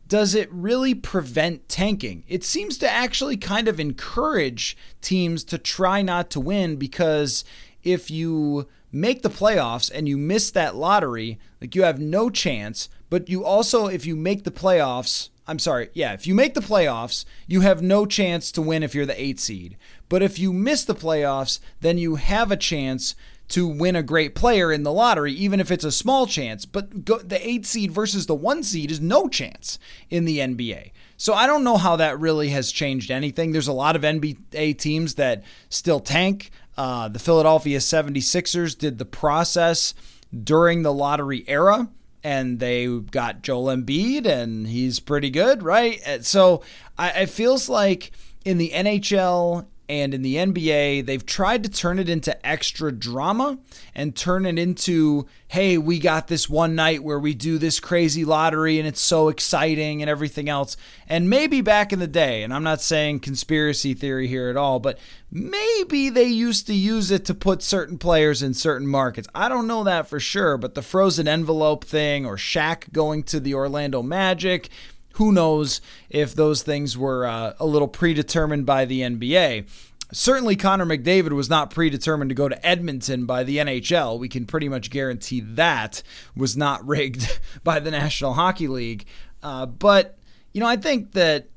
Does 0.08 0.36
it 0.36 0.52
really 0.52 0.94
prevent 0.94 1.68
tanking? 1.68 2.24
It 2.28 2.44
seems 2.44 2.78
to 2.80 2.90
actually 2.90 3.38
kind 3.38 3.68
of 3.68 3.80
encourage 3.80 4.78
teams 5.02 5.44
to 5.46 5.58
try 5.58 6.02
not 6.02 6.30
to 6.32 6.40
win 6.40 6.76
because 6.76 7.44
if 7.84 8.12
you 8.12 8.68
make 8.92 9.24
the 9.24 9.30
playoffs 9.30 9.92
and 9.94 10.08
you 10.08 10.18
miss 10.18 10.52
that 10.52 10.76
lottery, 10.76 11.40
like 11.60 11.76
you 11.76 11.84
have 11.84 12.00
no 12.00 12.30
chance. 12.30 12.88
But 13.10 13.30
you 13.30 13.44
also, 13.44 13.88
if 13.88 14.06
you 14.06 14.16
make 14.16 14.44
the 14.44 14.52
playoffs, 14.52 15.30
I'm 15.48 15.60
sorry, 15.60 15.90
yeah, 15.94 16.14
if 16.14 16.26
you 16.26 16.34
make 16.34 16.54
the 16.54 16.62
playoffs, 16.62 17.26
you 17.48 17.62
have 17.62 17.82
no 17.82 18.06
chance 18.06 18.52
to 18.54 18.62
win 18.62 18.84
if 18.84 18.96
you're 18.96 19.06
the 19.06 19.22
eight 19.22 19.40
seed. 19.40 19.78
But 20.10 20.24
if 20.24 20.40
you 20.40 20.54
miss 20.54 20.86
the 20.86 20.96
playoffs, 20.96 21.60
then 21.82 21.98
you 21.98 22.16
have 22.16 22.52
a 22.52 22.58
chance 22.58 23.16
to 23.50 23.68
win 23.68 23.96
a 23.96 24.04
great 24.04 24.36
player 24.36 24.72
in 24.72 24.84
the 24.84 24.92
lottery, 24.92 25.32
even 25.34 25.60
if 25.60 25.72
it's 25.72 25.84
a 25.84 25.92
small 25.92 26.26
chance. 26.26 26.66
But 26.66 27.06
go, 27.06 27.20
the 27.20 27.46
eight 27.48 27.66
seed 27.66 27.92
versus 27.92 28.26
the 28.26 28.36
one 28.36 28.64
seed 28.64 28.92
is 28.92 29.00
no 29.00 29.28
chance 29.28 29.78
in 30.10 30.26
the 30.26 30.40
NBA. 30.40 30.92
So 31.18 31.34
I 31.34 31.48
don't 31.48 31.64
know 31.64 31.78
how 31.78 31.96
that 31.96 32.20
really 32.20 32.50
has 32.50 32.72
changed 32.72 33.12
anything. 33.12 33.52
There's 33.52 33.68
a 33.68 33.74
lot 33.74 33.96
of 33.96 34.02
NBA 34.02 34.78
teams 34.78 35.16
that 35.16 35.44
still 35.70 36.00
tank. 36.00 36.52
Uh, 36.78 37.08
the 37.08 37.20
Philadelphia 37.20 37.80
76ers 37.80 38.78
did 38.78 38.98
the 38.98 39.06
process 39.06 39.94
during 40.44 40.82
the 40.82 40.94
lottery 40.94 41.46
era, 41.48 41.90
and 42.24 42.60
they 42.60 42.88
got 42.88 43.44
Joel 43.44 43.76
Embiid, 43.76 44.26
and 44.26 44.68
he's 44.68 45.00
pretty 45.00 45.30
good, 45.30 45.64
right? 45.64 46.02
So 46.26 46.64
I, 46.98 47.10
it 47.12 47.30
feels 47.30 47.70
like 47.70 48.12
in 48.44 48.58
the 48.58 48.72
NHL 48.72 49.68
and 49.88 50.14
in 50.14 50.24
the 50.24 50.36
NBA, 50.36 51.06
they've 51.06 51.26
tried 51.26 51.64
to 51.64 51.70
turn 51.70 52.00
it 52.00 52.10
into 52.10 52.46
extra 52.46 52.92
drama 52.92 53.60
and 53.94 54.16
turn 54.16 54.46
it 54.46 54.58
into, 54.58 55.28
hey, 55.48 55.78
we 55.78 56.00
got 56.00 56.28
this 56.28 56.50
one 56.50 56.74
night 56.74 57.04
where 57.04 57.20
we 57.20 57.36
do 57.36 57.58
this 57.58 57.80
crazy 57.80 58.26
lottery 58.26 58.80
and 58.80 58.88
it's 58.88 59.02
so 59.02 59.30
exciting 59.30 60.02
and 60.02 60.10
everything 60.10 60.50
else. 60.50 60.76
And 61.08 61.30
maybe 61.30 61.62
back 61.62 61.94
in 61.94 62.00
the 62.00 62.08
day, 62.08 62.42
and 62.42 62.52
I'm 62.52 62.64
not 62.64 62.82
saying 62.82 63.20
conspiracy 63.20 63.94
theory 63.94 64.28
here 64.28 64.50
at 64.50 64.58
all, 64.58 64.80
but 64.80 64.98
maybe 65.32 66.10
they 66.10 66.26
used 66.26 66.66
to 66.68 66.74
use 66.74 67.12
it 67.12 67.26
to 67.26 67.36
put 67.36 67.62
certain 67.62 68.00
players 68.00 68.42
in 68.42 68.56
certain 68.56 68.88
markets. 68.88 69.28
I 69.36 69.50
don't 69.50 69.68
know 69.68 69.84
that 69.84 70.08
for 70.08 70.20
sure, 70.20 70.58
but 70.58 70.74
the 70.74 70.82
frozen 70.82 71.28
envelope 71.28 71.84
thing 71.84 72.26
or 72.26 72.38
Shaq 72.38 72.92
going 72.92 73.22
to 73.24 73.40
the 73.40 73.54
Orlando 73.54 74.02
Magic, 74.02 74.70
who 75.16 75.32
knows 75.32 75.82
if 76.10 76.34
those 76.36 76.62
things 76.62 76.98
were 76.98 77.26
uh, 77.26 77.54
a 77.60 77.66
little 77.66 77.88
predetermined 77.88 78.66
by 78.66 78.86
the 78.86 79.02
NBA. 79.02 79.68
Certainly, 80.12 80.58
Connor 80.58 80.86
McDavid 80.86 81.32
was 81.32 81.50
not 81.50 81.72
predetermined 81.72 82.30
to 82.30 82.36
go 82.36 82.48
to 82.48 82.66
Edmonton 82.66 83.26
by 83.26 83.44
the 83.44 83.58
NHL. 83.58 84.20
We 84.20 84.30
can 84.30 84.46
pretty 84.46 84.70
much 84.70 84.90
guarantee 84.90 85.40
that 85.42 86.04
was 86.36 86.56
not 86.56 86.86
rigged 86.88 87.40
by 87.64 87.80
the 87.80 87.92
National 87.92 88.34
Hockey 88.34 88.68
League. 88.68 89.06
Uh, 89.42 89.66
but, 89.66 90.18
you 90.54 90.62
know, 90.62 90.68
I 90.68 90.78
think 90.78 91.14
that 91.14 91.48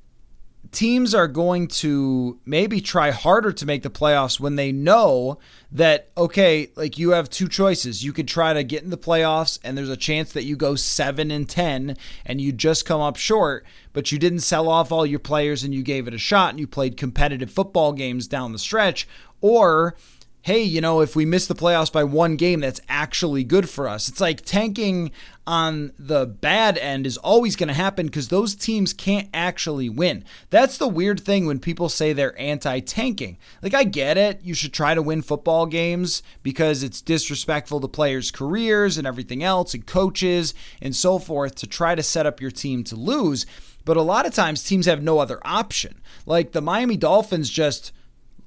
teams 0.70 1.14
are 1.14 1.28
going 1.28 1.66
to 1.66 2.38
maybe 2.44 2.80
try 2.80 3.10
harder 3.10 3.52
to 3.52 3.66
make 3.66 3.82
the 3.82 3.90
playoffs 3.90 4.38
when 4.38 4.56
they 4.56 4.70
know 4.72 5.38
that 5.72 6.10
okay 6.16 6.70
like 6.76 6.98
you 6.98 7.10
have 7.10 7.30
two 7.30 7.48
choices. 7.48 8.04
You 8.04 8.12
could 8.12 8.28
try 8.28 8.52
to 8.52 8.62
get 8.62 8.82
in 8.82 8.90
the 8.90 8.98
playoffs 8.98 9.58
and 9.64 9.76
there's 9.76 9.88
a 9.88 9.96
chance 9.96 10.32
that 10.32 10.44
you 10.44 10.56
go 10.56 10.74
7 10.74 11.30
and 11.30 11.48
10 11.48 11.96
and 12.24 12.40
you 12.40 12.52
just 12.52 12.84
come 12.84 13.00
up 13.00 13.16
short 13.16 13.64
but 13.92 14.12
you 14.12 14.18
didn't 14.18 14.40
sell 14.40 14.68
off 14.68 14.92
all 14.92 15.06
your 15.06 15.18
players 15.18 15.64
and 15.64 15.74
you 15.74 15.82
gave 15.82 16.06
it 16.06 16.14
a 16.14 16.18
shot 16.18 16.50
and 16.50 16.60
you 16.60 16.66
played 16.66 16.96
competitive 16.96 17.50
football 17.50 17.92
games 17.92 18.26
down 18.26 18.52
the 18.52 18.58
stretch 18.58 19.08
or 19.40 19.96
hey, 20.42 20.62
you 20.62 20.80
know, 20.80 21.00
if 21.00 21.14
we 21.14 21.26
miss 21.26 21.46
the 21.46 21.54
playoffs 21.54 21.92
by 21.92 22.04
one 22.04 22.36
game, 22.36 22.60
that's 22.60 22.80
actually 22.88 23.44
good 23.44 23.68
for 23.68 23.88
us. 23.88 24.08
It's 24.08 24.20
like 24.20 24.42
tanking 24.42 25.10
on 25.46 25.92
the 25.98 26.26
bad 26.26 26.76
end 26.78 27.06
is 27.06 27.16
always 27.16 27.56
going 27.56 27.68
to 27.68 27.74
happen 27.74 28.06
because 28.06 28.28
those 28.28 28.54
teams 28.54 28.92
can't 28.92 29.28
actually 29.34 29.88
win. 29.88 30.24
That's 30.50 30.78
the 30.78 30.88
weird 30.88 31.20
thing 31.20 31.46
when 31.46 31.58
people 31.58 31.88
say 31.88 32.12
they're 32.12 32.38
anti 32.38 32.80
tanking. 32.80 33.38
Like, 33.62 33.74
I 33.74 33.84
get 33.84 34.16
it. 34.16 34.40
You 34.42 34.54
should 34.54 34.72
try 34.72 34.94
to 34.94 35.02
win 35.02 35.22
football 35.22 35.66
games 35.66 36.22
because 36.42 36.82
it's 36.82 37.02
disrespectful 37.02 37.80
to 37.80 37.88
players' 37.88 38.30
careers 38.30 38.98
and 38.98 39.06
everything 39.06 39.42
else, 39.42 39.74
and 39.74 39.86
coaches 39.86 40.54
and 40.80 40.94
so 40.94 41.18
forth 41.18 41.56
to 41.56 41.66
try 41.66 41.94
to 41.94 42.02
set 42.02 42.26
up 42.26 42.40
your 42.40 42.50
team 42.50 42.84
to 42.84 42.96
lose. 42.96 43.44
But 43.84 43.96
a 43.96 44.02
lot 44.02 44.26
of 44.26 44.34
times 44.34 44.62
teams 44.62 44.86
have 44.86 45.02
no 45.02 45.18
other 45.18 45.40
option. 45.46 46.00
Like 46.26 46.52
the 46.52 46.60
Miami 46.60 46.98
Dolphins 46.98 47.48
just 47.48 47.92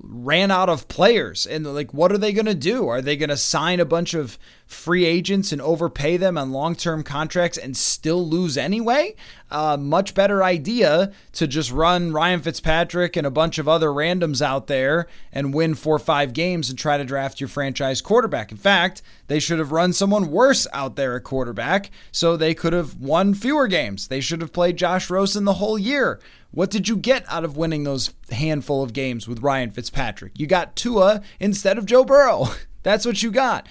ran 0.04 0.52
out 0.52 0.70
of 0.70 0.88
players. 0.88 1.46
And 1.46 1.66
like 1.66 1.94
what 1.94 2.12
are 2.12 2.18
they 2.18 2.34
going 2.34 2.46
to 2.46 2.56
do? 2.56 2.88
Are 2.88 3.02
they 3.02 3.16
going 3.16 3.30
to 3.30 3.38
sign 3.38 3.80
a 3.80 3.86
bunch 3.86 4.14
of 4.14 4.38
free 4.66 5.06
agents 5.06 5.52
and 5.52 5.62
overpay 5.62 6.18
them 6.18 6.38
on 6.38 6.52
long-term 6.52 7.04
contracts 7.04 7.58
and 7.58 7.76
still 7.76 8.28
lose 8.28 8.58
anyway? 8.58 9.16
Uh, 9.50 9.78
much 9.78 10.14
better 10.14 10.44
idea 10.44 11.12
to 11.34 11.46
just 11.46 11.72
run 11.72 12.14
ryan 12.14 12.42
fitzpatrick 12.42 13.16
and 13.16 13.28
a 13.28 13.32
bunch 13.32 13.58
of 13.58 13.68
other 13.68 13.90
randoms 13.90 14.42
out 14.42 14.68
there 14.68 15.08
and 15.32 15.54
win 15.54 15.76
four 15.76 15.98
or 15.98 16.00
five 16.00 16.34
games 16.34 16.70
and 16.70 16.80
try 16.80 16.98
to 16.98 17.04
draft 17.04 17.40
your 17.40 17.50
franchise 17.50 18.02
quarterback. 18.02 18.52
In 18.52 18.58
fact 18.58 19.02
they 19.28 19.40
should 19.40 19.60
have 19.60 19.72
run 19.72 19.94
someone 19.94 20.32
worse 20.32 20.68
out 20.74 20.96
there 20.96 21.16
at 21.16 21.24
quarterback 21.24 21.92
so 22.12 22.36
they 22.36 22.54
could 22.54 22.74
have 22.74 22.96
won 23.00 23.34
fewer 23.34 23.68
games. 23.68 24.08
They 24.08 24.22
should 24.22 24.42
have 24.42 24.54
played 24.54 24.78
josh 24.78 25.10
rosen 25.10 25.46
the 25.46 25.54
whole 25.56 25.78
year 25.78 26.20
what 26.52 26.70
did 26.70 26.88
you 26.88 26.98
get 26.98 27.26
out 27.30 27.46
of 27.46 27.58
winning 27.58 27.84
those 27.84 28.14
handful 28.30 28.84
of 28.84 28.94
games 28.94 29.28
with 29.28 29.42
Ryan 29.42 29.72
Fitzpatrick? 29.72 30.38
You 30.38 30.48
got 30.48 30.76
Tua 30.76 31.22
instead 31.40 31.78
of 31.78 31.86
Joe 31.86 32.04
Burrow. 32.04 32.48
That's 32.84 33.06
what 33.06 33.24
you 33.24 33.32
got. 33.32 33.68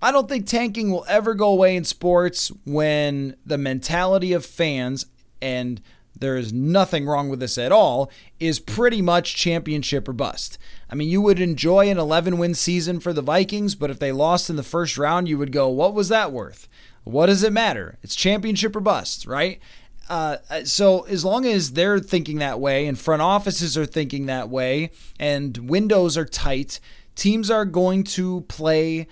I 0.00 0.12
don't 0.12 0.28
think 0.28 0.46
tanking 0.46 0.90
will 0.90 1.04
ever 1.08 1.34
go 1.34 1.48
away 1.48 1.74
in 1.74 1.84
sports 1.84 2.52
when 2.64 3.34
the 3.44 3.58
mentality 3.58 4.32
of 4.32 4.46
fans, 4.46 5.06
and 5.42 5.80
there 6.16 6.36
is 6.36 6.52
nothing 6.52 7.06
wrong 7.06 7.28
with 7.28 7.40
this 7.40 7.58
at 7.58 7.72
all, 7.72 8.10
is 8.38 8.60
pretty 8.60 9.02
much 9.02 9.34
championship 9.34 10.06
or 10.06 10.12
bust. 10.12 10.58
I 10.90 10.94
mean, 10.94 11.08
you 11.08 11.20
would 11.22 11.40
enjoy 11.40 11.88
an 11.88 11.98
11 11.98 12.38
win 12.38 12.54
season 12.54 13.00
for 13.00 13.12
the 13.12 13.22
Vikings, 13.22 13.74
but 13.74 13.90
if 13.90 13.98
they 13.98 14.12
lost 14.12 14.50
in 14.50 14.56
the 14.56 14.62
first 14.62 14.98
round, 14.98 15.28
you 15.28 15.38
would 15.38 15.52
go, 15.52 15.68
what 15.68 15.94
was 15.94 16.08
that 16.10 16.30
worth? 16.30 16.68
What 17.02 17.26
does 17.26 17.42
it 17.42 17.52
matter? 17.52 17.98
It's 18.02 18.14
championship 18.14 18.76
or 18.76 18.80
bust, 18.80 19.26
right? 19.26 19.60
Uh, 20.08 20.38
so 20.64 21.02
as 21.02 21.24
long 21.24 21.44
as 21.44 21.72
they're 21.72 21.98
thinking 21.98 22.38
that 22.38 22.58
way 22.60 22.86
and 22.86 22.98
front 22.98 23.22
offices 23.22 23.76
are 23.76 23.86
thinking 23.86 24.26
that 24.26 24.48
way 24.48 24.90
and 25.18 25.68
windows 25.68 26.16
are 26.16 26.24
tight, 26.24 26.80
teams 27.14 27.50
are 27.50 27.64
going 27.64 28.04
to 28.04 28.42
play 28.42 29.06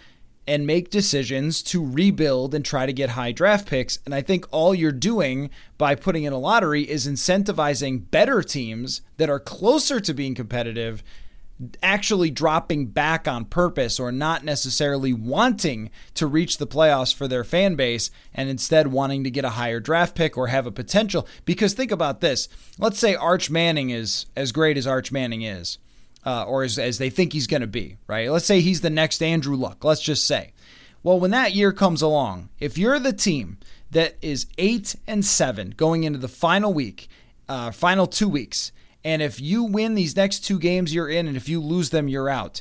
and 0.49 0.67
make 0.67 0.91
decisions 0.91 1.63
to 1.63 1.85
rebuild 1.85 2.55
and 2.55 2.65
try 2.65 2.87
to 2.87 2.93
get 2.93 3.11
high 3.11 3.33
draft 3.33 3.67
picks. 3.67 3.99
And 4.05 4.15
I 4.15 4.23
think 4.23 4.47
all 4.51 4.75
you're 4.75 4.93
doing 4.93 5.51
by 5.77 5.95
putting 5.97 6.25
in 6.25 6.33
a 6.33 6.39
lottery 6.39 6.89
is 6.89 7.07
incentivizing 7.07 8.11
better 8.11 8.43
teams 8.43 9.03
that 9.17 9.29
are 9.29 9.41
closer 9.41 9.99
to 10.01 10.15
being 10.15 10.35
competitive 10.35 11.03
actually 11.83 12.31
dropping 12.31 12.87
back 12.87 13.27
on 13.27 13.45
purpose 13.45 13.99
or 13.99 14.13
not 14.13 14.45
necessarily 14.45 15.13
wanting 15.13 15.91
to 16.15 16.27
reach 16.27 16.59
the 16.59 16.67
playoffs 16.67 17.15
for 17.15 17.27
their 17.27 17.45
fan 17.45 17.75
base 17.75 18.11
and 18.35 18.49
instead 18.49 18.89
wanting 18.89 19.25
to 19.25 19.31
get 19.31 19.45
a 19.45 19.51
higher 19.51 19.81
draft 19.81 20.15
pick 20.15 20.37
or 20.37 20.49
have 20.49 20.67
a 20.67 20.73
potential. 20.73 21.27
Because 21.45 21.73
think 21.73 21.91
about 21.91 22.21
this 22.21 22.49
let's 22.79 22.99
say 22.99 23.15
Arch 23.15 23.51
Manning 23.51 23.91
is 23.91 24.27
as 24.37 24.53
great 24.53 24.77
as 24.77 24.87
Arch 24.87 25.11
Manning 25.11 25.43
is, 25.43 25.79
uh, 26.25 26.45
or 26.45 26.63
as, 26.63 26.79
as 26.79 26.99
they 26.99 27.11
think 27.11 27.33
he's 27.33 27.47
going 27.47 27.63
to 27.63 27.67
be, 27.67 27.97
right? 28.07 28.31
Let's 28.31 28.47
say 28.47 28.61
he's 28.61 28.83
the 28.83 28.91
next 28.91 29.23
Andrew 29.23 29.57
Luck, 29.57 29.85
let's 29.85 30.03
just 30.03 30.27
say. 30.27 30.53
Well, 31.03 31.21
when 31.21 31.31
that 31.31 31.55
year 31.55 31.73
comes 31.73 32.03
along, 32.03 32.51
if 32.59 32.77
you're 32.77 32.99
the 32.99 33.13
team 33.13 33.59
that 33.93 34.17
is 34.21 34.47
eight 34.59 34.97
and 35.07 35.25
seven 35.25 35.71
going 35.71 36.05
into 36.05 36.19
the 36.19 36.29
final 36.29 36.75
week, 36.75 37.09
uh, 37.49 37.71
final 37.71 38.07
two 38.07 38.29
weeks, 38.29 38.73
and 39.07 39.23
if 39.23 39.41
you 39.41 39.63
win 39.63 39.95
these 39.95 40.17
next 40.17 40.41
two 40.41 40.59
games, 40.59 40.93
you're 40.93 41.09
in. 41.09 41.29
And 41.29 41.37
if 41.37 41.49
you 41.49 41.61
lose 41.61 41.91
them, 41.91 42.09
you're 42.09 42.29
out. 42.29 42.61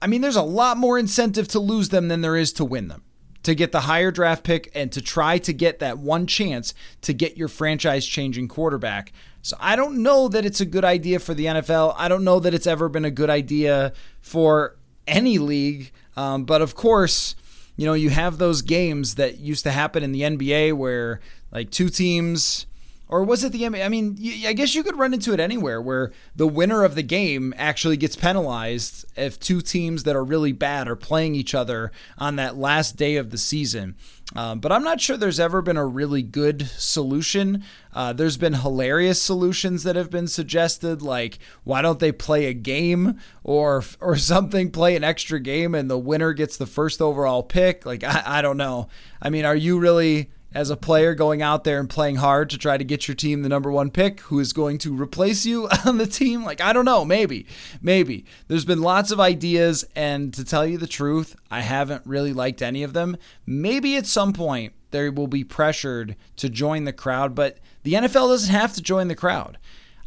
I 0.00 0.06
mean, 0.06 0.20
there's 0.20 0.36
a 0.36 0.42
lot 0.42 0.76
more 0.76 1.00
incentive 1.00 1.48
to 1.48 1.58
lose 1.58 1.88
them 1.88 2.06
than 2.06 2.20
there 2.20 2.36
is 2.36 2.52
to 2.54 2.64
win 2.64 2.86
them. 2.86 3.02
To 3.42 3.56
get 3.56 3.72
the 3.72 3.80
higher 3.80 4.12
draft 4.12 4.44
pick 4.44 4.70
and 4.72 4.92
to 4.92 5.02
try 5.02 5.36
to 5.38 5.52
get 5.52 5.80
that 5.80 5.98
one 5.98 6.28
chance 6.28 6.74
to 7.00 7.12
get 7.12 7.36
your 7.36 7.48
franchise 7.48 8.06
changing 8.06 8.46
quarterback. 8.46 9.12
So 9.42 9.56
I 9.58 9.74
don't 9.74 10.00
know 10.00 10.28
that 10.28 10.44
it's 10.46 10.60
a 10.60 10.64
good 10.64 10.84
idea 10.84 11.18
for 11.18 11.34
the 11.34 11.46
NFL. 11.46 11.96
I 11.98 12.06
don't 12.06 12.22
know 12.22 12.38
that 12.38 12.54
it's 12.54 12.68
ever 12.68 12.88
been 12.88 13.04
a 13.04 13.10
good 13.10 13.28
idea 13.28 13.94
for 14.20 14.76
any 15.08 15.38
league. 15.38 15.90
Um, 16.16 16.44
but 16.44 16.62
of 16.62 16.76
course, 16.76 17.34
you 17.76 17.84
know, 17.84 17.94
you 17.94 18.10
have 18.10 18.38
those 18.38 18.62
games 18.62 19.16
that 19.16 19.38
used 19.38 19.64
to 19.64 19.72
happen 19.72 20.04
in 20.04 20.12
the 20.12 20.20
NBA 20.20 20.74
where 20.74 21.18
like 21.50 21.70
two 21.70 21.88
teams 21.88 22.66
or 23.08 23.22
was 23.22 23.44
it 23.44 23.52
the 23.52 23.66
I 23.66 23.88
mean, 23.88 24.18
I 24.46 24.54
guess 24.54 24.74
you 24.74 24.82
could 24.82 24.98
run 24.98 25.12
into 25.12 25.32
it 25.32 25.40
anywhere 25.40 25.80
where 25.80 26.10
the 26.34 26.48
winner 26.48 26.84
of 26.84 26.94
the 26.94 27.02
game 27.02 27.52
actually 27.56 27.96
gets 27.96 28.16
penalized 28.16 29.04
if 29.16 29.38
two 29.38 29.60
teams 29.60 30.04
that 30.04 30.16
are 30.16 30.24
really 30.24 30.52
bad 30.52 30.88
are 30.88 30.96
playing 30.96 31.34
each 31.34 31.54
other 31.54 31.92
on 32.16 32.36
that 32.36 32.56
last 32.56 32.96
day 32.96 33.16
of 33.16 33.30
the 33.30 33.38
season. 33.38 33.94
Um, 34.34 34.58
but 34.58 34.72
I'm 34.72 34.82
not 34.82 35.02
sure 35.02 35.16
there's 35.16 35.38
ever 35.38 35.60
been 35.60 35.76
a 35.76 35.86
really 35.86 36.22
good 36.22 36.66
solution. 36.66 37.62
Uh, 37.92 38.14
there's 38.14 38.38
been 38.38 38.54
hilarious 38.54 39.20
solutions 39.22 39.82
that 39.82 39.96
have 39.96 40.10
been 40.10 40.26
suggested, 40.26 41.02
like 41.02 41.38
why 41.62 41.82
don't 41.82 42.00
they 42.00 42.10
play 42.10 42.46
a 42.46 42.54
game 42.54 43.20
or 43.42 43.84
or 44.00 44.16
something, 44.16 44.70
play 44.70 44.96
an 44.96 45.04
extra 45.04 45.38
game, 45.38 45.74
and 45.74 45.90
the 45.90 45.98
winner 45.98 46.32
gets 46.32 46.56
the 46.56 46.66
first 46.66 47.02
overall 47.02 47.42
pick. 47.42 47.84
Like 47.84 48.02
I, 48.02 48.22
I 48.38 48.42
don't 48.42 48.56
know. 48.56 48.88
I 49.20 49.28
mean, 49.28 49.44
are 49.44 49.56
you 49.56 49.78
really 49.78 50.30
as 50.54 50.70
a 50.70 50.76
player 50.76 51.14
going 51.14 51.42
out 51.42 51.64
there 51.64 51.80
and 51.80 51.90
playing 51.90 52.16
hard 52.16 52.48
to 52.50 52.56
try 52.56 52.78
to 52.78 52.84
get 52.84 53.08
your 53.08 53.14
team 53.14 53.42
the 53.42 53.48
number 53.48 53.70
one 53.70 53.90
pick 53.90 54.20
who 54.20 54.38
is 54.38 54.52
going 54.52 54.78
to 54.78 54.96
replace 54.96 55.44
you 55.44 55.68
on 55.84 55.98
the 55.98 56.06
team? 56.06 56.44
Like, 56.44 56.60
I 56.60 56.72
don't 56.72 56.84
know. 56.84 57.04
Maybe. 57.04 57.46
Maybe. 57.82 58.24
There's 58.46 58.64
been 58.64 58.80
lots 58.80 59.10
of 59.10 59.20
ideas, 59.20 59.84
and 59.96 60.32
to 60.34 60.44
tell 60.44 60.66
you 60.66 60.78
the 60.78 60.86
truth, 60.86 61.36
I 61.50 61.60
haven't 61.60 62.06
really 62.06 62.32
liked 62.32 62.62
any 62.62 62.82
of 62.82 62.92
them. 62.92 63.16
Maybe 63.44 63.96
at 63.96 64.06
some 64.06 64.32
point 64.32 64.72
they 64.92 65.10
will 65.10 65.26
be 65.26 65.44
pressured 65.44 66.14
to 66.36 66.48
join 66.48 66.84
the 66.84 66.92
crowd, 66.92 67.34
but 67.34 67.58
the 67.82 67.94
NFL 67.94 68.28
doesn't 68.28 68.54
have 68.54 68.74
to 68.74 68.82
join 68.82 69.08
the 69.08 69.16
crowd 69.16 69.58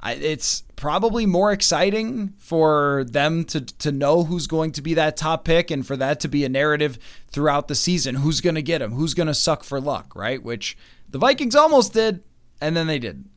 it's 0.04 0.64
probably 0.76 1.26
more 1.26 1.52
exciting 1.52 2.34
for 2.38 3.06
them 3.10 3.44
to 3.46 3.62
to 3.62 3.92
know 3.92 4.24
who's 4.24 4.48
going 4.48 4.72
to 4.74 4.82
be 4.82 4.94
that 4.94 5.18
top 5.18 5.44
pick 5.44 5.72
and 5.72 5.86
for 5.86 5.98
that 5.98 6.20
to 6.22 6.28
be 6.28 6.46
a 6.46 6.50
narrative 6.50 7.00
throughout 7.28 7.68
the 7.68 7.76
season. 7.76 8.16
Who's 8.16 8.42
going 8.42 8.56
to 8.56 8.62
get 8.62 8.82
him? 8.82 8.92
Who's 8.92 9.14
going 9.14 9.28
to 9.28 9.34
suck 9.34 9.64
for 9.64 9.82
luck? 9.82 10.16
Right? 10.16 10.42
Which 10.42 10.78
the 11.10 11.18
Vikings 11.18 11.56
almost 11.56 11.94
did, 11.94 12.24
and 12.62 12.76
then 12.76 12.88
they 12.88 13.00
didn't. 13.00 13.30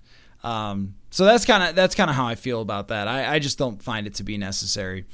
Um, 0.42 0.94
so 1.10 1.24
that's 1.24 1.44
kind 1.44 1.62
of 1.62 1.74
that's 1.74 1.94
kind 1.94 2.10
of 2.10 2.16
how 2.16 2.26
I 2.26 2.34
feel 2.34 2.60
about 2.60 2.88
that. 2.88 3.08
I, 3.08 3.34
I 3.34 3.38
just 3.38 3.58
don't 3.58 3.82
find 3.82 4.06
it 4.06 4.14
to 4.14 4.22
be 4.22 4.38
necessary. 4.38 5.06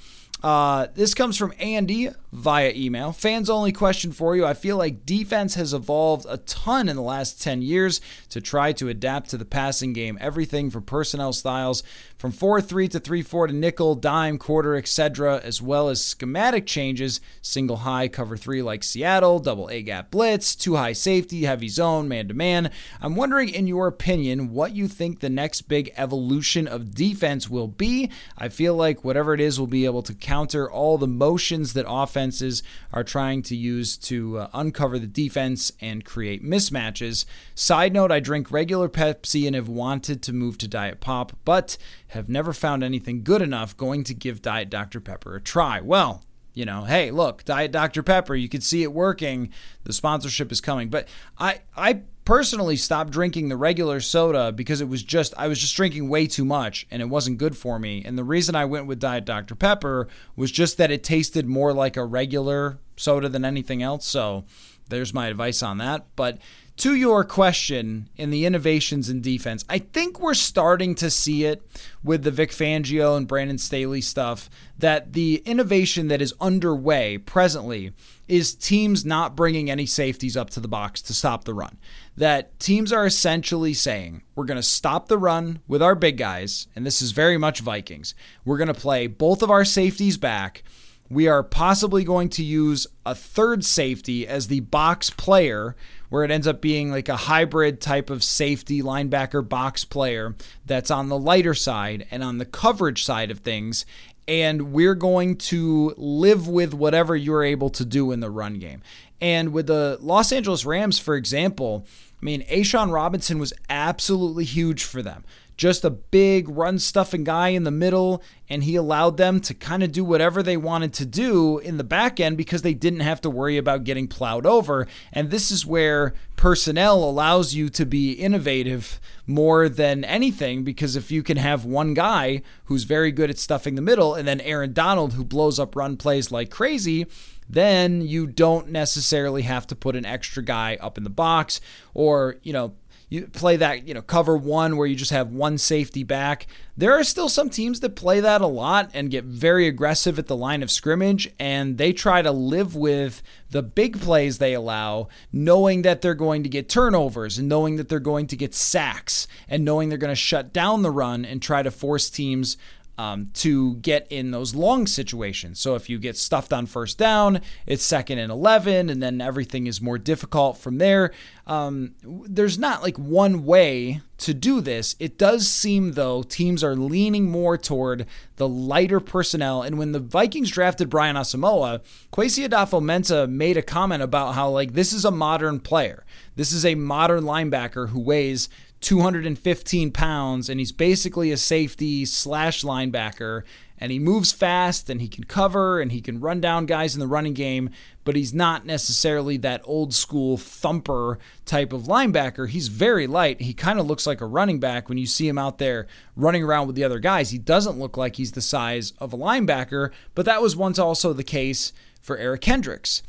Uh, 0.47 0.87
this 0.95 1.13
comes 1.13 1.37
from 1.37 1.53
Andy 1.59 2.09
via 2.31 2.73
email. 2.73 3.11
Fans 3.11 3.51
only 3.51 3.73
question 3.73 4.13
for 4.13 4.37
you. 4.37 4.47
I 4.47 4.55
feel 4.55 4.77
like 4.77 5.05
defense 5.05 5.57
has 5.57 5.75
evolved 5.75 6.25
a 6.29 6.37
ton 6.37 6.89
in 6.89 6.95
the 6.95 7.03
last 7.03 7.43
10 7.43 7.63
years 7.63 8.01
to 8.29 8.41
try 8.41 8.71
to 8.75 8.89
adapt 8.89 9.31
to 9.31 9.39
the 9.39 9.45
passing 9.45 9.93
game. 9.93 10.17
Everything 10.21 10.71
from 10.71 10.85
personnel 10.85 11.33
styles 11.33 11.83
from 12.17 12.33
4 12.33 12.61
3 12.61 12.89
to 12.89 12.99
3 12.99 13.23
4 13.23 13.47
to 13.49 13.53
nickel, 13.53 13.95
dime, 13.95 14.39
quarter, 14.39 14.77
etc., 14.77 15.41
as 15.43 15.61
well 15.61 15.89
as 15.89 16.03
schematic 16.03 16.67
changes 16.67 17.21
single 17.43 17.79
high, 17.79 18.09
cover 18.09 18.37
3 18.37 18.63
like 18.63 18.83
Seattle, 18.83 19.39
double 19.39 19.69
A 19.69 19.83
gap 19.83 20.11
blitz, 20.11 20.57
two 20.57 20.77
high 20.77 20.93
safety, 20.93 21.45
heavy 21.45 21.69
zone, 21.69 22.09
man 22.09 22.29
to 22.29 22.35
man. 22.35 22.71
I'm 23.01 23.17
wondering, 23.17 23.49
in 23.49 23.67
your 23.67 23.87
opinion, 23.87 24.53
what 24.53 24.75
you 24.75 24.89
think 24.89 25.21
the 25.21 25.31
next 25.31 25.63
big 25.63 25.93
evolution 25.97 26.67
of 26.67 26.95
defense 26.95 27.51
will 27.51 27.69
be. 27.69 28.11
I 28.39 28.49
feel 28.49 28.75
like 28.75 29.05
whatever 29.05 29.35
it 29.35 29.41
is 29.41 29.61
will 29.61 29.67
be 29.67 29.85
able 29.85 30.03
to 30.03 30.15
counter 30.15 30.71
all 30.71 30.99
the 30.99 31.07
motions 31.07 31.73
that 31.75 31.87
offenses 31.89 32.63
are 32.93 33.05
trying 33.05 33.43
to 33.43 33.57
use 33.57 33.97
to 33.97 34.39
uh, 34.39 34.49
uncover 34.55 34.99
the 34.99 35.07
defense 35.07 35.73
and 35.81 36.05
create 36.05 36.43
mismatches. 36.43 37.25
Side 37.55 37.93
note 37.93 38.11
I 38.11 38.21
drink 38.21 38.51
regular 38.51 38.89
Pepsi 38.89 39.47
and 39.47 39.55
have 39.55 39.69
wanted 39.69 40.23
to 40.23 40.33
move 40.33 40.59
to 40.59 40.69
Diet 40.69 41.01
Pop, 41.01 41.37
but 41.45 41.77
have 42.09 42.29
never 42.29 42.53
found 42.53 42.83
anything 42.85 43.23
good 43.23 43.43
enough 43.43 43.77
going 43.77 44.05
to 44.05 44.15
give 44.15 44.43
Diet 44.43 44.71
Dr. 44.71 45.01
Pepper 45.01 45.37
a 45.37 45.41
try. 45.41 45.81
Well, 45.81 46.23
you 46.55 46.65
know, 46.65 46.85
hey, 46.85 47.11
look, 47.11 47.45
Diet 47.45 47.71
Dr. 47.71 48.03
Pepper, 48.03 48.35
you 48.35 48.49
can 48.49 48.63
see 48.63 48.83
it 48.83 48.93
working. 48.93 49.51
The 49.85 49.93
sponsorship 49.93 50.51
is 50.51 50.61
coming. 50.61 50.89
But 50.89 51.07
I 51.39 51.61
I 51.77 52.03
personally 52.25 52.77
stopped 52.77 53.11
drinking 53.11 53.51
the 53.51 53.57
regular 53.57 54.01
soda 54.01 54.53
because 54.53 54.81
it 54.81 54.89
was 54.89 55.03
just 55.03 55.35
I 55.37 55.49
was 55.49 55.61
just 55.61 55.77
drinking 55.77 56.09
way 56.09 56.27
too 56.27 56.47
much 56.47 56.87
and 56.91 57.03
it 57.03 57.11
wasn't 57.11 57.39
good 57.39 57.57
for 57.59 57.79
me. 57.79 58.03
And 58.05 58.17
the 58.17 58.25
reason 58.25 58.55
I 58.55 58.65
went 58.65 58.87
with 58.87 59.01
Diet 59.01 59.27
Dr 59.27 59.55
Pepper 59.55 60.09
was 60.35 60.51
just 60.51 60.79
that 60.79 60.91
it 60.91 61.05
tasted 61.05 61.47
more 61.47 61.75
like 61.75 61.97
a 61.97 62.05
regular 62.07 62.79
soda 62.97 63.29
than 63.29 63.45
anything 63.45 63.83
else. 63.83 64.07
So 64.07 64.45
there's 64.89 65.13
my 65.13 65.29
advice 65.29 65.63
on 65.63 65.77
that. 65.79 66.07
But 66.17 66.39
to 66.79 66.95
your 66.95 67.25
question 67.25 68.11
in 68.17 68.31
the 68.31 68.45
innovations 68.45 69.09
in 69.09 69.23
defense, 69.23 69.65
I 69.69 69.79
think 69.79 70.21
we're 70.21 70.35
starting 70.35 70.95
to 70.97 71.11
see 71.11 71.45
it 71.45 71.63
with 72.05 72.23
the 72.23 72.31
Vic 72.31 72.51
Fangio 72.51 73.17
and 73.17 73.27
Brandon 73.27 73.57
Staley 73.57 74.03
stuff 74.03 74.51
that 74.79 75.15
the 75.15 75.43
innovation 75.47 76.09
that 76.09 76.21
is 76.21 76.35
underway 76.39 77.17
presently 77.17 77.93
is 78.29 78.55
teams 78.55 79.07
not 79.07 79.35
bringing 79.35 79.71
any 79.71 79.87
safeties 79.87 80.37
up 80.37 80.51
to 80.51 80.61
the 80.61 80.69
box 80.69 81.01
to 81.03 81.15
stop 81.15 81.45
the 81.45 81.55
run. 81.55 81.79
That 82.15 82.59
teams 82.59 82.93
are 82.93 83.07
essentially 83.07 83.73
saying, 83.73 84.23
we're 84.35 84.45
going 84.45 84.57
to 84.57 84.63
stop 84.63 85.09
the 85.09 85.19
run 85.19 85.61
with 85.67 85.83
our 85.83 85.95
big 85.95 86.19
guys, 86.19 86.67
and 86.77 86.85
this 86.85 87.01
is 87.01 87.13
very 87.13 87.39
much 87.39 87.61
Vikings. 87.61 88.15
We're 88.45 88.59
going 88.59 88.69
to 88.69 88.75
play 88.75 89.07
both 89.07 89.43
of 89.43 89.51
our 89.51 89.65
safeties 89.65 90.19
back 90.19 90.63
we 91.09 91.29
are 91.29 91.43
possibly 91.43 92.05
going 92.05 92.29
to 92.31 92.43
use 92.43 92.87
a 93.05 93.15
third 93.15 93.65
safety 93.65 94.27
as 94.27 94.49
the 94.49 94.61
box 94.61 95.11
player, 95.11 95.77
where 96.09 96.25
it 96.25 96.31
ends 96.31 96.47
up 96.47 96.61
being 96.61 96.91
like 96.91 97.09
a 97.09 97.17
hybrid 97.17 97.81
type 97.81 98.11
of 98.11 98.23
safety 98.23 98.83
linebacker 98.83 99.47
box 99.47 99.85
player 99.85 100.35
that's 100.65 100.91
on 100.91 101.09
the 101.09 101.19
lighter 101.19 101.55
side 101.55 102.07
and 102.11 102.23
on 102.23 102.39
the 102.39 102.45
coverage 102.45 103.05
side 103.05 103.31
of 103.31 103.41
things. 103.41 103.87
And 104.29 104.73
we're 104.73 104.97
going 104.97 105.37
to 105.37 105.95
live 105.97 106.49
with 106.49 106.75
whatever 106.75 107.15
you're 107.15 107.45
able 107.45 107.71
to 107.71 107.85
do 107.85 108.11
in 108.11 108.21
the 108.21 108.31
run 108.31 108.59
game. 108.59 108.83
And 109.21 109.53
with 109.53 109.69
the 109.69 109.99
Los 110.01 110.33
Angeles 110.33 110.67
Rams, 110.67 110.99
for 110.99 111.15
example, 111.15 111.87
I 112.21 112.25
mean, 112.25 112.43
A'Shawn 112.43 112.93
Robinson 112.93 113.39
was 113.39 113.53
absolutely 113.71 114.45
huge 114.45 114.85
for 114.85 115.01
them 115.03 115.25
just 115.57 115.85
a 115.85 115.91
big 115.91 116.49
run 116.49 116.79
stuffing 116.79 117.25
guy 117.25 117.49
in 117.49 117.65
the 117.65 117.71
middle, 117.71 118.23
and 118.49 118.65
he 118.65 118.77
allowed 118.77 119.17
them 119.17 119.41
to 119.41 119.55
kind 119.55 119.83
of 119.83 119.91
do 119.91 120.05
whatever 120.05 120.43
they 120.43 120.57
wanted 120.57 120.93
to 120.95 121.07
do 121.07 121.59
in 121.59 121.79
the 121.79 121.85
back 121.85 122.21
end 122.21 122.37
because 122.37 122.63
they 122.63 122.75
didn't 122.75 123.01
have 123.01 123.21
to 123.23 123.31
worry 123.31 123.57
about 123.57 123.85
getting 123.85 124.07
plowed 124.07 124.47
over. 124.47 124.87
And 125.13 125.31
this 125.31 125.51
is 125.51 125.65
where 125.65 126.15
personnel 126.37 127.03
allows 127.03 127.55
you 127.55 127.69
to 127.71 127.87
be 127.87 128.13
innovative 128.13 129.01
more 129.27 129.69
than 129.69 130.05
anything 130.05 130.63
because 130.63 130.95
if 130.95 131.11
you 131.11 131.23
can 131.23 131.39
have 131.39 131.65
one 131.65 131.95
guy 131.95 132.43
who's 132.67 132.85
very 132.85 133.11
good 133.11 133.31
at 133.31 133.39
stuffing 133.39 133.75
the 133.75 133.83
middle 133.83 134.15
and 134.15 134.29
then 134.29 134.41
Aaron 134.43 134.73
Donald 134.73 135.15
who 135.15 135.25
blows 135.25 135.59
up 135.59 135.75
run 135.75 135.97
plays 135.97 136.31
like 136.31 136.51
crazy, 136.51 137.07
then 137.49 138.03
you 138.03 138.27
don't 138.27 138.69
necessarily 138.69 139.43
have 139.43 139.67
to 139.69 139.77
put 139.77 139.97
an 139.97 140.05
extra 140.05 140.43
guy 140.43 140.77
up 140.81 140.99
in 140.99 141.05
the 141.05 141.11
box 141.11 141.61
or, 141.95 142.37
you 142.43 142.53
know, 142.53 142.75
you 143.09 143.27
play 143.29 143.57
that, 143.57 143.87
you 143.87 143.95
know, 143.95 144.03
cover 144.03 144.37
one 144.37 144.77
where 144.77 144.87
you 144.87 144.97
just 144.97 145.13
have 145.13 145.31
one 145.31 145.59
safety 145.59 146.03
back. 146.03 146.47
There 146.77 146.93
are 146.93 147.05
still 147.05 147.29
some 147.29 147.49
teams 147.49 147.81
that 147.81 147.95
play 147.95 148.19
that 148.21 148.41
a 148.41 148.47
lot 148.47 148.91
and 148.93 149.11
get 149.11 149.25
very 149.25 149.69
aggressive 149.69 150.19
at 150.19 150.27
the 150.27 150.37
line 150.37 150.63
of 150.63 150.71
scrimmage, 150.71 151.29
and 151.39 151.79
they 151.79 151.93
try 151.93 152.21
to 152.21 152.33
live 152.33 152.75
with 152.75 153.23
the 153.51 153.63
big 153.63 154.01
plays 154.01 154.39
they 154.39 154.55
allow, 154.55 155.07
knowing 155.33 155.83
that 155.83 156.03
they're 156.03 156.15
going 156.15 156.43
to 156.43 156.49
get 156.49 156.69
turnovers 156.69 157.39
and 157.39 157.49
knowing 157.49 157.77
that 157.77 157.89
they're 157.89 158.01
going 158.01 158.27
to 158.27 158.37
get 158.37 158.55
sacks 158.55 159.29
and 159.49 159.65
knowing 159.65 159.89
they're 159.89 159.99
going 159.99 160.11
to 160.11 160.17
shut 160.17 160.53
down 160.53 160.83
the 160.83 160.91
run 160.91 161.25
and 161.25 161.41
try 161.41 161.63
to 161.63 161.71
force 161.71 162.11
teams 162.11 162.57
um, 162.99 163.29
to 163.35 163.77
get 163.77 164.07
in 164.11 164.31
those 164.31 164.55
long 164.55 164.87
situations. 164.87 165.61
So 165.61 165.75
if 165.75 165.89
you 165.89 165.99
get 165.99 166.17
stuffed 166.17 166.53
on 166.53 166.67
first 166.67 166.99
down, 166.99 167.41
it's 167.67 167.85
second 167.85 168.19
and 168.19 168.33
11, 168.33 168.89
and 168.89 169.03
then 169.03 169.21
everything 169.21 169.67
is 169.67 169.81
more 169.81 169.99
difficult 169.99 170.59
from 170.59 170.79
there. 170.79 171.13
Um, 171.47 171.95
there's 172.03 172.59
not 172.59 172.83
like 172.83 172.99
one 172.99 173.45
way 173.45 174.01
to 174.19 174.33
do 174.33 174.61
this. 174.61 174.97
It 174.99 175.19
does 175.19 175.47
seem, 175.47 175.93
though, 175.93 176.23
teams 176.23 176.65
are 176.65 176.75
leaning 176.75 177.31
more 177.31 177.59
toward 177.59 178.07
the 178.37 178.49
lighter 178.49 178.99
personnel. 178.99 179.63
And 179.63 179.79
when 179.79 179.93
the 179.93 180.01
Vikings 180.01 180.51
drafted 180.51 180.89
Brian 180.89 181.17
Asamoah, 181.17 181.83
Kwesi 182.13 182.49
Adofo-Mensah 182.49 183.29
made 183.29 183.57
a 183.57 183.63
comment 183.63 184.03
about 184.03 184.35
how, 184.35 184.49
like, 184.49 184.73
this 184.73 184.93
is 184.93 185.05
a 185.05 185.11
modern 185.11 185.61
player. 185.61 186.05
This 186.35 186.53
is 186.53 186.65
a 186.65 186.75
modern 186.75 187.25
linebacker 187.25 187.91
who 187.91 188.01
weighs 188.01 188.49
215 188.81 189.91
pounds, 189.91 190.49
and 190.49 190.61
he's 190.61 190.73
basically 190.73 191.31
a 191.31 191.37
safety 191.37 192.05
slash 192.05 192.63
linebacker. 192.63 193.43
And 193.79 193.93
he 193.93 193.99
moves 193.99 194.33
fast 194.33 194.89
and 194.89 195.03
he 195.03 195.09
can 195.09 195.25
cover 195.25 195.81
and 195.81 195.93
he 195.93 196.01
can 196.01 196.19
run 196.19 196.41
down 196.41 196.65
guys 196.65 196.95
in 196.95 197.01
the 197.01 197.07
running 197.07 197.35
game, 197.35 197.69
but 198.05 198.17
he's 198.17 198.33
not 198.33 198.65
necessarily 198.65 199.37
that 199.39 199.61
old 199.65 199.93
school 199.93 200.39
thumper 200.39 201.19
type 201.45 201.75
of 201.75 201.83
linebacker. 201.83 202.49
He's 202.49 202.69
very 202.69 203.07
light. 203.07 203.43
He 203.43 203.53
kind 203.53 203.79
of 203.79 203.87
looks 203.87 204.07
like 204.07 204.23
a 204.23 204.27
running 204.27 204.61
back 204.61 204.89
when 204.89 204.97
you 204.97 205.05
see 205.05 205.29
him 205.29 205.37
out 205.37 205.59
there 205.59 205.87
running 206.15 206.43
around 206.43 206.69
with 206.69 206.77
the 206.77 206.85
other 206.85 206.99
guys. 206.99 207.31
He 207.31 207.39
doesn't 207.39 207.79
look 207.79 207.99
like 207.99 208.17
he's 208.17 208.33
the 208.33 208.41
size 208.41 208.95
of 208.99 209.13
a 209.13 209.19
linebacker, 209.19 209.91
but 210.15 210.25
that 210.25 210.41
was 210.41 210.57
once 210.57 210.79
also 210.79 211.13
the 211.13 211.23
case 211.23 211.75
for 212.01 212.17
Eric 212.17 212.41
Kendricks. 212.41 213.03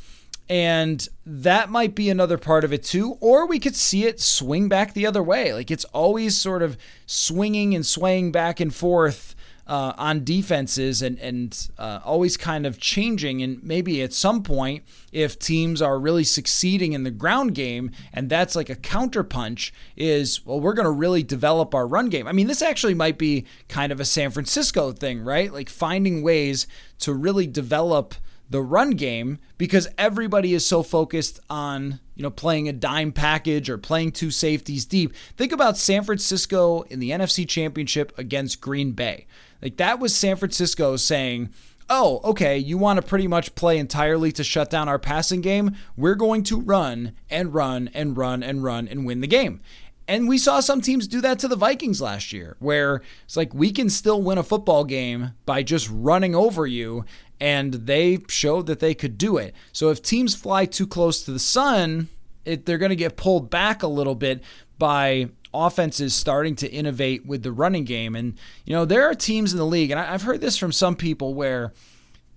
And 0.49 1.07
that 1.25 1.69
might 1.69 1.93
be 1.93 2.09
another 2.09 2.37
part 2.37 2.63
of 2.63 2.71
it 2.71 2.83
too. 2.83 3.17
Or 3.19 3.45
we 3.45 3.59
could 3.59 3.75
see 3.75 4.05
it 4.05 4.21
swing 4.21 4.69
back 4.69 4.93
the 4.93 5.05
other 5.05 5.21
way. 5.21 5.53
Like 5.53 5.69
it's 5.69 5.85
always 5.85 6.37
sort 6.37 6.61
of 6.61 6.77
swinging 7.05 7.75
and 7.75 7.85
swaying 7.85 8.31
back 8.31 8.59
and 8.59 8.73
forth 8.73 9.35
uh, 9.67 9.93
on 9.97 10.23
defenses 10.23 11.01
and, 11.01 11.19
and 11.19 11.69
uh, 11.77 11.99
always 12.05 12.37
kind 12.37 12.65
of 12.65 12.79
changing. 12.79 13.41
And 13.41 13.61
maybe 13.61 14.01
at 14.01 14.13
some 14.13 14.41
point, 14.41 14.85
if 15.11 15.37
teams 15.37 15.81
are 15.81 15.99
really 15.99 16.23
succeeding 16.23 16.93
in 16.93 17.03
the 17.03 17.11
ground 17.11 17.53
game 17.53 17.91
and 18.13 18.29
that's 18.29 18.55
like 18.55 18.69
a 18.69 18.75
counterpunch, 18.75 19.71
is 19.97 20.45
well, 20.45 20.59
we're 20.59 20.73
going 20.73 20.85
to 20.85 20.91
really 20.91 21.23
develop 21.23 21.75
our 21.75 21.85
run 21.85 22.07
game. 22.07 22.27
I 22.27 22.31
mean, 22.31 22.47
this 22.47 22.61
actually 22.61 22.93
might 22.93 23.17
be 23.17 23.45
kind 23.67 23.91
of 23.91 23.99
a 23.99 24.05
San 24.05 24.31
Francisco 24.31 24.93
thing, 24.93 25.19
right? 25.21 25.51
Like 25.51 25.69
finding 25.69 26.21
ways 26.21 26.65
to 26.99 27.13
really 27.13 27.47
develop 27.47 28.15
the 28.49 28.61
run 28.61 28.91
game 28.91 29.39
because 29.57 29.87
everybody 29.97 30.53
is 30.53 30.65
so 30.65 30.83
focused 30.83 31.39
on 31.49 31.99
you 32.15 32.23
know 32.23 32.29
playing 32.29 32.67
a 32.67 32.73
dime 32.73 33.11
package 33.11 33.69
or 33.69 33.77
playing 33.77 34.11
two 34.11 34.31
safeties 34.31 34.85
deep. 34.85 35.13
Think 35.35 35.51
about 35.51 35.77
San 35.77 36.03
Francisco 36.03 36.81
in 36.83 36.99
the 36.99 37.11
NFC 37.11 37.47
Championship 37.47 38.17
against 38.17 38.61
Green 38.61 38.91
Bay. 38.91 39.27
Like 39.61 39.77
that 39.77 39.99
was 39.99 40.15
San 40.15 40.35
Francisco 40.35 40.95
saying, 40.95 41.49
"Oh, 41.89 42.21
okay, 42.23 42.57
you 42.57 42.77
want 42.77 42.97
to 42.97 43.07
pretty 43.07 43.27
much 43.27 43.55
play 43.55 43.77
entirely 43.77 44.31
to 44.33 44.43
shut 44.43 44.69
down 44.69 44.87
our 44.87 44.99
passing 44.99 45.41
game? 45.41 45.75
We're 45.95 46.15
going 46.15 46.43
to 46.43 46.59
run 46.59 47.13
and 47.29 47.53
run 47.53 47.89
and 47.93 48.15
run 48.17 48.43
and 48.43 48.63
run 48.63 48.87
and 48.87 49.05
win 49.05 49.21
the 49.21 49.27
game." 49.27 49.61
And 50.09 50.29
we 50.29 50.37
saw 50.37 50.61
some 50.61 50.79
teams 50.79 51.05
do 51.05 51.19
that 51.19 51.37
to 51.39 51.49
the 51.49 51.57
Vikings 51.57 51.99
last 51.99 52.31
year, 52.31 52.55
where 52.59 53.01
it's 53.25 53.35
like 53.35 53.53
we 53.53 53.71
can 53.71 53.89
still 53.89 54.21
win 54.21 54.37
a 54.37 54.43
football 54.43 54.85
game 54.85 55.33
by 55.45 55.63
just 55.63 55.89
running 55.91 56.33
over 56.33 56.65
you 56.65 57.03
and 57.39 57.73
they 57.73 58.19
showed 58.27 58.67
that 58.67 58.79
they 58.79 58.93
could 58.93 59.17
do 59.17 59.37
it. 59.37 59.53
So 59.71 59.89
if 59.89 60.01
teams 60.01 60.35
fly 60.35 60.65
too 60.65 60.87
close 60.87 61.23
to 61.23 61.31
the 61.31 61.39
sun, 61.39 62.09
it, 62.45 62.65
they're 62.65 62.77
going 62.77 62.89
to 62.89 62.95
get 62.95 63.17
pulled 63.17 63.49
back 63.49 63.83
a 63.83 63.87
little 63.87 64.15
bit 64.15 64.41
by 64.77 65.29
offenses 65.53 66.13
starting 66.13 66.55
to 66.55 66.71
innovate 66.71 67.25
with 67.25 67.43
the 67.43 67.51
running 67.51 67.83
game. 67.83 68.15
And, 68.15 68.37
you 68.65 68.73
know, 68.73 68.85
there 68.85 69.09
are 69.09 69.15
teams 69.15 69.53
in 69.53 69.57
the 69.57 69.65
league, 69.65 69.91
and 69.91 69.99
I've 69.99 70.23
heard 70.23 70.41
this 70.41 70.57
from 70.57 70.71
some 70.71 70.95
people 70.95 71.33
where 71.33 71.73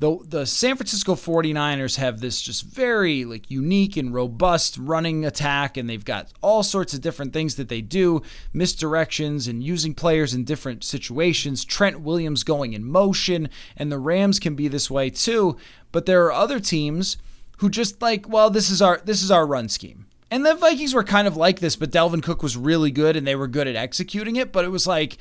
the 0.01 0.19
the 0.27 0.47
San 0.47 0.77
Francisco 0.77 1.15
49ers 1.15 1.97
have 1.97 2.21
this 2.21 2.41
just 2.41 2.65
very 2.65 3.25
like 3.25 3.51
unique 3.51 3.97
and 3.97 4.13
robust 4.13 4.77
running 4.79 5.25
attack 5.25 5.77
and 5.77 5.89
they've 5.89 6.05
got 6.05 6.33
all 6.41 6.63
sorts 6.63 6.95
of 6.95 7.03
different 7.03 7.33
things 7.33 7.55
that 7.57 7.69
they 7.69 7.83
do, 7.83 8.23
misdirections 8.55 9.47
and 9.47 9.63
using 9.63 9.95
players 9.95 10.35
in 10.35 10.45
different 10.45 10.83
situations, 10.83 11.65
Trent 11.65 12.01
Williams 12.01 12.43
going 12.43 12.73
in 12.73 12.85
motion 12.85 13.49
and 13.77 13.93
the 13.93 13.99
Rams 13.99 14.41
can 14.41 14.55
be 14.55 14.69
this 14.69 14.91
way 14.91 15.11
too, 15.11 15.57
but 15.93 16.07
there 16.07 16.25
are 16.25 16.33
other 16.33 16.59
teams 16.59 17.19
who 17.59 17.69
just 17.69 18.01
like, 18.01 18.27
well, 18.27 18.49
this 18.49 18.71
is 18.71 18.81
our 18.81 19.03
this 19.05 19.23
is 19.23 19.31
our 19.31 19.47
run 19.47 19.69
scheme. 19.69 20.07
And 20.31 20.47
the 20.47 20.55
Vikings 20.55 20.95
were 20.95 21.05
kind 21.05 21.27
of 21.29 21.37
like 21.37 21.59
this, 21.61 21.77
but 21.77 21.91
Dalvin 21.91 22.23
Cook 22.23 22.43
was 22.43 22.57
really 22.57 22.91
good 22.91 23.17
and 23.17 23.27
they 23.27 23.35
were 23.35 23.49
good 23.49 23.67
at 23.67 23.77
executing 23.77 24.37
it, 24.37 24.51
but 24.51 24.65
it 24.65 24.71
was 24.71 24.87
like 24.87 25.19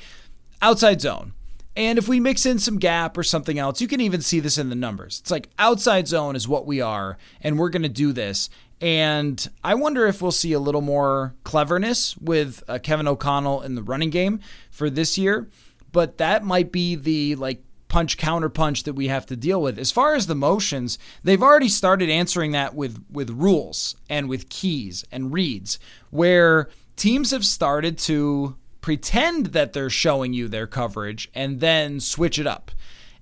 outside 0.62 1.02
zone 1.02 1.34
and 1.80 1.98
if 1.98 2.08
we 2.08 2.20
mix 2.20 2.44
in 2.44 2.58
some 2.58 2.76
gap 2.76 3.16
or 3.16 3.22
something 3.22 3.58
else, 3.58 3.80
you 3.80 3.88
can 3.88 4.02
even 4.02 4.20
see 4.20 4.38
this 4.38 4.58
in 4.58 4.68
the 4.68 4.74
numbers. 4.74 5.20
It's 5.20 5.30
like 5.30 5.48
outside 5.58 6.06
zone 6.06 6.36
is 6.36 6.46
what 6.46 6.66
we 6.66 6.82
are, 6.82 7.16
and 7.40 7.58
we're 7.58 7.70
going 7.70 7.84
to 7.84 7.88
do 7.88 8.12
this. 8.12 8.50
And 8.82 9.48
I 9.64 9.74
wonder 9.74 10.06
if 10.06 10.20
we'll 10.20 10.30
see 10.30 10.52
a 10.52 10.60
little 10.60 10.82
more 10.82 11.34
cleverness 11.42 12.18
with 12.18 12.62
uh, 12.68 12.80
Kevin 12.80 13.08
O'Connell 13.08 13.62
in 13.62 13.76
the 13.76 13.82
running 13.82 14.10
game 14.10 14.40
for 14.70 14.90
this 14.90 15.16
year. 15.16 15.48
But 15.90 16.18
that 16.18 16.44
might 16.44 16.70
be 16.70 16.96
the 16.96 17.34
like 17.36 17.62
punch 17.88 18.18
counter 18.18 18.50
punch 18.50 18.82
that 18.82 18.92
we 18.92 19.08
have 19.08 19.24
to 19.26 19.36
deal 19.36 19.62
with. 19.62 19.78
As 19.78 19.90
far 19.90 20.14
as 20.14 20.26
the 20.26 20.34
motions, 20.34 20.98
they've 21.24 21.42
already 21.42 21.70
started 21.70 22.10
answering 22.10 22.52
that 22.52 22.74
with 22.74 23.02
with 23.10 23.30
rules 23.30 23.96
and 24.10 24.28
with 24.28 24.50
keys 24.50 25.02
and 25.10 25.32
reads 25.32 25.78
where 26.10 26.68
teams 26.96 27.30
have 27.30 27.46
started 27.46 27.96
to 27.96 28.56
pretend 28.80 29.46
that 29.46 29.72
they're 29.72 29.90
showing 29.90 30.32
you 30.32 30.48
their 30.48 30.66
coverage 30.66 31.30
and 31.34 31.60
then 31.60 32.00
switch 32.00 32.38
it 32.38 32.46
up. 32.46 32.70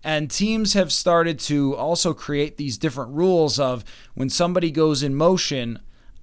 And 0.04 0.30
teams 0.30 0.74
have 0.74 0.92
started 0.92 1.38
to 1.40 1.74
also 1.74 2.14
create 2.14 2.56
these 2.56 2.78
different 2.78 3.12
rules 3.12 3.58
of 3.58 3.84
when 4.14 4.30
somebody 4.30 4.70
goes 4.70 5.02
in 5.02 5.14
motion, 5.14 5.80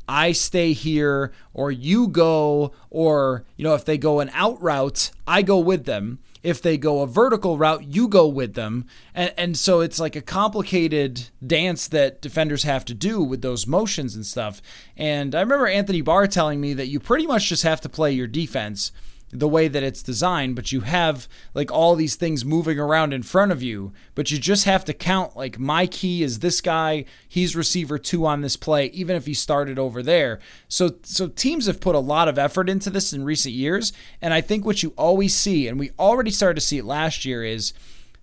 I 0.07 0.31
stay 0.31 0.73
here, 0.73 1.33
or 1.53 1.71
you 1.71 2.07
go, 2.07 2.71
or, 2.89 3.43
you 3.57 3.63
know, 3.63 3.73
if 3.73 3.85
they 3.85 3.97
go 3.97 4.19
an 4.19 4.29
out 4.33 4.61
route, 4.61 5.11
I 5.27 5.41
go 5.41 5.59
with 5.59 5.85
them. 5.85 6.19
If 6.43 6.61
they 6.61 6.77
go 6.77 7.01
a 7.01 7.07
vertical 7.07 7.57
route, 7.57 7.85
you 7.85 8.07
go 8.07 8.27
with 8.27 8.53
them. 8.53 8.85
And, 9.15 9.33
and 9.35 9.57
so 9.57 9.79
it's 9.79 9.99
like 9.99 10.15
a 10.15 10.21
complicated 10.21 11.29
dance 11.45 11.87
that 11.87 12.21
defenders 12.21 12.63
have 12.63 12.85
to 12.85 12.93
do 12.93 13.23
with 13.23 13.41
those 13.41 13.65
motions 13.65 14.15
and 14.15 14.23
stuff. 14.23 14.61
And 14.95 15.33
I 15.33 15.39
remember 15.41 15.65
Anthony 15.65 16.01
Barr 16.01 16.27
telling 16.27 16.61
me 16.61 16.75
that 16.75 16.87
you 16.87 16.99
pretty 16.99 17.25
much 17.25 17.49
just 17.49 17.63
have 17.63 17.81
to 17.81 17.89
play 17.89 18.11
your 18.11 18.27
defense 18.27 18.91
the 19.31 19.47
way 19.47 19.67
that 19.67 19.83
it's 19.83 20.03
designed, 20.03 20.55
but 20.55 20.71
you 20.71 20.81
have 20.81 21.27
like 21.53 21.71
all 21.71 21.95
these 21.95 22.15
things 22.15 22.45
moving 22.45 22.79
around 22.79 23.13
in 23.13 23.23
front 23.23 23.51
of 23.51 23.61
you, 23.61 23.91
but 24.13 24.31
you 24.31 24.37
just 24.37 24.65
have 24.65 24.85
to 24.85 24.93
count 24.93 25.35
like 25.35 25.59
my 25.59 25.87
key 25.87 26.23
is 26.23 26.39
this 26.39 26.61
guy, 26.61 27.05
he's 27.27 27.55
receiver 27.55 27.97
2 27.97 28.25
on 28.25 28.41
this 28.41 28.55
play 28.55 28.87
even 28.87 29.15
if 29.15 29.25
he 29.25 29.33
started 29.33 29.79
over 29.79 30.01
there. 30.01 30.39
So 30.67 30.95
so 31.03 31.27
teams 31.27 31.65
have 31.65 31.81
put 31.81 31.95
a 31.95 31.99
lot 31.99 32.27
of 32.27 32.37
effort 32.37 32.69
into 32.69 32.89
this 32.89 33.13
in 33.13 33.23
recent 33.23 33.55
years, 33.55 33.93
and 34.21 34.33
I 34.33 34.41
think 34.41 34.65
what 34.65 34.83
you 34.83 34.93
always 34.97 35.35
see 35.35 35.67
and 35.67 35.79
we 35.79 35.91
already 35.99 36.31
started 36.31 36.55
to 36.55 36.65
see 36.65 36.77
it 36.77 36.85
last 36.85 37.25
year 37.25 37.43
is 37.43 37.73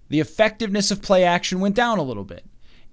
the 0.08 0.20
effectiveness 0.20 0.90
of 0.90 1.02
play 1.02 1.24
action 1.24 1.60
went 1.60 1.74
down 1.74 1.98
a 1.98 2.02
little 2.02 2.24
bit 2.24 2.44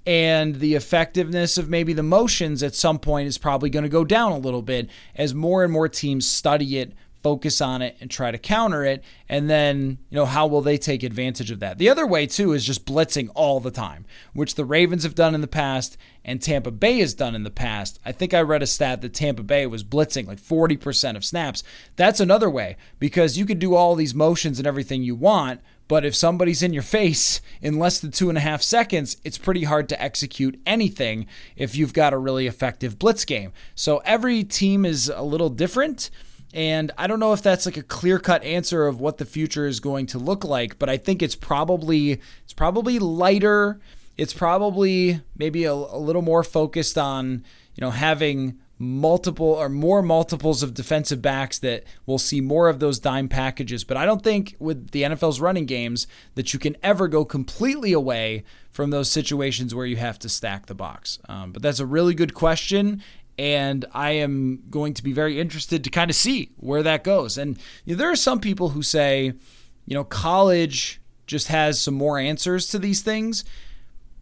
and 0.05 0.55
the 0.55 0.75
effectiveness 0.75 1.57
of 1.57 1.69
maybe 1.69 1.93
the 1.93 2.03
motions 2.03 2.63
at 2.63 2.73
some 2.73 2.97
point 2.97 3.27
is 3.27 3.37
probably 3.37 3.69
going 3.69 3.83
to 3.83 3.89
go 3.89 4.03
down 4.03 4.31
a 4.31 4.37
little 4.37 4.61
bit 4.61 4.89
as 5.15 5.33
more 5.33 5.63
and 5.63 5.71
more 5.71 5.87
teams 5.87 6.27
study 6.27 6.79
it 6.79 6.93
focus 7.21 7.61
on 7.61 7.81
it 7.81 7.97
and 7.99 8.09
try 8.09 8.31
to 8.31 8.37
counter 8.37 8.83
it 8.83 9.03
and 9.27 9.49
then 9.49 9.97
you 10.09 10.15
know 10.15 10.25
how 10.25 10.47
will 10.47 10.61
they 10.61 10.77
take 10.77 11.03
advantage 11.03 11.51
of 11.51 11.59
that 11.59 11.77
the 11.77 11.89
other 11.89 12.05
way 12.05 12.25
too 12.25 12.53
is 12.53 12.65
just 12.65 12.85
blitzing 12.85 13.29
all 13.35 13.59
the 13.59 13.71
time 13.71 14.05
which 14.33 14.55
the 14.55 14.65
ravens 14.65 15.03
have 15.03 15.15
done 15.15 15.35
in 15.35 15.41
the 15.41 15.47
past 15.47 15.97
and 16.23 16.41
tampa 16.41 16.71
bay 16.71 16.99
has 16.99 17.13
done 17.13 17.35
in 17.35 17.43
the 17.43 17.49
past 17.49 17.99
i 18.05 18.11
think 18.11 18.33
i 18.33 18.41
read 18.41 18.63
a 18.63 18.67
stat 18.67 19.01
that 19.01 19.13
tampa 19.13 19.43
bay 19.43 19.65
was 19.65 19.83
blitzing 19.83 20.27
like 20.27 20.39
40% 20.39 21.15
of 21.15 21.25
snaps 21.25 21.63
that's 21.95 22.19
another 22.19 22.49
way 22.49 22.77
because 22.99 23.37
you 23.37 23.45
could 23.45 23.59
do 23.59 23.75
all 23.75 23.95
these 23.95 24.15
motions 24.15 24.59
and 24.59 24.67
everything 24.67 25.03
you 25.03 25.15
want 25.15 25.61
but 25.89 26.05
if 26.05 26.15
somebody's 26.15 26.61
in 26.61 26.71
your 26.71 26.83
face 26.83 27.41
in 27.61 27.79
less 27.79 27.99
than 27.99 28.11
two 28.11 28.29
and 28.29 28.37
a 28.37 28.41
half 28.41 28.61
seconds, 28.61 29.17
it's 29.23 29.39
pretty 29.39 29.63
hard 29.63 29.89
to 29.89 30.01
execute 30.01 30.61
anything 30.63 31.25
if 31.57 31.75
you've 31.75 31.93
got 31.93 32.13
a 32.13 32.17
really 32.17 32.45
effective 32.45 32.99
blitz 32.99 33.25
game. 33.25 33.51
So 33.73 33.97
every 34.05 34.43
team 34.43 34.85
is 34.85 35.09
a 35.13 35.23
little 35.23 35.49
different. 35.49 36.11
And 36.53 36.91
I 36.97 37.07
don't 37.07 37.19
know 37.19 37.33
if 37.33 37.43
that's 37.43 37.65
like 37.65 37.77
a 37.77 37.83
clear-cut 37.83 38.43
answer 38.43 38.87
of 38.87 38.99
what 38.99 39.17
the 39.17 39.25
future 39.25 39.67
is 39.67 39.79
going 39.79 40.07
to 40.07 40.17
look 40.17 40.43
like, 40.43 40.79
but 40.79 40.89
I 40.89 40.97
think 40.97 41.21
it's 41.21 41.35
probably 41.35 42.19
it's 42.43 42.53
probably 42.53 42.97
lighter. 42.99 43.79
It's 44.17 44.33
probably 44.33 45.21
maybe 45.37 45.63
a, 45.63 45.73
a 45.73 45.99
little 45.99 46.21
more 46.21 46.43
focused 46.43 46.97
on, 46.97 47.45
you 47.75 47.81
know, 47.81 47.91
having 47.91 48.59
multiple 48.81 49.45
or 49.45 49.67
more 49.67 50.01
multiples 50.01 50.63
of 50.63 50.73
defensive 50.73 51.21
backs 51.21 51.59
that 51.59 51.83
we'll 52.05 52.17
see 52.17 52.39
more 52.39 52.69
of 52.69 52.79
those 52.79 52.97
dime 52.97 53.27
packages. 53.27 53.83
But 53.83 53.97
I 53.97 54.05
don't 54.05 54.23
think 54.23 54.55
with 54.57 54.91
the 54.91 55.03
NFL's 55.03 55.41
running 55.41 55.65
games 55.65 56.07
that 56.35 56.53
you 56.53 56.59
can 56.59 56.77
ever 56.81 57.09
go 57.09 57.25
completely 57.25 57.91
away 57.91 58.45
from 58.71 58.91
those 58.91 59.11
situations 59.11 59.75
where 59.75 59.85
you 59.85 59.97
have 59.97 60.17
to 60.19 60.29
stack 60.29 60.67
the 60.67 60.75
box. 60.75 61.19
Um, 61.27 61.51
but 61.51 61.61
that's 61.61 61.81
a 61.81 61.85
really 61.85 62.13
good 62.13 62.33
question 62.33 63.03
and 63.39 63.85
I 63.93 64.11
am 64.11 64.63
going 64.69 64.93
to 64.95 65.01
be 65.01 65.13
very 65.13 65.39
interested 65.39 65.81
to 65.85 65.89
kind 65.89 66.11
of 66.11 66.15
see 66.17 66.51
where 66.57 66.83
that 66.83 67.05
goes. 67.05 67.37
And 67.37 67.57
you 67.85 67.95
know, 67.95 67.97
there 67.97 68.11
are 68.11 68.17
some 68.17 68.41
people 68.41 68.69
who 68.69 68.83
say, 68.83 69.31
you 69.85 69.95
know, 69.95 70.03
college 70.03 70.99
just 71.25 71.47
has 71.47 71.79
some 71.79 71.93
more 71.93 72.19
answers 72.19 72.67
to 72.67 72.79
these 72.79 73.01
things. 73.01 73.45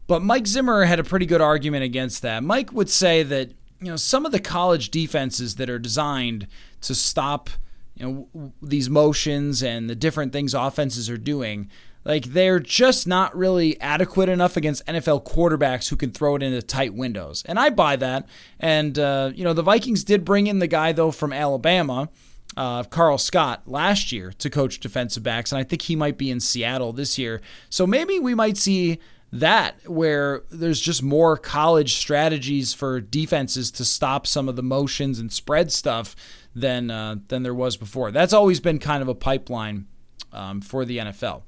But 0.06 0.22
Mike 0.22 0.46
Zimmer 0.46 0.86
had 0.86 1.00
a 1.00 1.04
pretty 1.04 1.26
good 1.26 1.42
argument 1.42 1.84
against 1.84 2.22
that. 2.22 2.44
Mike 2.44 2.72
would 2.72 2.92
say 2.92 3.24
that, 3.24 3.50
you 3.82 3.88
know, 3.88 3.96
some 3.96 4.24
of 4.24 4.32
the 4.32 4.40
college 4.40 4.92
defenses 4.92 5.56
that 5.56 5.70
are 5.70 5.80
designed 5.80 6.46
to 6.82 6.94
stop, 6.94 7.50
you 7.96 8.06
know, 8.06 8.54
these 8.62 8.88
motions 8.88 9.64
and 9.64 9.90
the 9.90 9.96
different 9.96 10.32
things 10.32 10.54
offenses 10.54 11.10
are 11.10 11.18
doing, 11.18 11.72
like 12.08 12.24
they're 12.28 12.62
just 12.62 13.06
not 13.06 13.36
really 13.36 13.80
adequate 13.82 14.30
enough 14.30 14.56
against 14.56 14.86
NFL 14.86 15.26
quarterbacks 15.26 15.90
who 15.90 15.98
can 15.98 16.12
throw 16.12 16.38
it 16.38 16.42
into 16.42 16.62
tight 16.62 16.94
windows. 16.94 17.44
And 17.46 17.60
I 17.60 17.70
buy 17.70 17.98
that. 17.98 18.26
And, 18.62 18.98
uh, 18.98 19.32
you 19.36 19.44
know, 19.44 19.52
the 19.52 19.62
Vikings 19.62 20.06
did 20.06 20.24
bring 20.24 20.48
in 20.48 20.60
the 20.60 20.68
guy, 20.68 20.94
though, 20.94 21.12
from 21.12 21.34
Alabama. 21.34 22.10
Uh, 22.56 22.84
Karl 22.84 23.18
Scott 23.18 23.64
last 23.68 24.14
year 24.14 24.32
to 24.40 24.50
coach 24.50 24.80
defensive 24.80 25.22
backs, 25.22 25.52
and 25.52 25.60
I 25.60 25.64
think 25.64 25.84
he 25.84 25.96
might 25.96 26.18
be 26.18 26.32
in 26.32 26.40
Seattle 26.40 26.94
this 26.94 27.18
year. 27.18 27.42
So 27.70 27.86
maybe 27.86 28.20
we 28.20 28.34
might 28.34 28.58
see 28.58 29.00
that 29.32 29.76
where 29.86 30.44
there's 30.50 30.80
just 30.80 31.04
more 31.04 31.36
college 31.36 31.96
strategies 31.96 32.74
for 32.74 33.02
defenses 33.02 33.70
to 33.72 33.86
stop 33.86 34.26
some 34.26 34.48
of 34.48 34.56
the 34.56 34.64
motions 34.64 35.20
and 35.20 35.32
spread 35.32 35.74
stuff 35.74 36.16
than 36.56 36.90
uh, 36.90 37.18
than 37.28 37.44
there 37.44 37.54
was 37.54 37.76
before. 37.76 38.12
That's 38.12 38.34
always 38.34 38.62
been 38.62 38.80
kind 38.80 39.04
of 39.04 39.10
a 39.10 39.14
pipeline 39.14 39.86
um, 40.32 40.62
for 40.62 40.86
the 40.86 41.00
NFL. 41.00 41.44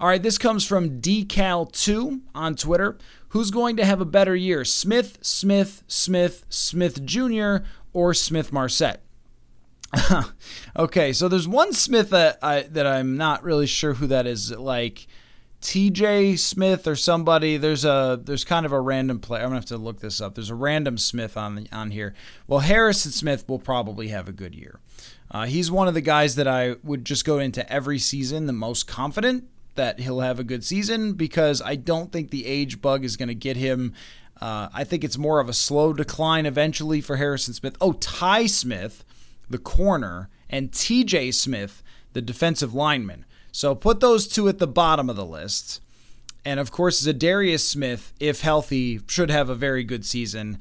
All 0.00 0.08
right, 0.08 0.22
this 0.22 0.38
comes 0.38 0.64
from 0.64 1.00
Decal2 1.00 2.20
on 2.34 2.54
Twitter. 2.54 2.96
Who's 3.30 3.50
going 3.50 3.76
to 3.76 3.84
have 3.84 4.00
a 4.00 4.06
better 4.06 4.36
year, 4.36 4.64
Smith, 4.64 5.18
Smith, 5.22 5.82
Smith, 5.86 6.44
Smith 6.48 7.04
Jr., 7.04 7.56
or 7.92 8.14
Smith 8.14 8.52
Marsette? 8.52 9.02
okay, 10.76 11.12
so 11.12 11.28
there's 11.28 11.48
one 11.48 11.72
Smith 11.72 12.10
that 12.10 12.38
I 12.42 12.62
that 12.62 12.86
I'm 12.86 13.16
not 13.16 13.42
really 13.42 13.66
sure 13.66 13.94
who 13.94 14.06
that 14.08 14.26
is. 14.26 14.50
Like 14.52 15.06
TJ 15.62 16.38
Smith 16.38 16.86
or 16.86 16.94
somebody. 16.94 17.56
There's 17.56 17.84
a 17.84 18.20
there's 18.22 18.44
kind 18.44 18.66
of 18.66 18.72
a 18.72 18.80
random 18.80 19.18
player. 19.18 19.42
I'm 19.42 19.48
gonna 19.48 19.56
have 19.56 19.66
to 19.66 19.78
look 19.78 20.00
this 20.00 20.20
up. 20.20 20.34
There's 20.34 20.50
a 20.50 20.54
random 20.54 20.98
Smith 20.98 21.36
on 21.36 21.66
on 21.72 21.90
here. 21.90 22.14
Well, 22.46 22.60
Harrison 22.60 23.12
Smith 23.12 23.48
will 23.48 23.58
probably 23.58 24.08
have 24.08 24.28
a 24.28 24.32
good 24.32 24.54
year. 24.54 24.78
Uh, 25.30 25.46
he's 25.46 25.70
one 25.70 25.88
of 25.88 25.94
the 25.94 26.00
guys 26.00 26.36
that 26.36 26.48
I 26.48 26.76
would 26.82 27.04
just 27.04 27.24
go 27.24 27.38
into 27.38 27.70
every 27.70 27.98
season 27.98 28.46
the 28.46 28.52
most 28.52 28.86
confident 28.86 29.48
that 29.78 30.00
he'll 30.00 30.20
have 30.20 30.38
a 30.38 30.44
good 30.44 30.62
season 30.62 31.14
because 31.14 31.62
I 31.62 31.74
don't 31.74 32.12
think 32.12 32.30
the 32.30 32.44
age 32.44 32.82
bug 32.82 33.04
is 33.04 33.16
going 33.16 33.28
to 33.28 33.34
get 33.34 33.56
him. 33.56 33.94
Uh, 34.40 34.68
I 34.74 34.84
think 34.84 35.02
it's 35.02 35.16
more 35.16 35.40
of 35.40 35.48
a 35.48 35.54
slow 35.54 35.92
decline 35.92 36.44
eventually 36.44 37.00
for 37.00 37.16
Harrison 37.16 37.54
Smith. 37.54 37.76
Oh, 37.80 37.92
Ty 37.94 38.46
Smith, 38.46 39.04
the 39.48 39.58
corner, 39.58 40.28
and 40.50 40.70
TJ 40.70 41.32
Smith, 41.32 41.82
the 42.12 42.20
defensive 42.20 42.74
lineman. 42.74 43.24
So 43.50 43.74
put 43.74 44.00
those 44.00 44.28
two 44.28 44.48
at 44.48 44.58
the 44.58 44.66
bottom 44.66 45.08
of 45.08 45.16
the 45.16 45.26
list. 45.26 45.80
And 46.44 46.60
of 46.60 46.70
course, 46.70 47.02
Za'Darius 47.02 47.60
Smith, 47.60 48.12
if 48.20 48.42
healthy, 48.42 49.00
should 49.06 49.30
have 49.30 49.48
a 49.48 49.54
very 49.54 49.84
good 49.84 50.04
season. 50.04 50.58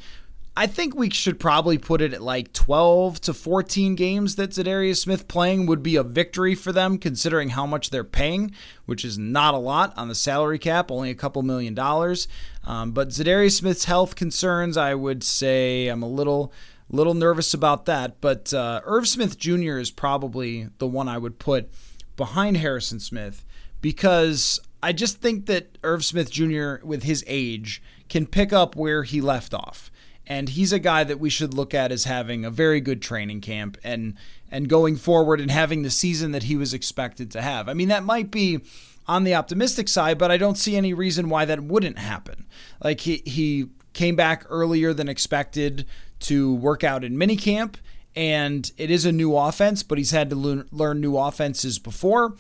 I 0.58 0.66
think 0.66 0.96
we 0.96 1.12
should 1.12 1.40
probably 1.40 1.78
put 1.78 2.02
it 2.02 2.16
at 2.16 2.24
like 2.24 2.52
12 2.52 3.22
to 3.22 3.34
14 3.36 3.94
games 3.94 4.38
that 4.38 4.50
Za'Darius 4.50 4.98
Smith 4.98 5.28
playing 5.28 5.68
would 5.68 5.84
be 5.84 5.96
a 5.96 6.02
victory 6.02 6.56
for 6.56 6.72
them, 6.72 6.98
considering 6.98 7.50
how 7.50 7.68
much 7.68 7.92
they're 7.92 8.04
paying, 8.04 8.50
which 8.88 9.06
is 9.06 9.20
not 9.20 9.54
a 9.54 9.60
lot 9.60 9.94
on 9.96 10.08
the 10.08 10.16
salary 10.16 10.58
cap, 10.58 10.90
only 10.90 11.12
a 11.12 11.16
couple 11.16 11.44
million 11.44 11.76
dollars. 11.76 12.28
Um, 12.64 12.92
but 12.92 13.10
Za'Darius 13.10 13.60
Smith's 13.60 13.86
health 13.86 14.16
concerns, 14.16 14.78
I 14.78 14.96
would 14.96 15.24
say 15.24 15.90
I'm 15.90 16.02
a 16.02 16.10
little 16.10 16.52
little 16.90 17.14
nervous 17.14 17.54
about 17.54 17.86
that. 17.86 18.20
But 18.20 18.52
uh, 18.52 18.82
Irv 18.84 19.08
Smith 19.08 19.38
Jr. 19.38 19.78
is 19.78 19.92
probably 19.92 20.70
the 20.80 20.88
one 20.88 21.08
I 21.08 21.20
would 21.20 21.38
put 21.38 21.70
behind 22.16 22.58
Harrison 22.58 23.00
Smith 23.00 23.46
because 23.80 24.60
I 24.82 24.92
just 24.92 25.22
think 25.22 25.46
that 25.46 25.78
Irv 25.84 26.04
Smith 26.04 26.32
Jr. 26.32 26.78
with 26.84 27.04
his 27.04 27.24
age 27.28 27.80
can 28.10 28.26
pick 28.26 28.52
up 28.52 28.76
where 28.76 29.04
he 29.04 29.22
left 29.22 29.54
off 29.54 29.92
and 30.28 30.50
he's 30.50 30.74
a 30.74 30.80
guy 30.80 31.04
that 31.06 31.20
we 31.20 31.30
should 31.30 31.54
look 31.54 31.74
at 31.74 31.92
as 31.92 32.04
having 32.04 32.44
a 32.44 32.52
very 32.52 32.82
good 32.82 33.02
training 33.02 33.42
camp 33.42 33.78
and 33.84 34.16
and 34.52 34.70
going 34.70 34.96
forward 34.96 35.42
and 35.42 35.52
having 35.52 35.82
the 35.84 35.90
season 35.90 36.32
that 36.32 36.44
he 36.44 36.56
was 36.56 36.74
expected 36.74 37.32
to 37.32 37.42
have. 37.42 37.68
I 37.68 37.74
mean, 37.74 37.90
that 37.90 38.04
might 38.04 38.32
be 38.32 38.62
on 39.08 39.24
the 39.24 39.36
optimistic 39.36 39.90
side, 39.90 40.18
but 40.18 40.32
I 40.32 40.38
don't 40.38 40.58
see 40.58 40.76
any 40.76 40.94
reason 40.94 41.30
why 41.30 41.46
that 41.46 41.64
wouldn't 41.64 41.98
happen. 41.98 42.46
Like 42.84 43.02
he 43.02 43.24
he 43.26 43.70
came 43.94 44.16
back 44.16 44.46
earlier 44.50 44.94
than 44.94 45.10
expected 45.10 45.86
to 46.20 46.54
work 46.56 46.84
out 46.84 47.04
in 47.04 47.16
minicamp, 47.16 47.76
and 48.16 48.70
it 48.78 48.92
is 48.92 49.06
a 49.06 49.12
new 49.12 49.36
offense, 49.36 49.82
but 49.84 49.98
he's 49.98 50.12
had 50.12 50.30
to 50.30 50.36
learn, 50.36 50.68
learn 50.72 51.00
new 51.00 51.18
offenses 51.18 51.80
before 51.80 52.36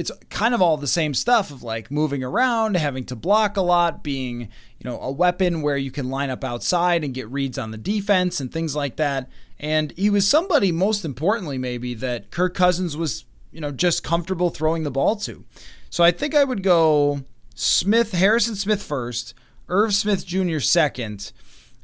it's 0.00 0.10
kind 0.30 0.54
of 0.54 0.62
all 0.62 0.78
the 0.78 0.86
same 0.86 1.12
stuff 1.12 1.50
of 1.50 1.62
like 1.62 1.90
moving 1.90 2.24
around, 2.24 2.74
having 2.74 3.04
to 3.04 3.14
block 3.14 3.58
a 3.58 3.60
lot, 3.60 4.02
being, 4.02 4.40
you 4.78 4.84
know, 4.84 4.98
a 4.98 5.10
weapon 5.12 5.60
where 5.60 5.76
you 5.76 5.90
can 5.90 6.08
line 6.08 6.30
up 6.30 6.42
outside 6.42 7.04
and 7.04 7.12
get 7.12 7.28
reads 7.28 7.58
on 7.58 7.70
the 7.70 7.76
defense 7.76 8.40
and 8.40 8.50
things 8.50 8.74
like 8.74 8.96
that. 8.96 9.28
And 9.58 9.92
he 9.98 10.08
was 10.08 10.26
somebody, 10.26 10.72
most 10.72 11.04
importantly, 11.04 11.58
maybe, 11.58 11.92
that 11.92 12.30
Kirk 12.30 12.54
Cousins 12.54 12.96
was, 12.96 13.26
you 13.52 13.60
know, 13.60 13.70
just 13.70 14.02
comfortable 14.02 14.48
throwing 14.48 14.84
the 14.84 14.90
ball 14.90 15.16
to. 15.16 15.44
So 15.90 16.02
I 16.02 16.12
think 16.12 16.34
I 16.34 16.44
would 16.44 16.62
go 16.62 17.24
Smith, 17.54 18.12
Harrison 18.12 18.56
Smith 18.56 18.82
first, 18.82 19.34
Irv 19.68 19.94
Smith 19.94 20.24
Jr. 20.24 20.60
second, 20.60 21.30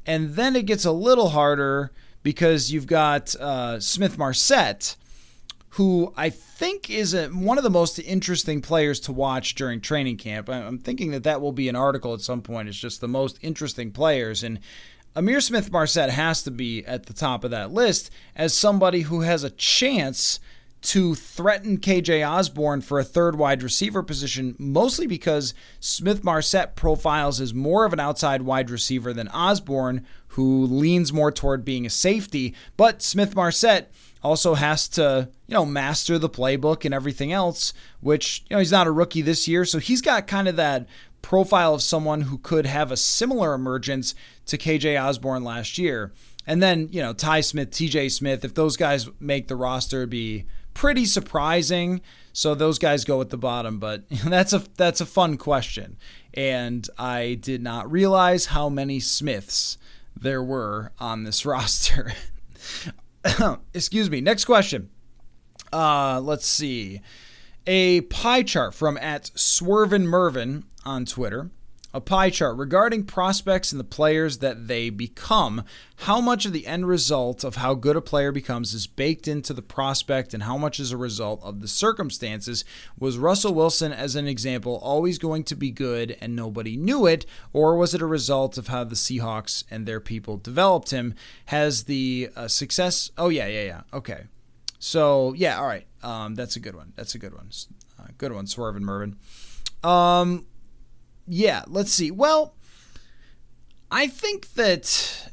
and 0.06 0.36
then 0.36 0.56
it 0.56 0.64
gets 0.64 0.86
a 0.86 0.92
little 0.92 1.28
harder 1.28 1.92
because 2.22 2.72
you've 2.72 2.86
got 2.86 3.36
uh, 3.36 3.78
Smith 3.78 4.16
Marsette 4.16 4.96
who 5.76 6.10
I 6.16 6.30
think 6.30 6.88
is 6.88 7.12
a, 7.12 7.28
one 7.28 7.58
of 7.58 7.64
the 7.64 7.68
most 7.68 7.98
interesting 7.98 8.62
players 8.62 8.98
to 9.00 9.12
watch 9.12 9.54
during 9.54 9.82
training 9.82 10.16
camp. 10.16 10.48
I'm 10.48 10.78
thinking 10.78 11.10
that 11.10 11.22
that 11.24 11.42
will 11.42 11.52
be 11.52 11.68
an 11.68 11.76
article 11.76 12.14
at 12.14 12.22
some 12.22 12.40
point. 12.40 12.70
It's 12.70 12.78
just 12.78 13.02
the 13.02 13.08
most 13.08 13.38
interesting 13.42 13.90
players. 13.90 14.42
And 14.42 14.58
Ihmir 15.14 15.42
Smith 15.42 15.70
Marsette 15.70 16.08
has 16.08 16.42
to 16.44 16.50
be 16.50 16.82
at 16.86 17.04
the 17.04 17.12
top 17.12 17.44
of 17.44 17.50
that 17.50 17.72
list 17.72 18.10
as 18.34 18.54
somebody 18.54 19.02
who 19.02 19.20
has 19.20 19.44
a 19.44 19.50
chance 19.50 20.40
to 20.82 21.14
threaten 21.14 21.78
KJ 21.78 22.28
Osborn 22.28 22.80
for 22.80 22.98
a 22.98 23.04
third 23.04 23.36
wide 23.36 23.62
receiver 23.62 24.02
position, 24.02 24.54
mostly 24.58 25.06
because 25.06 25.54
Smith 25.80 26.22
Marsette 26.22 26.76
profiles 26.76 27.40
as 27.40 27.52
more 27.52 27.84
of 27.84 27.92
an 27.92 28.00
outside 28.00 28.42
wide 28.42 28.70
receiver 28.70 29.12
than 29.12 29.28
Osborn, 29.28 30.06
who 30.28 30.64
leans 30.64 31.12
more 31.12 31.32
toward 31.32 31.64
being 31.64 31.86
a 31.86 31.90
safety. 31.90 32.54
But 32.76 33.02
Smith 33.02 33.34
Marsette 33.34 33.90
also 34.22 34.54
has 34.54 34.88
to, 34.88 35.28
you 35.46 35.54
know, 35.54 35.66
master 35.66 36.18
the 36.18 36.30
playbook 36.30 36.84
and 36.84 36.94
everything 36.94 37.32
else, 37.32 37.72
which, 38.00 38.44
you 38.48 38.54
know, 38.54 38.58
he's 38.58 38.72
not 38.72 38.86
a 38.86 38.92
rookie 38.92 39.22
this 39.22 39.48
year. 39.48 39.64
So 39.64 39.78
he's 39.78 40.02
got 40.02 40.26
kind 40.26 40.46
of 40.46 40.56
that 40.56 40.86
profile 41.22 41.74
of 41.74 41.82
someone 41.82 42.22
who 42.22 42.38
could 42.38 42.66
have 42.66 42.92
a 42.92 42.96
similar 42.96 43.54
emergence 43.54 44.14
to 44.46 44.56
KJ 44.56 45.02
Osborn 45.02 45.42
last 45.42 45.78
year. 45.78 46.12
And 46.46 46.62
then, 46.62 46.88
you 46.92 47.02
know, 47.02 47.12
Ty 47.12 47.40
Smith, 47.40 47.70
TJ 47.70 48.12
Smith, 48.12 48.44
if 48.44 48.54
those 48.54 48.76
guys 48.76 49.08
make 49.18 49.48
the 49.48 49.56
roster, 49.56 50.06
be 50.06 50.44
pretty 50.76 51.06
surprising. 51.06 52.02
So 52.34 52.54
those 52.54 52.78
guys 52.78 53.06
go 53.06 53.22
at 53.22 53.30
the 53.30 53.38
bottom, 53.38 53.78
but 53.78 54.04
that's 54.24 54.52
a 54.52 54.62
that's 54.76 55.00
a 55.00 55.06
fun 55.06 55.38
question. 55.38 55.96
And 56.34 56.88
I 56.98 57.38
did 57.40 57.62
not 57.62 57.90
realize 57.90 58.46
how 58.46 58.68
many 58.68 59.00
Smiths 59.00 59.78
there 60.14 60.42
were 60.42 60.92
on 61.00 61.24
this 61.24 61.46
roster. 61.46 62.12
Excuse 63.74 64.10
me. 64.10 64.20
Next 64.20 64.44
question. 64.44 64.90
Uh, 65.72 66.20
let's 66.22 66.46
see. 66.46 67.00
A 67.66 68.02
pie 68.02 68.42
chart 68.42 68.74
from 68.74 68.96
at 68.98 69.30
Swervin 69.34 70.04
Mervin 70.04 70.64
on 70.84 71.04
Twitter 71.04 71.50
a 71.96 72.00
pie 72.00 72.28
chart 72.28 72.58
regarding 72.58 73.02
prospects 73.02 73.72
and 73.72 73.80
the 73.80 73.84
players 73.84 74.38
that 74.38 74.68
they 74.68 74.90
become. 74.90 75.64
How 76.00 76.20
much 76.20 76.44
of 76.44 76.52
the 76.52 76.66
end 76.66 76.86
result 76.86 77.42
of 77.42 77.56
how 77.56 77.72
good 77.72 77.96
a 77.96 78.02
player 78.02 78.32
becomes 78.32 78.74
is 78.74 78.86
baked 78.86 79.26
into 79.26 79.54
the 79.54 79.62
prospect, 79.62 80.34
and 80.34 80.42
how 80.42 80.58
much 80.58 80.78
is 80.78 80.92
a 80.92 80.96
result 80.98 81.42
of 81.42 81.62
the 81.62 81.68
circumstances? 81.68 82.66
Was 82.98 83.16
Russell 83.16 83.54
Wilson, 83.54 83.94
as 83.94 84.14
an 84.14 84.28
example, 84.28 84.78
always 84.82 85.16
going 85.16 85.44
to 85.44 85.56
be 85.56 85.70
good 85.70 86.18
and 86.20 86.36
nobody 86.36 86.76
knew 86.76 87.06
it, 87.06 87.24
or 87.54 87.76
was 87.76 87.94
it 87.94 88.02
a 88.02 88.06
result 88.06 88.58
of 88.58 88.68
how 88.68 88.84
the 88.84 88.94
Seahawks 88.94 89.64
and 89.70 89.86
their 89.86 90.00
people 90.00 90.36
developed 90.36 90.90
him? 90.90 91.14
Has 91.46 91.84
the 91.84 92.28
uh, 92.36 92.46
success? 92.46 93.10
Oh 93.16 93.30
yeah, 93.30 93.46
yeah, 93.46 93.64
yeah. 93.64 93.80
Okay. 93.94 94.24
So 94.78 95.32
yeah, 95.32 95.58
all 95.58 95.66
right. 95.66 95.86
Um, 96.02 96.34
that's 96.34 96.56
a 96.56 96.60
good 96.60 96.76
one. 96.76 96.92
That's 96.94 97.14
a 97.14 97.18
good 97.18 97.32
one. 97.32 97.48
Uh, 97.98 98.08
good 98.18 98.32
one, 98.32 98.46
Swerve 98.46 98.76
and 98.76 98.84
Mervin. 98.84 99.16
Um, 99.82 100.44
yeah, 101.26 101.64
let's 101.66 101.92
see. 101.92 102.10
Well, 102.10 102.54
I 103.90 104.06
think 104.06 104.54
that, 104.54 105.30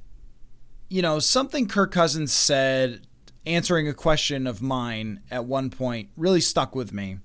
you 0.90 1.02
know, 1.02 1.20
something 1.20 1.68
Kirk 1.68 1.92
Cousins 1.92 2.32
said 2.32 3.08
answering 3.46 3.88
a 3.88 3.94
question 3.94 4.48
of 4.48 4.62
mine 4.62 5.22
at 5.30 5.46
one 5.46 5.70
point 5.70 6.10
really 6.16 6.42
stuck 6.42 6.76
with 6.76 6.94
me. 6.94 7.18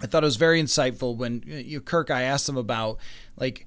I 0.00 0.06
thought 0.06 0.22
it 0.22 0.26
was 0.26 0.36
very 0.36 0.62
insightful 0.62 1.16
when 1.16 1.42
uh, 1.46 1.56
you 1.56 1.78
know, 1.78 1.82
Kirk, 1.82 2.10
I 2.10 2.22
asked 2.22 2.48
him 2.48 2.56
about 2.56 2.98
like 3.36 3.66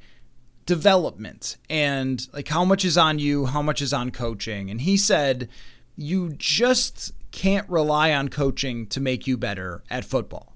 development 0.65 1.57
and 1.69 2.27
like 2.33 2.47
how 2.47 2.65
much 2.65 2.83
is 2.85 2.97
on 2.97 3.19
you, 3.19 3.45
how 3.45 3.61
much 3.61 3.81
is 3.81 3.93
on 3.93 4.11
coaching. 4.11 4.69
And 4.69 4.81
he 4.81 4.97
said, 4.97 5.49
you 5.95 6.33
just 6.37 7.13
can't 7.31 7.67
rely 7.69 8.13
on 8.13 8.29
coaching 8.29 8.87
to 8.87 8.99
make 8.99 9.25
you 9.27 9.37
better 9.37 9.83
at 9.89 10.05
football. 10.05 10.55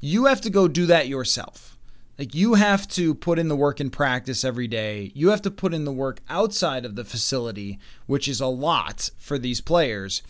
You 0.00 0.26
have 0.26 0.40
to 0.42 0.50
go 0.50 0.68
do 0.68 0.86
that 0.86 1.08
yourself 1.08 1.73
like 2.18 2.34
you 2.34 2.54
have 2.54 2.86
to 2.88 3.14
put 3.14 3.38
in 3.38 3.48
the 3.48 3.56
work 3.56 3.80
in 3.80 3.90
practice 3.90 4.44
every 4.44 4.68
day. 4.68 5.10
You 5.14 5.30
have 5.30 5.42
to 5.42 5.50
put 5.50 5.74
in 5.74 5.84
the 5.84 5.92
work 5.92 6.20
outside 6.28 6.84
of 6.84 6.94
the 6.94 7.04
facility, 7.04 7.78
which 8.06 8.28
is 8.28 8.40
a 8.40 8.46
lot 8.46 9.10
for 9.18 9.38
these 9.38 9.60
players. 9.60 10.22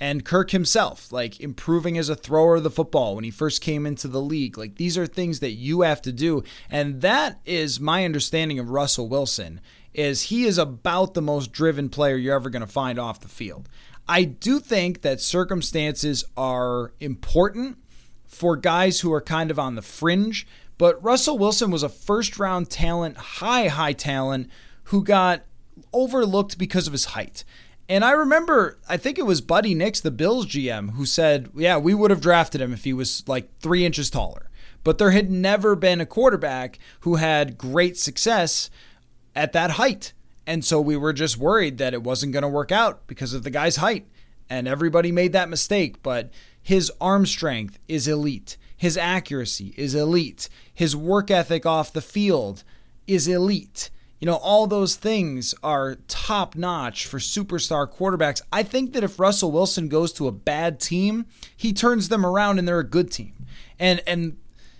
And 0.00 0.24
Kirk 0.24 0.50
himself, 0.50 1.12
like 1.12 1.40
improving 1.40 1.96
as 1.96 2.08
a 2.08 2.16
thrower 2.16 2.56
of 2.56 2.62
the 2.62 2.70
football 2.70 3.14
when 3.14 3.24
he 3.24 3.30
first 3.30 3.60
came 3.60 3.86
into 3.86 4.08
the 4.08 4.20
league. 4.20 4.58
Like 4.58 4.76
these 4.76 4.98
are 4.98 5.06
things 5.06 5.40
that 5.40 5.52
you 5.52 5.82
have 5.82 6.02
to 6.02 6.12
do. 6.12 6.42
And 6.68 7.00
that 7.00 7.40
is 7.44 7.80
my 7.80 8.04
understanding 8.04 8.58
of 8.58 8.70
Russell 8.70 9.08
Wilson 9.08 9.60
is 9.92 10.22
he 10.22 10.44
is 10.44 10.58
about 10.58 11.14
the 11.14 11.22
most 11.22 11.52
driven 11.52 11.88
player 11.88 12.16
you're 12.16 12.34
ever 12.34 12.50
going 12.50 12.60
to 12.60 12.66
find 12.66 12.98
off 12.98 13.20
the 13.20 13.28
field. 13.28 13.68
I 14.08 14.24
do 14.24 14.60
think 14.60 15.02
that 15.02 15.20
circumstances 15.20 16.24
are 16.36 16.92
important 17.00 17.78
for 18.26 18.56
guys 18.56 19.00
who 19.00 19.12
are 19.12 19.22
kind 19.22 19.50
of 19.50 19.58
on 19.58 19.76
the 19.76 19.82
fringe 19.82 20.46
but 20.78 21.02
Russell 21.02 21.38
Wilson 21.38 21.70
was 21.70 21.82
a 21.82 21.88
first 21.88 22.38
round 22.38 22.70
talent, 22.70 23.16
high, 23.16 23.68
high 23.68 23.92
talent, 23.92 24.50
who 24.84 25.02
got 25.02 25.44
overlooked 25.92 26.58
because 26.58 26.86
of 26.86 26.92
his 26.92 27.06
height. 27.06 27.44
And 27.88 28.04
I 28.04 28.12
remember, 28.12 28.78
I 28.88 28.96
think 28.96 29.18
it 29.18 29.26
was 29.26 29.40
Buddy 29.40 29.74
Nix, 29.74 30.00
the 30.00 30.10
Bills 30.10 30.46
GM, 30.46 30.92
who 30.92 31.04
said, 31.04 31.50
Yeah, 31.54 31.76
we 31.76 31.94
would 31.94 32.10
have 32.10 32.20
drafted 32.20 32.60
him 32.60 32.72
if 32.72 32.84
he 32.84 32.92
was 32.92 33.26
like 33.28 33.58
three 33.60 33.84
inches 33.84 34.10
taller. 34.10 34.50
But 34.82 34.98
there 34.98 35.10
had 35.10 35.30
never 35.30 35.74
been 35.76 36.00
a 36.00 36.06
quarterback 36.06 36.78
who 37.00 37.16
had 37.16 37.58
great 37.58 37.96
success 37.96 38.70
at 39.34 39.52
that 39.52 39.72
height. 39.72 40.12
And 40.46 40.64
so 40.64 40.80
we 40.80 40.96
were 40.96 41.14
just 41.14 41.38
worried 41.38 41.78
that 41.78 41.94
it 41.94 42.02
wasn't 42.02 42.32
going 42.32 42.42
to 42.42 42.48
work 42.48 42.70
out 42.70 43.06
because 43.06 43.32
of 43.32 43.44
the 43.44 43.50
guy's 43.50 43.76
height. 43.76 44.06
And 44.48 44.68
everybody 44.68 45.10
made 45.10 45.32
that 45.32 45.48
mistake. 45.48 46.02
But 46.02 46.30
his 46.62 46.92
arm 47.00 47.26
strength 47.26 47.78
is 47.88 48.08
elite. 48.08 48.56
His 48.76 48.96
accuracy 48.96 49.74
is 49.76 49.94
elite. 49.94 50.48
His 50.72 50.96
work 50.96 51.30
ethic 51.30 51.64
off 51.64 51.92
the 51.92 52.00
field 52.00 52.64
is 53.06 53.28
elite. 53.28 53.90
You 54.20 54.26
know, 54.26 54.36
all 54.36 54.66
those 54.66 54.96
things 54.96 55.54
are 55.62 55.98
top 56.08 56.56
notch 56.56 57.06
for 57.06 57.18
superstar 57.18 57.86
quarterbacks. 57.90 58.40
I 58.52 58.62
think 58.62 58.92
that 58.94 59.04
if 59.04 59.20
Russell 59.20 59.52
Wilson 59.52 59.88
goes 59.88 60.12
to 60.14 60.28
a 60.28 60.32
bad 60.32 60.80
team, 60.80 61.26
he 61.56 61.72
turns 61.72 62.08
them 62.08 62.24
around 62.24 62.58
and 62.58 62.66
they're 62.66 62.78
a 62.78 62.84
good 62.84 63.10
team. 63.10 63.34
And 63.78 64.02
and 64.06 64.38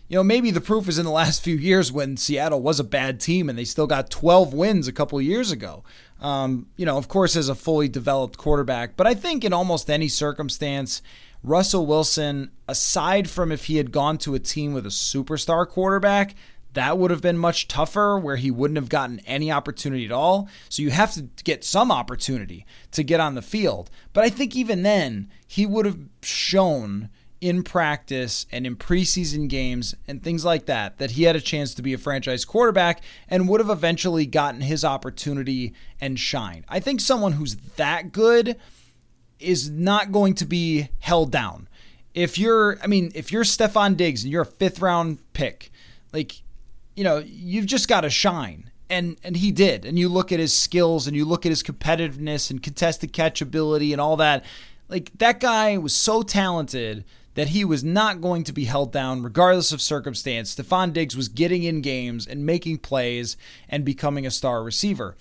you 0.09 0.17
know, 0.17 0.23
maybe 0.23 0.51
the 0.51 0.61
proof 0.61 0.89
is 0.89 0.99
in 0.99 1.05
the 1.05 1.11
last 1.23 1.43
few 1.43 1.57
years 1.57 1.93
when 1.93 2.17
Seattle 2.17 2.63
was 2.63 2.81
a 2.81 2.85
bad 2.85 3.21
team 3.21 3.49
and 3.49 3.59
they 3.59 3.65
still 3.65 3.87
got 3.87 4.11
12 4.11 4.55
wins 4.55 4.89
a 4.89 4.93
couple 4.93 5.21
years 5.21 5.51
ago. 5.51 5.85
Um, 6.21 6.69
you 6.77 6.87
know, 6.87 6.97
of 6.97 7.09
course, 7.09 7.37
as 7.37 7.49
a 7.49 7.55
fully 7.55 7.89
developed 7.89 8.39
quarterback, 8.39 8.97
but 8.97 9.07
I 9.07 9.15
think 9.15 9.45
in 9.45 9.53
almost 9.53 9.91
any 9.91 10.09
circumstance, 10.09 11.03
Russell 11.45 11.85
Wilson, 11.85 12.51
aside 12.67 13.29
from 13.29 13.53
if 13.53 13.67
he 13.67 13.77
had 13.77 13.93
gone 13.93 14.17
to 14.19 14.35
a 14.35 14.39
team 14.39 14.73
with 14.73 14.87
a 14.87 14.91
superstar 14.91 15.69
quarterback, 15.69 16.35
that 16.73 16.99
would 16.99 17.11
have 17.11 17.21
been 17.21 17.37
much 17.37 17.69
tougher 17.69 18.19
where 18.19 18.37
he 18.37 18.51
wouldn't 18.51 18.79
have 18.79 18.89
gotten 18.89 19.21
any 19.21 19.53
opportunity 19.53 20.07
at 20.07 20.11
all. 20.11 20.49
So 20.71 20.83
you 20.83 20.91
have 20.91 21.13
to 21.13 21.29
get 21.45 21.63
some 21.63 21.93
opportunity 21.93 22.65
to 22.93 23.05
get 23.05 23.21
on 23.21 23.35
the 23.35 23.43
field. 23.43 23.91
But 24.15 24.25
I 24.25 24.31
think 24.31 24.57
even 24.57 24.83
then, 24.83 25.31
he 25.47 25.67
would 25.67 25.85
have 25.85 25.99
shown 26.23 27.11
in 27.43 27.63
practice 27.63 28.47
and 28.51 28.67
in 28.67 28.75
preseason 28.75 29.47
games 29.47 29.95
and 30.09 30.23
things 30.23 30.47
like 30.47 30.65
that 30.65 30.97
that 30.97 31.11
he 31.11 31.25
had 31.25 31.37
a 31.37 31.41
chance 31.43 31.75
to 31.75 31.83
be 31.83 31.93
a 31.93 31.99
franchise 31.99 32.47
quarterback 32.47 33.03
and 33.29 33.49
would 33.49 33.61
have 33.61 33.69
eventually 33.69 34.25
gotten 34.25 34.63
his 34.63 34.83
opportunity 34.83 35.75
and 36.01 36.19
shine. 36.19 36.65
I 36.71 36.81
think 36.81 37.03
someone 37.03 37.33
who's 37.33 37.57
that 37.77 38.13
good 38.13 38.57
is 39.39 39.71
not 39.71 40.13
going 40.13 40.35
to 40.35 40.45
be 40.45 40.89
held 41.01 41.31
down. 41.31 41.69
If 42.15 42.39
you're, 42.39 42.79
I 42.83 42.87
mean, 42.87 43.11
if 43.15 43.33
you're 43.33 43.45
Stefon 43.45 43.97
Diggs 43.97 44.23
and 44.23 44.33
you're 44.33 44.43
a 44.43 44.47
fifth 44.47 44.81
round 44.81 45.19
pick, 45.33 45.73
like, 46.13 46.43
you 46.95 47.03
know, 47.03 47.19
you've 47.19 47.67
just 47.67 47.89
got 47.89 48.03
to 48.03 48.11
shine. 48.11 48.71
And, 48.91 49.17
and 49.25 49.37
he 49.37 49.51
did. 49.51 49.85
And 49.85 49.99
you 49.99 50.09
look 50.09 50.31
at 50.31 50.39
his 50.39 50.53
skills 50.53 51.07
and 51.07 51.17
you 51.17 51.25
look 51.25 51.45
at 51.45 51.51
his 51.51 51.63
competitiveness 51.63 52.51
and 52.51 52.63
contested 52.63 53.13
catchability 53.13 53.93
and 53.93 54.01
all 54.01 54.17
that. 54.17 54.45
Like, 54.89 55.11
that 55.19 55.41
guy 55.41 55.79
was 55.79 55.95
so 55.95 56.23
talented 56.23 57.05
that 57.35 57.49
he 57.49 57.65
was 57.65 57.83
not 57.83 58.21
going 58.21 58.45
to 58.45 58.53
be 58.53 58.67
held 58.67 58.93
down 58.93 59.23
regardless 59.23 59.73
of 59.73 59.81
circumstance. 59.81 60.55
Stefon 60.55 60.93
Diggs 60.93 61.17
was 61.17 61.29
getting 61.29 61.65
in 61.65 61.81
games 61.81 62.27
and 62.27 62.47
making 62.47 62.79
plays 62.79 63.37
and 63.69 63.85
becoming 63.85 64.27
a 64.27 64.31
star 64.31 64.63
receiver. 64.63 65.17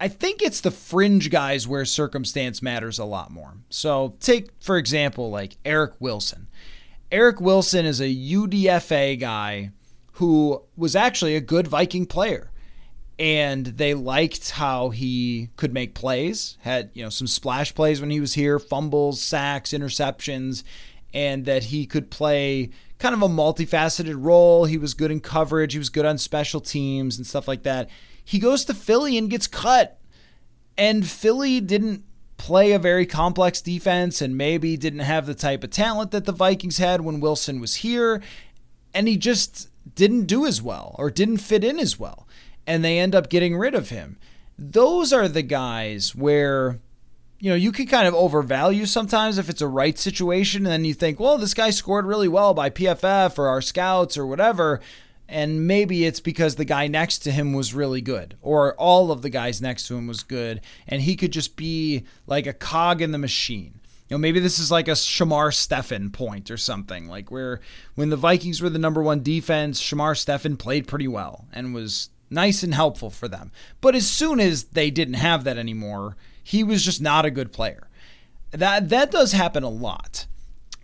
I 0.00 0.08
think 0.08 0.42
it's 0.42 0.60
the 0.60 0.70
fringe 0.70 1.30
guys 1.30 1.68
where 1.68 1.84
circumstance 1.84 2.60
matters 2.60 2.98
a 2.98 3.04
lot 3.04 3.30
more. 3.30 3.54
So, 3.70 4.16
take, 4.20 4.50
for 4.60 4.76
example, 4.76 5.30
like 5.30 5.56
Eric 5.64 5.92
Wilson. 6.00 6.48
Eric 7.12 7.40
Wilson 7.40 7.86
is 7.86 8.00
a 8.00 8.14
UDFA 8.14 9.18
guy 9.18 9.70
who 10.14 10.62
was 10.76 10.96
actually 10.96 11.36
a 11.36 11.40
good 11.40 11.66
Viking 11.66 12.06
player. 12.06 12.50
And 13.16 13.66
they 13.66 13.94
liked 13.94 14.50
how 14.50 14.90
he 14.90 15.50
could 15.54 15.72
make 15.72 15.94
plays, 15.94 16.58
had, 16.62 16.90
you 16.94 17.04
know, 17.04 17.10
some 17.10 17.28
splash 17.28 17.72
plays 17.72 18.00
when 18.00 18.10
he 18.10 18.18
was 18.18 18.34
here, 18.34 18.58
fumbles, 18.58 19.22
sacks, 19.22 19.70
interceptions, 19.70 20.64
and 21.12 21.44
that 21.44 21.64
he 21.64 21.86
could 21.86 22.10
play 22.10 22.70
kind 22.98 23.14
of 23.14 23.22
a 23.22 23.28
multifaceted 23.28 24.16
role. 24.18 24.64
He 24.64 24.78
was 24.78 24.94
good 24.94 25.12
in 25.12 25.20
coverage, 25.20 25.74
he 25.74 25.78
was 25.78 25.90
good 25.90 26.04
on 26.04 26.18
special 26.18 26.60
teams 26.60 27.16
and 27.16 27.24
stuff 27.24 27.46
like 27.46 27.62
that. 27.62 27.88
He 28.24 28.38
goes 28.38 28.64
to 28.64 28.74
Philly 28.74 29.18
and 29.18 29.30
gets 29.30 29.46
cut. 29.46 29.98
And 30.76 31.06
Philly 31.06 31.60
didn't 31.60 32.04
play 32.36 32.72
a 32.72 32.78
very 32.78 33.06
complex 33.06 33.60
defense 33.60 34.20
and 34.20 34.36
maybe 34.36 34.76
didn't 34.76 35.00
have 35.00 35.26
the 35.26 35.34
type 35.34 35.62
of 35.62 35.70
talent 35.70 36.10
that 36.10 36.24
the 36.24 36.32
Vikings 36.32 36.78
had 36.78 37.02
when 37.02 37.20
Wilson 37.20 37.60
was 37.60 37.76
here. 37.76 38.22
And 38.92 39.06
he 39.06 39.16
just 39.16 39.68
didn't 39.94 40.26
do 40.26 40.46
as 40.46 40.60
well 40.60 40.96
or 40.98 41.10
didn't 41.10 41.38
fit 41.38 41.62
in 41.62 41.78
as 41.78 41.98
well. 41.98 42.26
And 42.66 42.84
they 42.84 42.98
end 42.98 43.14
up 43.14 43.28
getting 43.28 43.56
rid 43.56 43.74
of 43.74 43.90
him. 43.90 44.18
Those 44.58 45.12
are 45.12 45.28
the 45.28 45.42
guys 45.42 46.14
where 46.14 46.80
you 47.44 47.50
know, 47.50 47.56
you 47.56 47.72
can 47.72 47.86
kind 47.86 48.08
of 48.08 48.14
overvalue 48.14 48.86
sometimes 48.86 49.36
if 49.36 49.50
it's 49.50 49.60
a 49.60 49.68
right 49.68 49.98
situation. 49.98 50.64
And 50.64 50.72
then 50.72 50.84
you 50.86 50.94
think, 50.94 51.20
well, 51.20 51.36
this 51.36 51.52
guy 51.52 51.68
scored 51.68 52.06
really 52.06 52.26
well 52.26 52.54
by 52.54 52.70
PFF 52.70 53.38
or 53.38 53.48
our 53.48 53.60
scouts 53.60 54.16
or 54.16 54.26
whatever. 54.26 54.80
And 55.28 55.66
maybe 55.66 56.04
it's 56.04 56.20
because 56.20 56.56
the 56.56 56.64
guy 56.64 56.86
next 56.86 57.20
to 57.20 57.30
him 57.30 57.54
was 57.54 57.72
really 57.72 58.02
good, 58.02 58.36
or 58.42 58.74
all 58.74 59.10
of 59.10 59.22
the 59.22 59.30
guys 59.30 59.62
next 59.62 59.86
to 59.88 59.96
him 59.96 60.06
was 60.06 60.22
good, 60.22 60.60
and 60.86 61.02
he 61.02 61.16
could 61.16 61.32
just 61.32 61.56
be 61.56 62.04
like 62.26 62.46
a 62.46 62.52
cog 62.52 63.00
in 63.00 63.10
the 63.10 63.18
machine. 63.18 63.80
You 64.08 64.16
know, 64.16 64.18
maybe 64.18 64.38
this 64.38 64.58
is 64.58 64.70
like 64.70 64.86
a 64.86 64.92
Shamar 64.92 65.52
Stephen 65.54 66.10
point 66.10 66.50
or 66.50 66.58
something, 66.58 67.08
like 67.08 67.30
where 67.30 67.60
when 67.94 68.10
the 68.10 68.16
Vikings 68.16 68.60
were 68.60 68.68
the 68.68 68.78
number 68.78 69.02
one 69.02 69.22
defense, 69.22 69.80
Shamar 69.80 70.14
Stephen 70.14 70.58
played 70.58 70.86
pretty 70.86 71.08
well 71.08 71.46
and 71.54 71.72
was 71.72 72.10
nice 72.28 72.62
and 72.62 72.74
helpful 72.74 73.08
for 73.08 73.26
them. 73.26 73.50
But 73.80 73.94
as 73.94 74.08
soon 74.08 74.40
as 74.40 74.64
they 74.64 74.90
didn't 74.90 75.14
have 75.14 75.44
that 75.44 75.56
anymore, 75.56 76.16
he 76.42 76.62
was 76.62 76.84
just 76.84 77.00
not 77.00 77.24
a 77.24 77.30
good 77.30 77.50
player. 77.50 77.88
That 78.50 78.90
that 78.90 79.10
does 79.10 79.32
happen 79.32 79.62
a 79.62 79.70
lot. 79.70 80.26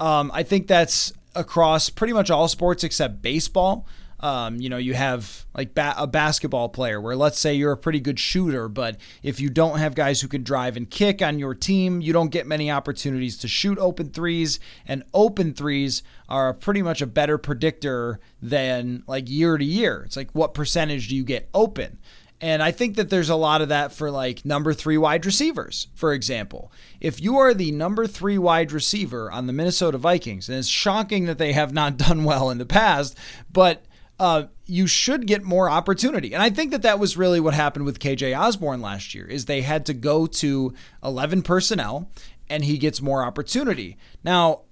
Um, 0.01 0.31
I 0.33 0.43
think 0.43 0.67
that's 0.67 1.13
across 1.35 1.91
pretty 1.91 2.15
much 2.15 2.31
all 2.31 2.49
sports 2.49 2.83
except 2.83 3.21
baseball. 3.21 3.87
Um, 4.21 4.61
you 4.61 4.69
know, 4.69 4.77
you 4.77 4.95
have 4.95 5.47
like 5.55 5.75
ba- 5.75 5.95
a 5.97 6.07
basketball 6.07 6.69
player 6.69 7.01
where 7.01 7.17
let's 7.17 7.39
say 7.39 7.55
you're 7.55 7.73
a 7.73 7.77
pretty 7.77 8.01
good 8.01 8.21
shooter, 8.21 8.69
but 8.69 8.97
if 9.23 9.41
you 9.41 9.49
don't 9.49 9.79
have 9.79 9.95
guys 9.95 10.21
who 10.21 10.29
can 10.29 10.43
drive 10.43 10.77
and 10.77 10.91
kick 10.91 11.23
on 11.23 11.39
your 11.39 11.55
team, 11.55 12.01
you 12.01 12.13
don't 12.13 12.31
get 12.31 12.47
many 12.47 12.71
opportunities 12.71 13.39
to 13.39 13.49
shoot 13.49 13.79
open 13.79 14.11
threes. 14.11 14.61
And 14.87 15.05
open 15.15 15.55
threes 15.55 16.03
are 16.29 16.53
pretty 16.53 16.83
much 16.83 17.01
a 17.01 17.07
better 17.07 17.39
predictor 17.39 18.21
than 18.43 19.03
like 19.07 19.29
year 19.29 19.57
to 19.57 19.65
year. 19.65 20.03
It's 20.05 20.17
like 20.17 20.31
what 20.33 20.55
percentage 20.55 21.09
do 21.09 21.17
you 21.17 21.25
get 21.25 21.49
open? 21.55 21.99
And 22.43 22.63
I 22.63 22.71
think 22.71 22.97
that 22.97 23.11
there's 23.11 23.29
a 23.29 23.37
lot 23.37 23.61
of 23.61 23.69
that 23.69 23.93
for 23.93 24.11
like 24.11 24.47
number 24.47 24.73
three 24.73 24.97
wide 24.97 25.27
receivers, 25.27 25.89
for 25.95 26.15
example. 26.15 26.73
If 26.99 27.21
you 27.21 27.37
are 27.37 27.53
the 27.53 27.71
number 27.71 28.07
three 28.07 28.39
wide 28.39 28.73
receiver 28.73 29.31
on 29.31 29.47
the 29.47 29.53
Minnesota 29.53 29.99
Vikings, 29.99 30.49
and 30.49 30.57
it's 30.57 30.69
shocking 30.69 31.27
that 31.27 31.37
they 31.39 31.53
have 31.53 31.73
not 31.73 31.97
done 31.99 32.25
well 32.25 32.49
in 32.49 32.59
the 32.59 32.67
past, 32.67 33.17
but 33.53 33.85
uh, 34.21 34.45
you 34.67 34.87
should 34.87 35.27
get 35.27 35.43
more 35.43 35.71
opportunity. 35.71 36.35
And 36.35 36.43
I 36.43 36.51
think 36.51 36.73
that 36.73 36.83
that 36.83 36.99
was 36.99 37.17
really 37.17 37.41
what 37.41 37.55
happened 37.55 37.87
with 37.87 37.99
KJ 37.99 38.39
Osborn 38.39 38.83
last 38.83 39.15
year 39.15 39.27
is 39.27 39.47
they 39.47 39.63
had 39.63 39.87
to 39.87 39.95
go 39.95 40.27
to 40.27 40.75
11 41.03 41.41
personnel 41.41 42.11
and 42.49 42.63
he 42.63 42.77
gets 42.77 43.01
more 43.01 43.25
opportunity. 43.25 43.97
Now, 44.23 44.65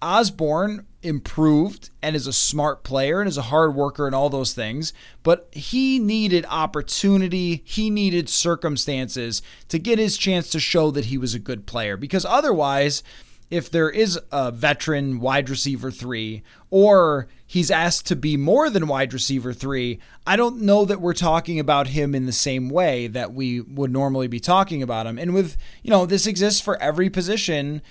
Osborn 0.00 0.86
improved 1.02 1.90
and 2.02 2.14
is 2.14 2.28
a 2.28 2.32
smart 2.32 2.84
player 2.84 3.20
and 3.20 3.28
is 3.28 3.36
a 3.36 3.42
hard 3.42 3.74
worker 3.74 4.06
and 4.06 4.14
all 4.14 4.30
those 4.30 4.52
things, 4.52 4.92
but 5.24 5.48
he 5.50 5.98
needed 5.98 6.46
opportunity, 6.48 7.62
he 7.64 7.90
needed 7.90 8.28
circumstances 8.28 9.42
to 9.68 9.78
get 9.80 9.98
his 9.98 10.16
chance 10.16 10.50
to 10.50 10.60
show 10.60 10.92
that 10.92 11.06
he 11.06 11.18
was 11.18 11.34
a 11.34 11.40
good 11.40 11.66
player 11.66 11.96
because 11.96 12.24
otherwise 12.24 13.02
if 13.50 13.70
there 13.70 13.90
is 13.90 14.18
a 14.32 14.50
veteran 14.50 15.20
wide 15.20 15.48
receiver 15.50 15.90
three, 15.90 16.42
or 16.70 17.28
he's 17.46 17.70
asked 17.70 18.06
to 18.06 18.16
be 18.16 18.36
more 18.36 18.70
than 18.70 18.88
wide 18.88 19.12
receiver 19.12 19.52
three, 19.52 20.00
I 20.26 20.36
don't 20.36 20.62
know 20.62 20.84
that 20.84 21.00
we're 21.00 21.14
talking 21.14 21.60
about 21.60 21.88
him 21.88 22.14
in 22.14 22.26
the 22.26 22.32
same 22.32 22.68
way 22.68 23.06
that 23.08 23.32
we 23.32 23.60
would 23.60 23.92
normally 23.92 24.26
be 24.26 24.40
talking 24.40 24.82
about 24.82 25.06
him. 25.06 25.18
And 25.18 25.34
with, 25.34 25.56
you 25.82 25.90
know, 25.90 26.06
this 26.06 26.26
exists 26.26 26.60
for 26.60 26.80
every 26.82 27.10
position, 27.10 27.82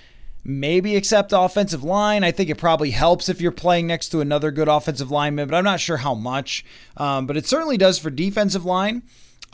maybe 0.42 0.96
except 0.96 1.32
offensive 1.32 1.82
line. 1.82 2.24
I 2.24 2.30
think 2.30 2.50
it 2.50 2.58
probably 2.58 2.90
helps 2.90 3.28
if 3.28 3.40
you're 3.40 3.52
playing 3.52 3.86
next 3.86 4.10
to 4.10 4.20
another 4.20 4.50
good 4.50 4.68
offensive 4.68 5.10
lineman, 5.10 5.48
but 5.48 5.56
I'm 5.56 5.64
not 5.64 5.80
sure 5.80 5.98
how 5.98 6.14
much. 6.14 6.64
Um, 6.96 7.26
but 7.26 7.36
it 7.36 7.46
certainly 7.46 7.78
does 7.78 7.98
for 7.98 8.10
defensive 8.10 8.64
line. 8.64 9.02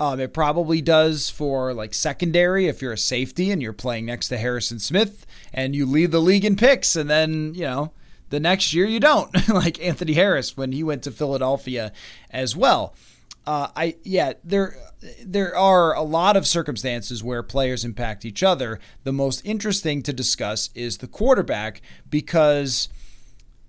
Um, 0.01 0.19
it 0.19 0.33
probably 0.33 0.81
does 0.81 1.29
for 1.29 1.75
like 1.75 1.93
secondary 1.93 2.67
if 2.67 2.81
you're 2.81 2.95
a 2.95 2.99
safety 2.99 3.51
and 3.51 3.61
you're 3.61 3.75
playing 3.75 4.07
next 4.07 4.29
to 4.29 4.39
Harrison 4.39 4.79
Smith 4.79 5.27
and 5.53 5.77
you 5.77 5.85
lead 5.85 6.11
the 6.11 6.21
league 6.21 6.47
in 6.47 6.57
picks, 6.57 6.97
and 6.97 7.11
then 7.11 7.53
you 7.55 7.63
know 7.63 7.93
the 8.31 8.41
next 8.41 8.73
year 8.73 8.87
you 8.87 8.99
don't, 8.99 9.49
like 9.49 9.81
Anthony 9.81 10.15
Harris 10.15 10.57
when 10.57 10.73
he 10.73 10.83
went 10.83 11.03
to 11.03 11.11
Philadelphia 11.11 11.93
as 12.31 12.57
well. 12.57 12.95
Uh, 13.47 13.69
I 13.77 13.97
yeah, 14.03 14.35
there 14.43 14.77
there 15.23 15.55
are 15.55 15.95
a 15.95 16.03
lot 16.03 16.37
of 16.37 16.47
circumstances 16.47 17.23
where 17.23 17.43
players 17.43 17.85
impact 17.85 18.25
each 18.25 18.43
other. 18.43 18.81
The 19.05 19.13
most 19.13 19.45
interesting 19.45 20.03
to 20.05 20.13
discuss 20.13 20.71
is 20.75 20.99
the 20.99 21.09
quarterback 21.09 21.83
because 22.09 22.89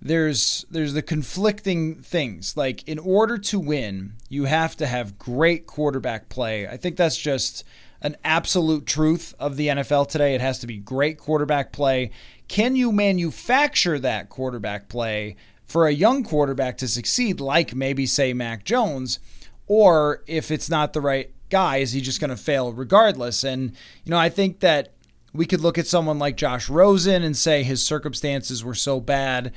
there's 0.04 0.66
there's 0.68 0.94
the 0.94 1.02
conflicting 1.02 1.94
things. 1.94 2.56
Like 2.56 2.86
in 2.88 2.98
order 2.98 3.38
to 3.38 3.60
win, 3.60 4.14
you 4.28 4.44
have 4.44 4.76
to 4.76 4.86
have 4.86 5.18
great 5.18 5.66
quarterback 5.66 6.28
play. 6.28 6.66
I 6.66 6.76
think 6.76 6.96
that's 6.96 7.16
just 7.16 7.64
an 8.00 8.16
absolute 8.24 8.84
truth 8.84 9.32
of 9.38 9.56
the 9.56 9.68
NFL 9.68 10.08
today. 10.08 10.34
It 10.34 10.40
has 10.40 10.58
to 10.58 10.66
be 10.66 10.76
great 10.76 11.18
quarterback 11.18 11.72
play. 11.72 12.10
Can 12.48 12.74
you 12.74 12.90
manufacture 12.90 13.98
that 14.00 14.28
quarterback 14.28 14.88
play 14.88 15.36
for 15.64 15.86
a 15.86 15.92
young 15.92 16.24
quarterback 16.24 16.76
to 16.78 16.88
succeed, 16.88 17.40
like 17.40 17.74
maybe 17.74 18.04
say 18.04 18.32
Mac 18.32 18.64
Jones, 18.64 19.20
or 19.68 20.24
if 20.26 20.50
it's 20.50 20.68
not 20.68 20.92
the 20.92 21.00
right 21.00 21.30
guy, 21.48 21.76
is 21.76 21.92
he 21.92 22.00
just 22.00 22.20
going 22.20 22.30
to 22.30 22.36
fail 22.36 22.72
regardless? 22.72 23.44
And 23.44 23.70
you 24.04 24.10
know, 24.10 24.18
I 24.18 24.28
think 24.28 24.58
that 24.60 24.94
we 25.32 25.46
could 25.46 25.60
look 25.60 25.78
at 25.78 25.86
someone 25.86 26.18
like 26.18 26.36
Josh 26.36 26.68
Rosen 26.68 27.22
and 27.22 27.36
say 27.36 27.62
his 27.62 27.84
circumstances 27.84 28.64
were 28.64 28.74
so 28.74 28.98
bad 28.98 29.52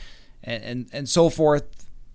and, 0.45 0.63
and, 0.63 0.89
and 0.93 1.09
so 1.09 1.29
forth. 1.29 1.63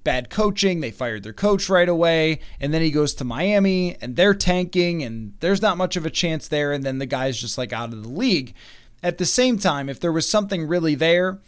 Bad 0.03 0.31
coaching. 0.31 0.81
They 0.81 0.91
fired 0.91 1.23
their 1.23 1.35
coach 1.35 1.69
right 1.69 1.89
away. 1.89 2.41
And 2.59 2.73
then 2.73 2.81
he 2.81 2.91
goes 2.91 3.13
to 3.15 3.25
Miami 3.25 3.97
and 4.01 4.17
they're 4.17 4.33
tanking 4.35 5.03
and 5.03 5.35
there's 5.41 5.61
not 5.61 5.77
much 5.77 5.97
of 5.97 6.07
a 6.07 6.11
chance 6.11 6.49
there. 6.49 6.73
And 6.73 6.85
then 6.85 6.99
the 6.99 7.07
guy's 7.07 7.39
just 7.39 7.59
like 7.59 7.73
out 7.73 7.93
of 7.93 8.03
the 8.03 8.09
league. 8.09 8.55
At 9.03 9.19
the 9.19 9.27
same 9.27 9.59
time, 9.59 9.89
if 9.89 10.01
there 10.01 10.13
was 10.13 10.29
something 10.29 10.67
really 10.67 10.95
there, 10.95 11.41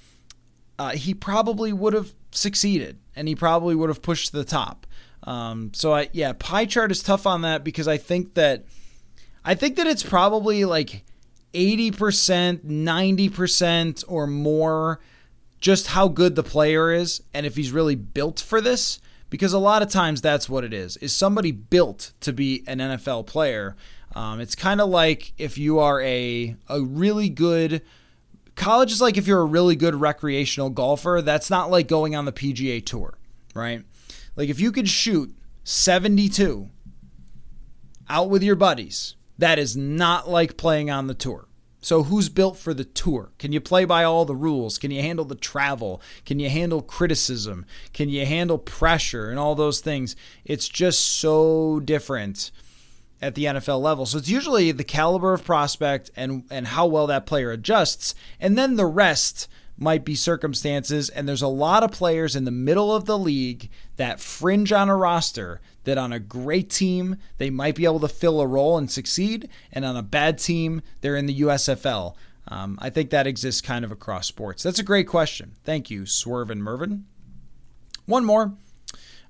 uh, 0.79 0.91
he 0.91 1.15
probably 1.15 1.73
would 1.73 1.95
have 1.95 2.13
succeeded 2.31 2.99
and 3.15 3.29
he 3.29 3.35
probably 3.35 3.75
would 3.75 3.89
have 3.89 4.03
pushed 4.03 4.31
to 4.31 4.37
the 4.37 4.45
top. 4.45 4.87
Um, 5.25 5.71
so 5.73 5.95
I 5.95 6.09
yeah, 6.13 6.33
pie 6.33 6.67
chart 6.67 6.91
is 6.91 7.03
tough 7.03 7.27
on 7.27 7.43
that 7.43 7.63
because 7.63 7.87
I 7.87 7.97
think 7.97 8.35
that 8.35 8.65
I 9.45 9.55
think 9.55 9.77
that 9.77 9.87
it's 9.87 10.03
probably 10.03 10.65
like 10.65 11.05
80%, 11.55 12.65
90% 12.65 14.05
or 14.09 14.27
more 14.27 15.01
just 15.63 15.87
how 15.87 16.09
good 16.09 16.35
the 16.35 16.43
player 16.43 16.93
is 16.93 17.23
and 17.33 17.47
if 17.47 17.55
he's 17.55 17.71
really 17.71 17.95
built 17.95 18.41
for 18.41 18.61
this 18.61 18.99
because 19.31 19.53
a 19.53 19.59
lot 19.59 19.81
of 19.81 19.89
times 19.89 20.21
that's 20.21 20.49
what 20.49 20.65
it 20.65 20.75
is 20.75 20.97
is 20.99 21.15
somebody 21.15 21.53
built 21.53 22.13
to 22.21 22.33
be 22.33 22.65
an 22.67 22.81
NFL 22.81 23.27
player. 23.27 23.77
Um, 24.15 24.41
it's 24.41 24.57
kind 24.57 24.81
of 24.81 24.91
like 24.91 25.33
if 25.39 25.57
you 25.57 25.79
are 25.79 26.03
a 26.03 26.57
a 26.69 26.83
really 26.83 27.31
good 27.31 27.81
college 28.57 28.93
is 28.93 29.01
like 29.01 29.17
if 29.17 29.27
you're 29.27 29.41
a 29.41 29.47
really 29.47 29.77
good 29.77 29.95
recreational 29.95 30.69
golfer 30.69 31.23
that's 31.25 31.49
not 31.49 31.71
like 31.71 31.89
going 31.89 32.15
on 32.15 32.27
the 32.27 32.33
PGA 32.33 32.85
tour 32.85 33.17
right? 33.55 33.85
Like 34.37 34.49
if 34.49 34.61
you 34.61 34.73
could 34.73 34.89
shoot 34.89 35.35
72 35.65 36.69
out 38.09 38.29
with 38.29 38.43
your 38.43 38.57
buddies 38.57 39.15
that 39.39 39.59
is 39.59 39.77
not 39.77 40.29
like 40.29 40.57
playing 40.57 40.91
on 40.91 41.07
the 41.07 41.15
tour 41.15 41.47
so, 41.85 42.05
who's 42.05 42.29
built 42.29 42.57
for 42.57 42.73
the 42.73 42.85
tour? 42.85 43.33
Can 43.41 43.51
you 43.51 43.61
play 43.61 43.85
by 43.85 44.05
all 44.05 44.25
the 44.25 44.37
rules? 44.37 44.79
Can 44.79 44.93
you 44.93 45.03
handle 45.03 45.25
the 45.25 45.35
travel? 45.35 46.01
Can 46.25 46.39
you 46.39 46.49
handle 46.49 46.81
criticism? 46.81 47.67
Can 47.93 48.09
you 48.09 48.25
handle 48.25 48.57
pressure 48.57 49.31
and 49.31 49.39
all 49.39 49.57
those 49.57 49.81
things? 49.81 50.15
It's 50.45 50.69
just 50.69 51.01
so 51.01 51.81
different 51.81 52.53
at 53.21 53.35
the 53.35 53.47
NFL 53.47 53.81
level. 53.81 54.07
So, 54.07 54.19
it's 54.19 54.29
usually 54.29 54.71
the 54.71 54.85
caliber 54.85 55.33
of 55.33 55.45
prospect 55.45 56.13
and, 56.15 56.45
and 56.51 56.69
how 56.69 56.87
well 56.87 57.09
that 57.09 57.27
player 57.27 57.51
adjusts. 57.51 58.15
And 58.39 58.57
then 58.57 58.77
the 58.77 58.87
rest 58.87 59.49
might 59.77 60.05
be 60.05 60.15
circumstances. 60.15 61.09
And 61.09 61.29
there's 61.29 61.43
a 61.43 61.49
lot 61.49 61.83
of 61.83 61.91
players 61.91 62.37
in 62.37 62.45
the 62.45 62.53
middle 62.53 62.95
of 62.95 63.07
the 63.07 63.19
league 63.19 63.71
that 64.03 64.19
fringe 64.19 64.73
on 64.73 64.89
a 64.89 64.97
roster 64.97 65.61
that 65.85 65.97
on 65.97 66.13
a 66.13 66.19
great 66.19 66.69
team, 66.69 67.17
they 67.39 67.51
might 67.51 67.77
be 67.77 67.85
able 67.85 68.01
to 68.01 68.09
fill 68.09 68.41
a 68.41 68.47
role 68.47 68.77
and 68.77 68.91
succeed, 68.91 69.49
and 69.73 69.85
on 69.85 69.97
a 69.97 70.03
bad 70.03 70.39
team, 70.39 70.83
they're 71.01 71.15
in 71.15 71.27
the 71.27 71.41
USFL. 71.43 72.17
Um, 72.49 72.81
I 72.83 72.91
think 72.91 73.11
that 73.11 73.29
exists 73.29 73.61
kind 73.61 73.85
of 73.85 73.93
across 73.93 74.27
sports. 74.27 74.65
That's 74.65 74.81
a 74.81 74.85
great 74.85 75.07
question. 75.07 75.53
Thank 75.63 75.89
you, 75.89 76.05
Swerve 76.05 76.51
and 76.51 76.65
Mervin. 76.65 77.07
One 78.05 78.25
more. 78.25 78.55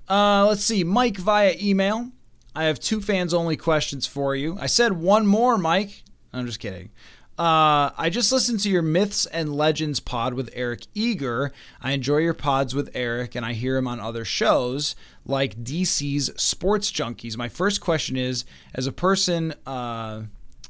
Uh, 0.09 0.47
let's 0.47 0.63
see, 0.63 0.83
Mike 0.83 1.17
via 1.17 1.55
email. 1.61 2.09
I 2.55 2.63
have 2.63 2.79
two 2.79 2.99
fans 2.99 3.31
only 3.31 3.55
questions 3.55 4.07
for 4.07 4.35
you. 4.35 4.57
I 4.59 4.65
said 4.65 4.93
one 4.93 5.27
more, 5.27 5.55
Mike. 5.55 6.03
I'm 6.33 6.47
just 6.47 6.59
kidding. 6.59 6.89
Uh, 7.37 7.89
I 7.97 8.11
just 8.11 8.31
listened 8.31 8.59
to 8.59 8.69
your 8.69 8.83
Myths 8.83 9.25
and 9.25 9.55
Legends 9.55 9.99
pod 9.99 10.35
with 10.35 10.51
Eric 10.53 10.85
Eager. 10.93 11.51
I 11.81 11.93
enjoy 11.93 12.17
your 12.17 12.35
pods 12.35 12.75
with 12.75 12.91
Eric, 12.93 13.33
and 13.33 13.43
I 13.43 13.53
hear 13.53 13.75
him 13.75 13.87
on 13.87 13.99
other 13.99 14.23
shows 14.23 14.95
like 15.25 15.63
DC's 15.63 16.31
Sports 16.39 16.91
Junkies. 16.91 17.35
My 17.35 17.49
first 17.49 17.81
question 17.81 18.17
is 18.17 18.45
as 18.75 18.85
a 18.85 18.91
person, 18.91 19.55
uh, 19.65 20.23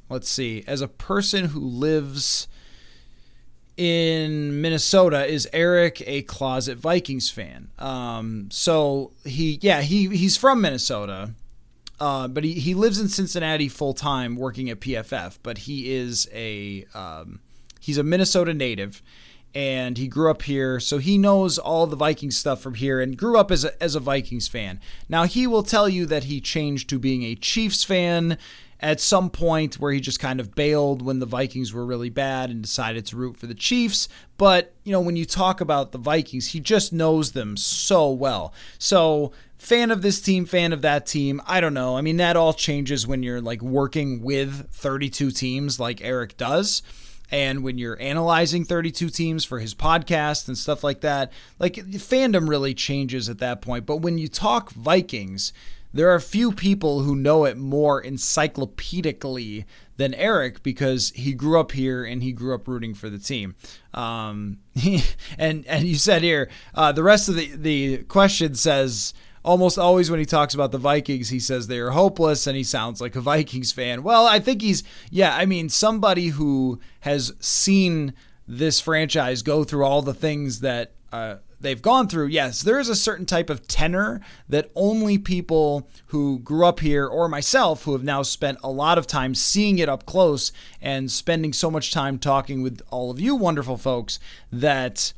let's 0.10 0.30
see, 0.30 0.64
as 0.66 0.80
a 0.80 0.88
person 0.88 1.46
who 1.46 1.60
lives 1.60 2.48
in 3.76 4.62
Minnesota, 4.62 5.26
is 5.26 5.50
Eric 5.52 6.02
a 6.08 6.22
closet 6.22 6.78
Vikings 6.78 7.30
fan? 7.30 7.70
Um, 7.78 8.48
so 8.52 9.12
he, 9.26 9.60
yeah, 9.62 9.82
he 9.82 10.08
he's 10.16 10.38
from 10.38 10.62
Minnesota. 10.62 11.32
Uh, 12.04 12.28
but 12.28 12.44
he, 12.44 12.56
he 12.56 12.74
lives 12.74 13.00
in 13.00 13.08
Cincinnati 13.08 13.70
full 13.70 13.94
time 13.94 14.36
working 14.36 14.70
at 14.70 14.82
PFF. 14.82 15.38
But 15.42 15.60
he 15.60 15.94
is 15.96 16.28
a 16.34 16.86
um, 16.94 17.40
he's 17.80 17.98
a 17.98 18.04
Minnesota 18.04 18.54
native, 18.54 19.02
and 19.56 19.98
he 19.98 20.10
grew 20.10 20.30
up 20.30 20.42
here, 20.42 20.82
so 20.82 20.98
he 20.98 21.18
knows 21.18 21.58
all 21.58 21.88
the 21.88 21.96
Vikings 21.96 22.36
stuff 22.36 22.60
from 22.60 22.74
here, 22.74 23.00
and 23.00 23.18
grew 23.18 23.38
up 23.38 23.52
as 23.52 23.64
a 23.64 23.82
as 23.82 23.96
a 23.96 24.02
Vikings 24.02 24.50
fan. 24.50 24.82
Now 25.08 25.24
he 25.24 25.48
will 25.48 25.64
tell 25.64 25.88
you 25.88 26.06
that 26.08 26.26
he 26.26 26.42
changed 26.42 26.90
to 26.90 27.00
being 27.00 27.24
a 27.24 27.36
Chiefs 27.36 27.86
fan 27.86 28.38
at 28.82 29.00
some 29.00 29.30
point 29.30 29.76
where 29.76 29.94
he 29.94 30.02
just 30.02 30.20
kind 30.20 30.42
of 30.42 30.54
bailed 30.56 31.02
when 31.02 31.20
the 31.20 31.26
Vikings 31.26 31.74
were 31.74 31.86
really 31.86 32.10
bad 32.10 32.50
and 32.50 32.62
decided 32.62 33.06
to 33.06 33.16
root 33.16 33.38
for 33.38 33.48
the 33.48 33.54
Chiefs. 33.54 34.10
But, 34.38 34.74
you 34.84 34.92
know, 34.92 35.00
when 35.00 35.16
you 35.16 35.24
talk 35.24 35.62
about 35.62 35.94
the 35.94 35.98
Vikings, 35.98 36.48
he 36.48 36.60
just 36.60 36.92
knows 36.92 37.32
them 37.32 37.56
so 37.56 38.12
well. 38.12 38.54
So, 38.78 39.32
fan 39.64 39.92
of 39.92 40.02
this 40.02 40.22
team, 40.22 40.46
fan 40.46 40.74
of 40.74 40.82
that 40.82 41.06
team, 41.06 41.42
I 41.48 41.62
don't 41.62 41.74
know. 41.74 41.98
I 41.98 42.02
mean, 42.02 42.18
that 42.18 42.36
all 42.36 42.54
changes 42.54 43.08
when 43.08 43.24
you're 43.24 43.42
like 43.42 43.62
working 43.62 44.22
with 44.22 44.70
32 44.72 45.32
teams 45.32 45.80
like 45.80 46.02
Eric 46.04 46.38
does. 46.38 46.82
And 47.32 47.64
when 47.64 47.78
you're 47.78 48.00
analyzing 48.00 48.66
32 48.66 49.10
teams 49.10 49.46
for 49.46 49.60
his 49.60 49.74
podcast 49.74 50.48
and 50.48 50.58
stuff 50.58 50.84
like 50.84 51.02
that, 51.02 51.32
like 51.58 51.76
fandom 51.76 52.48
really 52.48 52.74
changes 52.74 53.30
at 53.30 53.40
that 53.40 53.62
point. 53.62 53.86
But 53.86 53.98
when 53.98 54.18
you 54.18 54.28
talk 54.28 54.72
Vikings, 54.72 55.54
there 55.94 56.10
are 56.10 56.20
few 56.20 56.52
people 56.52 57.02
who 57.02 57.16
know 57.16 57.46
it 57.46 57.58
more 57.58 58.04
encyclopedically 58.04 59.66
than 59.96 60.14
Eric 60.16 60.62
because 60.62 61.12
he 61.16 61.34
grew 61.34 61.60
up 61.60 61.72
here 61.72 62.04
and 62.04 62.22
he 62.22 62.32
grew 62.34 62.54
up 62.54 62.68
rooting 62.68 62.94
for 62.94 63.10
the 63.10 63.20
team. 63.20 63.56
Um, 63.94 64.60
and 65.38 65.66
and 65.66 65.86
you 65.86 65.96
said 65.96 66.22
here 66.22 66.50
uh, 66.76 66.92
the 66.92 67.04
rest 67.04 67.30
of 67.30 67.36
the 67.36 67.56
the 67.56 67.98
question 68.04 68.56
says 68.56 69.14
almost 69.44 69.78
always 69.78 70.10
when 70.10 70.20
he 70.20 70.26
talks 70.26 70.54
about 70.54 70.72
the 70.72 70.78
Vikings, 70.78 71.30
he 71.30 71.40
says 71.40 71.68
they 71.68 71.80
are 71.80 71.92
hopeless 71.92 72.48
and 72.48 72.58
he 72.58 72.64
sounds 72.64 73.02
like 73.02 73.16
a 73.16 73.22
Vikings 73.22 73.72
fan. 73.72 74.04
Well, 74.04 74.26
I 74.26 74.40
think 74.40 74.62
he's 74.62 74.84
yeah. 75.10 75.36
I 75.36 75.46
mean, 75.46 75.70
somebody 75.70 76.28
who 76.30 76.80
has 77.02 77.34
seen 77.40 78.14
this 78.48 78.80
franchise 78.80 79.42
go 79.42 79.64
through 79.64 79.86
all 79.86 80.02
the 80.02 80.14
things 80.14 80.62
that. 80.62 80.94
Uh, 81.12 81.38
they've 81.64 81.82
gone 81.82 82.08
through, 82.08 82.28
yes, 82.28 82.62
there 82.62 82.80
is 82.80 82.90
a 82.90 82.96
certain 82.96 83.26
type 83.26 83.50
of 83.50 83.68
tenor 83.68 84.22
that 84.48 84.70
only 84.76 85.18
people 85.18 85.90
who 86.08 86.40
grew 86.40 86.66
up 86.66 86.82
here 86.82 87.08
or 87.08 87.28
myself 87.28 87.84
who 87.84 87.94
have 87.94 88.04
now 88.04 88.22
spent 88.22 88.58
a 88.64 88.70
lot 88.70 88.98
of 88.98 89.08
time 89.08 89.34
seeing 89.34 89.80
it 89.80 89.90
up 89.90 90.06
close 90.06 90.52
and 90.82 91.10
spending 91.10 91.54
so 91.54 91.72
much 91.72 91.92
time 91.92 92.20
talking 92.20 92.62
with 92.62 92.82
all 92.92 93.10
of 93.10 93.20
you 93.20 93.36
wonderful 93.36 93.78
folks 93.78 94.20
that 94.52 95.14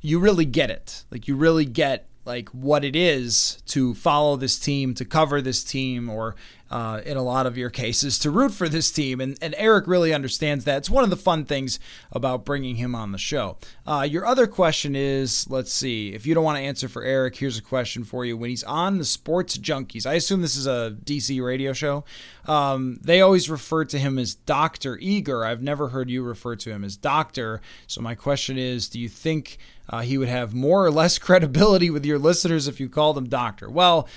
you 0.00 0.18
really 0.18 0.46
get 0.46 0.70
it. 0.70 1.04
Like 1.10 1.28
you 1.28 1.36
really 1.36 1.64
get 1.66 2.08
like 2.24 2.48
what 2.50 2.84
it 2.84 2.94
is 2.94 3.62
to 3.66 3.94
follow 3.94 4.36
this 4.36 4.58
team, 4.58 4.94
to 4.94 5.04
cover 5.04 5.40
this 5.40 5.64
team, 5.64 6.08
or 6.08 6.34
uh, 6.72 7.02
in 7.04 7.18
a 7.18 7.22
lot 7.22 7.46
of 7.46 7.58
your 7.58 7.68
cases, 7.68 8.18
to 8.20 8.30
root 8.30 8.52
for 8.52 8.68
this 8.68 8.90
team. 8.90 9.20
And, 9.20 9.38
and 9.42 9.54
Eric 9.58 9.86
really 9.86 10.14
understands 10.14 10.64
that. 10.64 10.78
It's 10.78 10.90
one 10.90 11.04
of 11.04 11.10
the 11.10 11.16
fun 11.16 11.44
things 11.44 11.78
about 12.10 12.44
bringing 12.44 12.76
him 12.76 12.94
on 12.94 13.12
the 13.12 13.18
show. 13.18 13.58
Uh, 13.86 14.08
your 14.08 14.24
other 14.24 14.46
question 14.46 14.96
is 14.96 15.48
let's 15.50 15.72
see, 15.72 16.14
if 16.14 16.26
you 16.26 16.34
don't 16.34 16.44
want 16.44 16.56
to 16.56 16.64
answer 16.64 16.88
for 16.88 17.04
Eric, 17.04 17.36
here's 17.36 17.58
a 17.58 17.62
question 17.62 18.04
for 18.04 18.24
you. 18.24 18.36
When 18.36 18.50
he's 18.50 18.64
on 18.64 18.96
the 18.96 19.04
Sports 19.04 19.58
Junkies, 19.58 20.06
I 20.06 20.14
assume 20.14 20.40
this 20.40 20.56
is 20.56 20.66
a 20.66 20.96
DC 21.04 21.44
radio 21.44 21.74
show, 21.74 22.04
um, 22.46 22.98
they 23.02 23.20
always 23.20 23.50
refer 23.50 23.84
to 23.84 23.98
him 23.98 24.18
as 24.18 24.34
Dr. 24.34 24.98
Eager. 24.98 25.44
I've 25.44 25.62
never 25.62 25.88
heard 25.88 26.08
you 26.08 26.22
refer 26.22 26.56
to 26.56 26.70
him 26.70 26.82
as 26.84 26.96
Doctor. 26.96 27.60
So 27.86 28.00
my 28.00 28.14
question 28.14 28.56
is 28.56 28.88
do 28.88 28.98
you 28.98 29.08
think 29.08 29.58
uh, 29.88 30.00
he 30.00 30.16
would 30.16 30.28
have 30.28 30.54
more 30.54 30.84
or 30.84 30.90
less 30.90 31.18
credibility 31.18 31.90
with 31.90 32.06
your 32.06 32.18
listeners 32.18 32.66
if 32.66 32.80
you 32.80 32.88
called 32.88 33.18
him 33.18 33.28
doctor. 33.28 33.70
Well, 33.70 34.08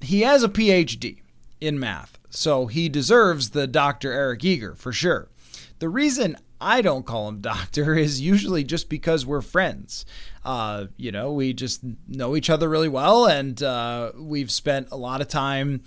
he 0.00 0.20
has 0.22 0.42
a 0.42 0.48
PhD 0.48 1.18
in 1.66 1.78
math, 1.78 2.18
so 2.30 2.66
he 2.66 2.88
deserves 2.88 3.50
the 3.50 3.66
Dr. 3.66 4.12
Eric 4.12 4.44
Eager 4.44 4.74
for 4.74 4.92
sure. 4.92 5.28
The 5.78 5.88
reason 5.88 6.36
I 6.60 6.80
don't 6.80 7.04
call 7.04 7.28
him 7.28 7.40
doctor 7.40 7.94
is 7.94 8.20
usually 8.20 8.64
just 8.64 8.88
because 8.88 9.26
we're 9.26 9.42
friends. 9.42 10.06
Uh, 10.44 10.86
you 10.96 11.12
know, 11.12 11.32
we 11.32 11.52
just 11.52 11.80
know 12.08 12.36
each 12.36 12.48
other 12.48 12.68
really 12.68 12.88
well, 12.88 13.26
and 13.26 13.62
uh, 13.62 14.12
we've 14.16 14.50
spent 14.50 14.88
a 14.90 14.96
lot 14.96 15.20
of 15.20 15.28
time 15.28 15.82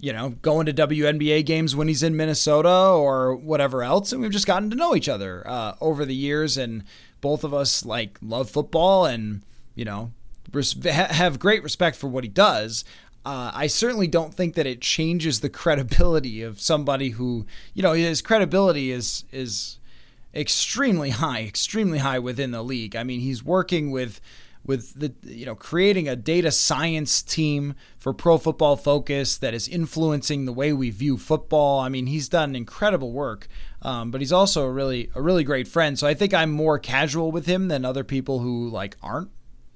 you 0.00 0.12
know, 0.12 0.30
going 0.40 0.66
to 0.66 0.72
WNBA 0.72 1.44
games 1.44 1.76
when 1.76 1.86
he's 1.86 2.02
in 2.02 2.16
Minnesota 2.16 2.70
or 2.70 3.34
whatever 3.34 3.82
else. 3.82 4.12
And 4.12 4.22
we've 4.22 4.30
just 4.30 4.46
gotten 4.46 4.70
to 4.70 4.76
know 4.76 4.96
each 4.96 5.08
other 5.08 5.46
uh, 5.46 5.74
over 5.80 6.04
the 6.04 6.14
years. 6.14 6.56
And 6.56 6.84
both 7.20 7.44
of 7.44 7.52
us 7.52 7.84
like 7.84 8.18
love 8.22 8.48
football 8.50 9.04
and, 9.04 9.42
you 9.74 9.84
know, 9.84 10.12
have 10.84 11.38
great 11.38 11.62
respect 11.62 11.96
for 11.96 12.08
what 12.08 12.24
he 12.24 12.30
does. 12.30 12.84
Uh, 13.24 13.50
I 13.54 13.66
certainly 13.66 14.08
don't 14.08 14.32
think 14.32 14.54
that 14.54 14.66
it 14.66 14.80
changes 14.80 15.40
the 15.40 15.50
credibility 15.50 16.42
of 16.42 16.60
somebody 16.60 17.10
who, 17.10 17.46
you 17.74 17.82
know, 17.82 17.92
his 17.92 18.22
credibility 18.22 18.90
is 18.90 19.24
is 19.30 19.78
extremely 20.34 21.10
high, 21.10 21.42
extremely 21.42 21.98
high 21.98 22.18
within 22.18 22.50
the 22.50 22.62
league. 22.62 22.96
I 22.96 23.04
mean, 23.04 23.20
he's 23.20 23.44
working 23.44 23.90
with 23.90 24.20
with 24.64 24.94
the 25.00 25.14
you 25.22 25.46
know 25.46 25.54
creating 25.54 26.08
a 26.08 26.16
data 26.16 26.50
science 26.50 27.22
team 27.22 27.74
for 27.98 28.12
Pro 28.12 28.38
Football 28.38 28.76
Focus 28.76 29.38
that 29.38 29.54
is 29.54 29.68
influencing 29.68 30.44
the 30.44 30.52
way 30.52 30.72
we 30.72 30.90
view 30.90 31.16
football. 31.16 31.80
I 31.80 31.88
mean, 31.88 32.06
he's 32.06 32.28
done 32.28 32.54
incredible 32.54 33.12
work, 33.12 33.48
um, 33.82 34.10
but 34.10 34.20
he's 34.20 34.32
also 34.32 34.64
a 34.64 34.70
really 34.70 35.10
a 35.14 35.22
really 35.22 35.44
great 35.44 35.68
friend. 35.68 35.98
So 35.98 36.06
I 36.06 36.14
think 36.14 36.34
I'm 36.34 36.50
more 36.50 36.78
casual 36.78 37.32
with 37.32 37.46
him 37.46 37.68
than 37.68 37.84
other 37.84 38.04
people 38.04 38.40
who 38.40 38.68
like 38.68 38.96
aren't. 39.02 39.30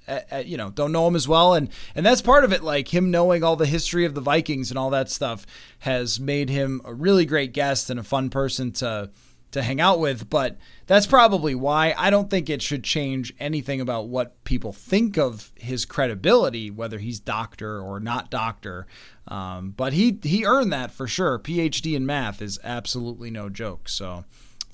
Uh, 0.07 0.21
uh, 0.31 0.37
you 0.39 0.57
know, 0.57 0.71
don't 0.71 0.93
know 0.93 1.07
him 1.07 1.17
as 1.17 1.27
well, 1.27 1.55
and 1.55 1.71
and 1.95 2.05
that's 2.05 2.23
part 2.23 2.45
of 2.45 2.53
it. 2.53 2.63
Like 2.63 2.93
him 2.93 3.11
knowing 3.11 3.43
all 3.43 3.57
the 3.57 3.67
history 3.67 4.05
of 4.05 4.15
the 4.15 4.21
Vikings 4.21 4.71
and 4.71 4.79
all 4.79 4.91
that 4.91 5.11
stuff 5.11 5.47
has 5.81 6.21
made 6.21 6.51
him 6.51 6.81
a 6.85 6.93
really 6.93 7.25
great 7.25 7.53
guest 7.53 7.89
and 7.89 7.99
a 7.99 8.03
fun 8.05 8.29
person 8.31 8.73
to 8.73 9.11
to 9.55 9.63
hang 9.63 9.81
out 9.81 10.01
with, 10.01 10.29
but 10.29 10.59
that's 10.87 11.07
probably 11.07 11.55
why 11.55 11.95
I 11.97 12.11
don't 12.11 12.29
think 12.29 12.51
it 12.51 12.61
should 12.61 12.83
change 12.83 13.33
anything 13.39 13.81
about 13.81 14.09
what 14.09 14.43
people 14.43 14.73
think 14.73 15.17
of 15.17 15.53
his 15.55 15.85
credibility, 15.85 16.71
whether 16.71 16.99
he's 16.99 17.21
doctor 17.21 17.81
or 17.81 18.01
not 18.01 18.31
doctor. 18.31 18.87
Um, 19.29 19.71
but 19.71 19.93
he 19.93 20.19
he 20.23 20.45
earned 20.45 20.73
that 20.73 20.91
for 20.91 21.07
sure. 21.07 21.39
PhD 21.39 21.95
in 21.95 22.05
math 22.05 22.43
is 22.43 22.59
absolutely 22.65 23.31
no 23.31 23.49
joke. 23.49 23.89
So 23.89 24.25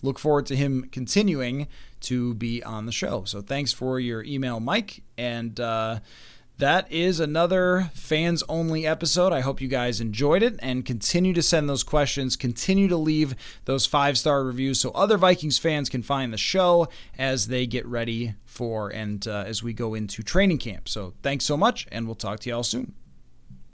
look 0.03 0.18
forward 0.18 0.46
to 0.46 0.57
him 0.57 0.88
continuing 0.92 1.66
to 2.01 2.34
be 2.34 2.62
on 2.62 2.86
the 2.86 2.92
show. 2.92 3.24
So 3.24 3.42
thanks 3.42 3.72
for 3.72 3.98
your 4.01 4.22
email, 4.24 4.61
Mike, 4.61 5.03
and. 5.16 5.59
Uh, 5.59 6.01
that 6.61 6.92
is 6.92 7.20
another 7.20 7.90
fans 7.94 8.44
only 8.46 8.86
episode. 8.86 9.32
I 9.32 9.40
hope 9.40 9.62
you 9.62 9.68
guys 9.68 9.98
enjoyed 9.98 10.42
it 10.42 10.57
and 10.59 10.84
continue 10.84 11.32
to 11.32 11.42
send 11.42 11.70
those 11.70 11.82
questions. 11.82 12.36
Continue 12.36 12.86
to 12.88 12.98
leave 12.98 13.34
those 13.64 13.86
five 13.86 14.18
star 14.18 14.44
reviews 14.44 14.78
so 14.78 14.90
other 14.90 15.16
Vikings 15.16 15.59
fans 15.59 15.88
can 15.88 16.03
find 16.03 16.34
the 16.34 16.36
show 16.36 16.88
as 17.16 17.46
they 17.46 17.66
get 17.66 17.86
ready 17.86 18.34
for 18.44 18.90
and 18.90 19.26
uh, 19.26 19.44
as 19.46 19.62
we 19.62 19.72
go 19.72 19.94
into 19.94 20.22
training 20.22 20.59
camp. 20.59 20.86
So 20.86 21.14
thanks 21.22 21.46
so 21.46 21.57
much, 21.57 21.88
and 21.90 22.05
we'll 22.05 22.14
talk 22.14 22.40
to 22.40 22.51
you 22.51 22.57
all 22.57 22.62
soon. 22.62 22.94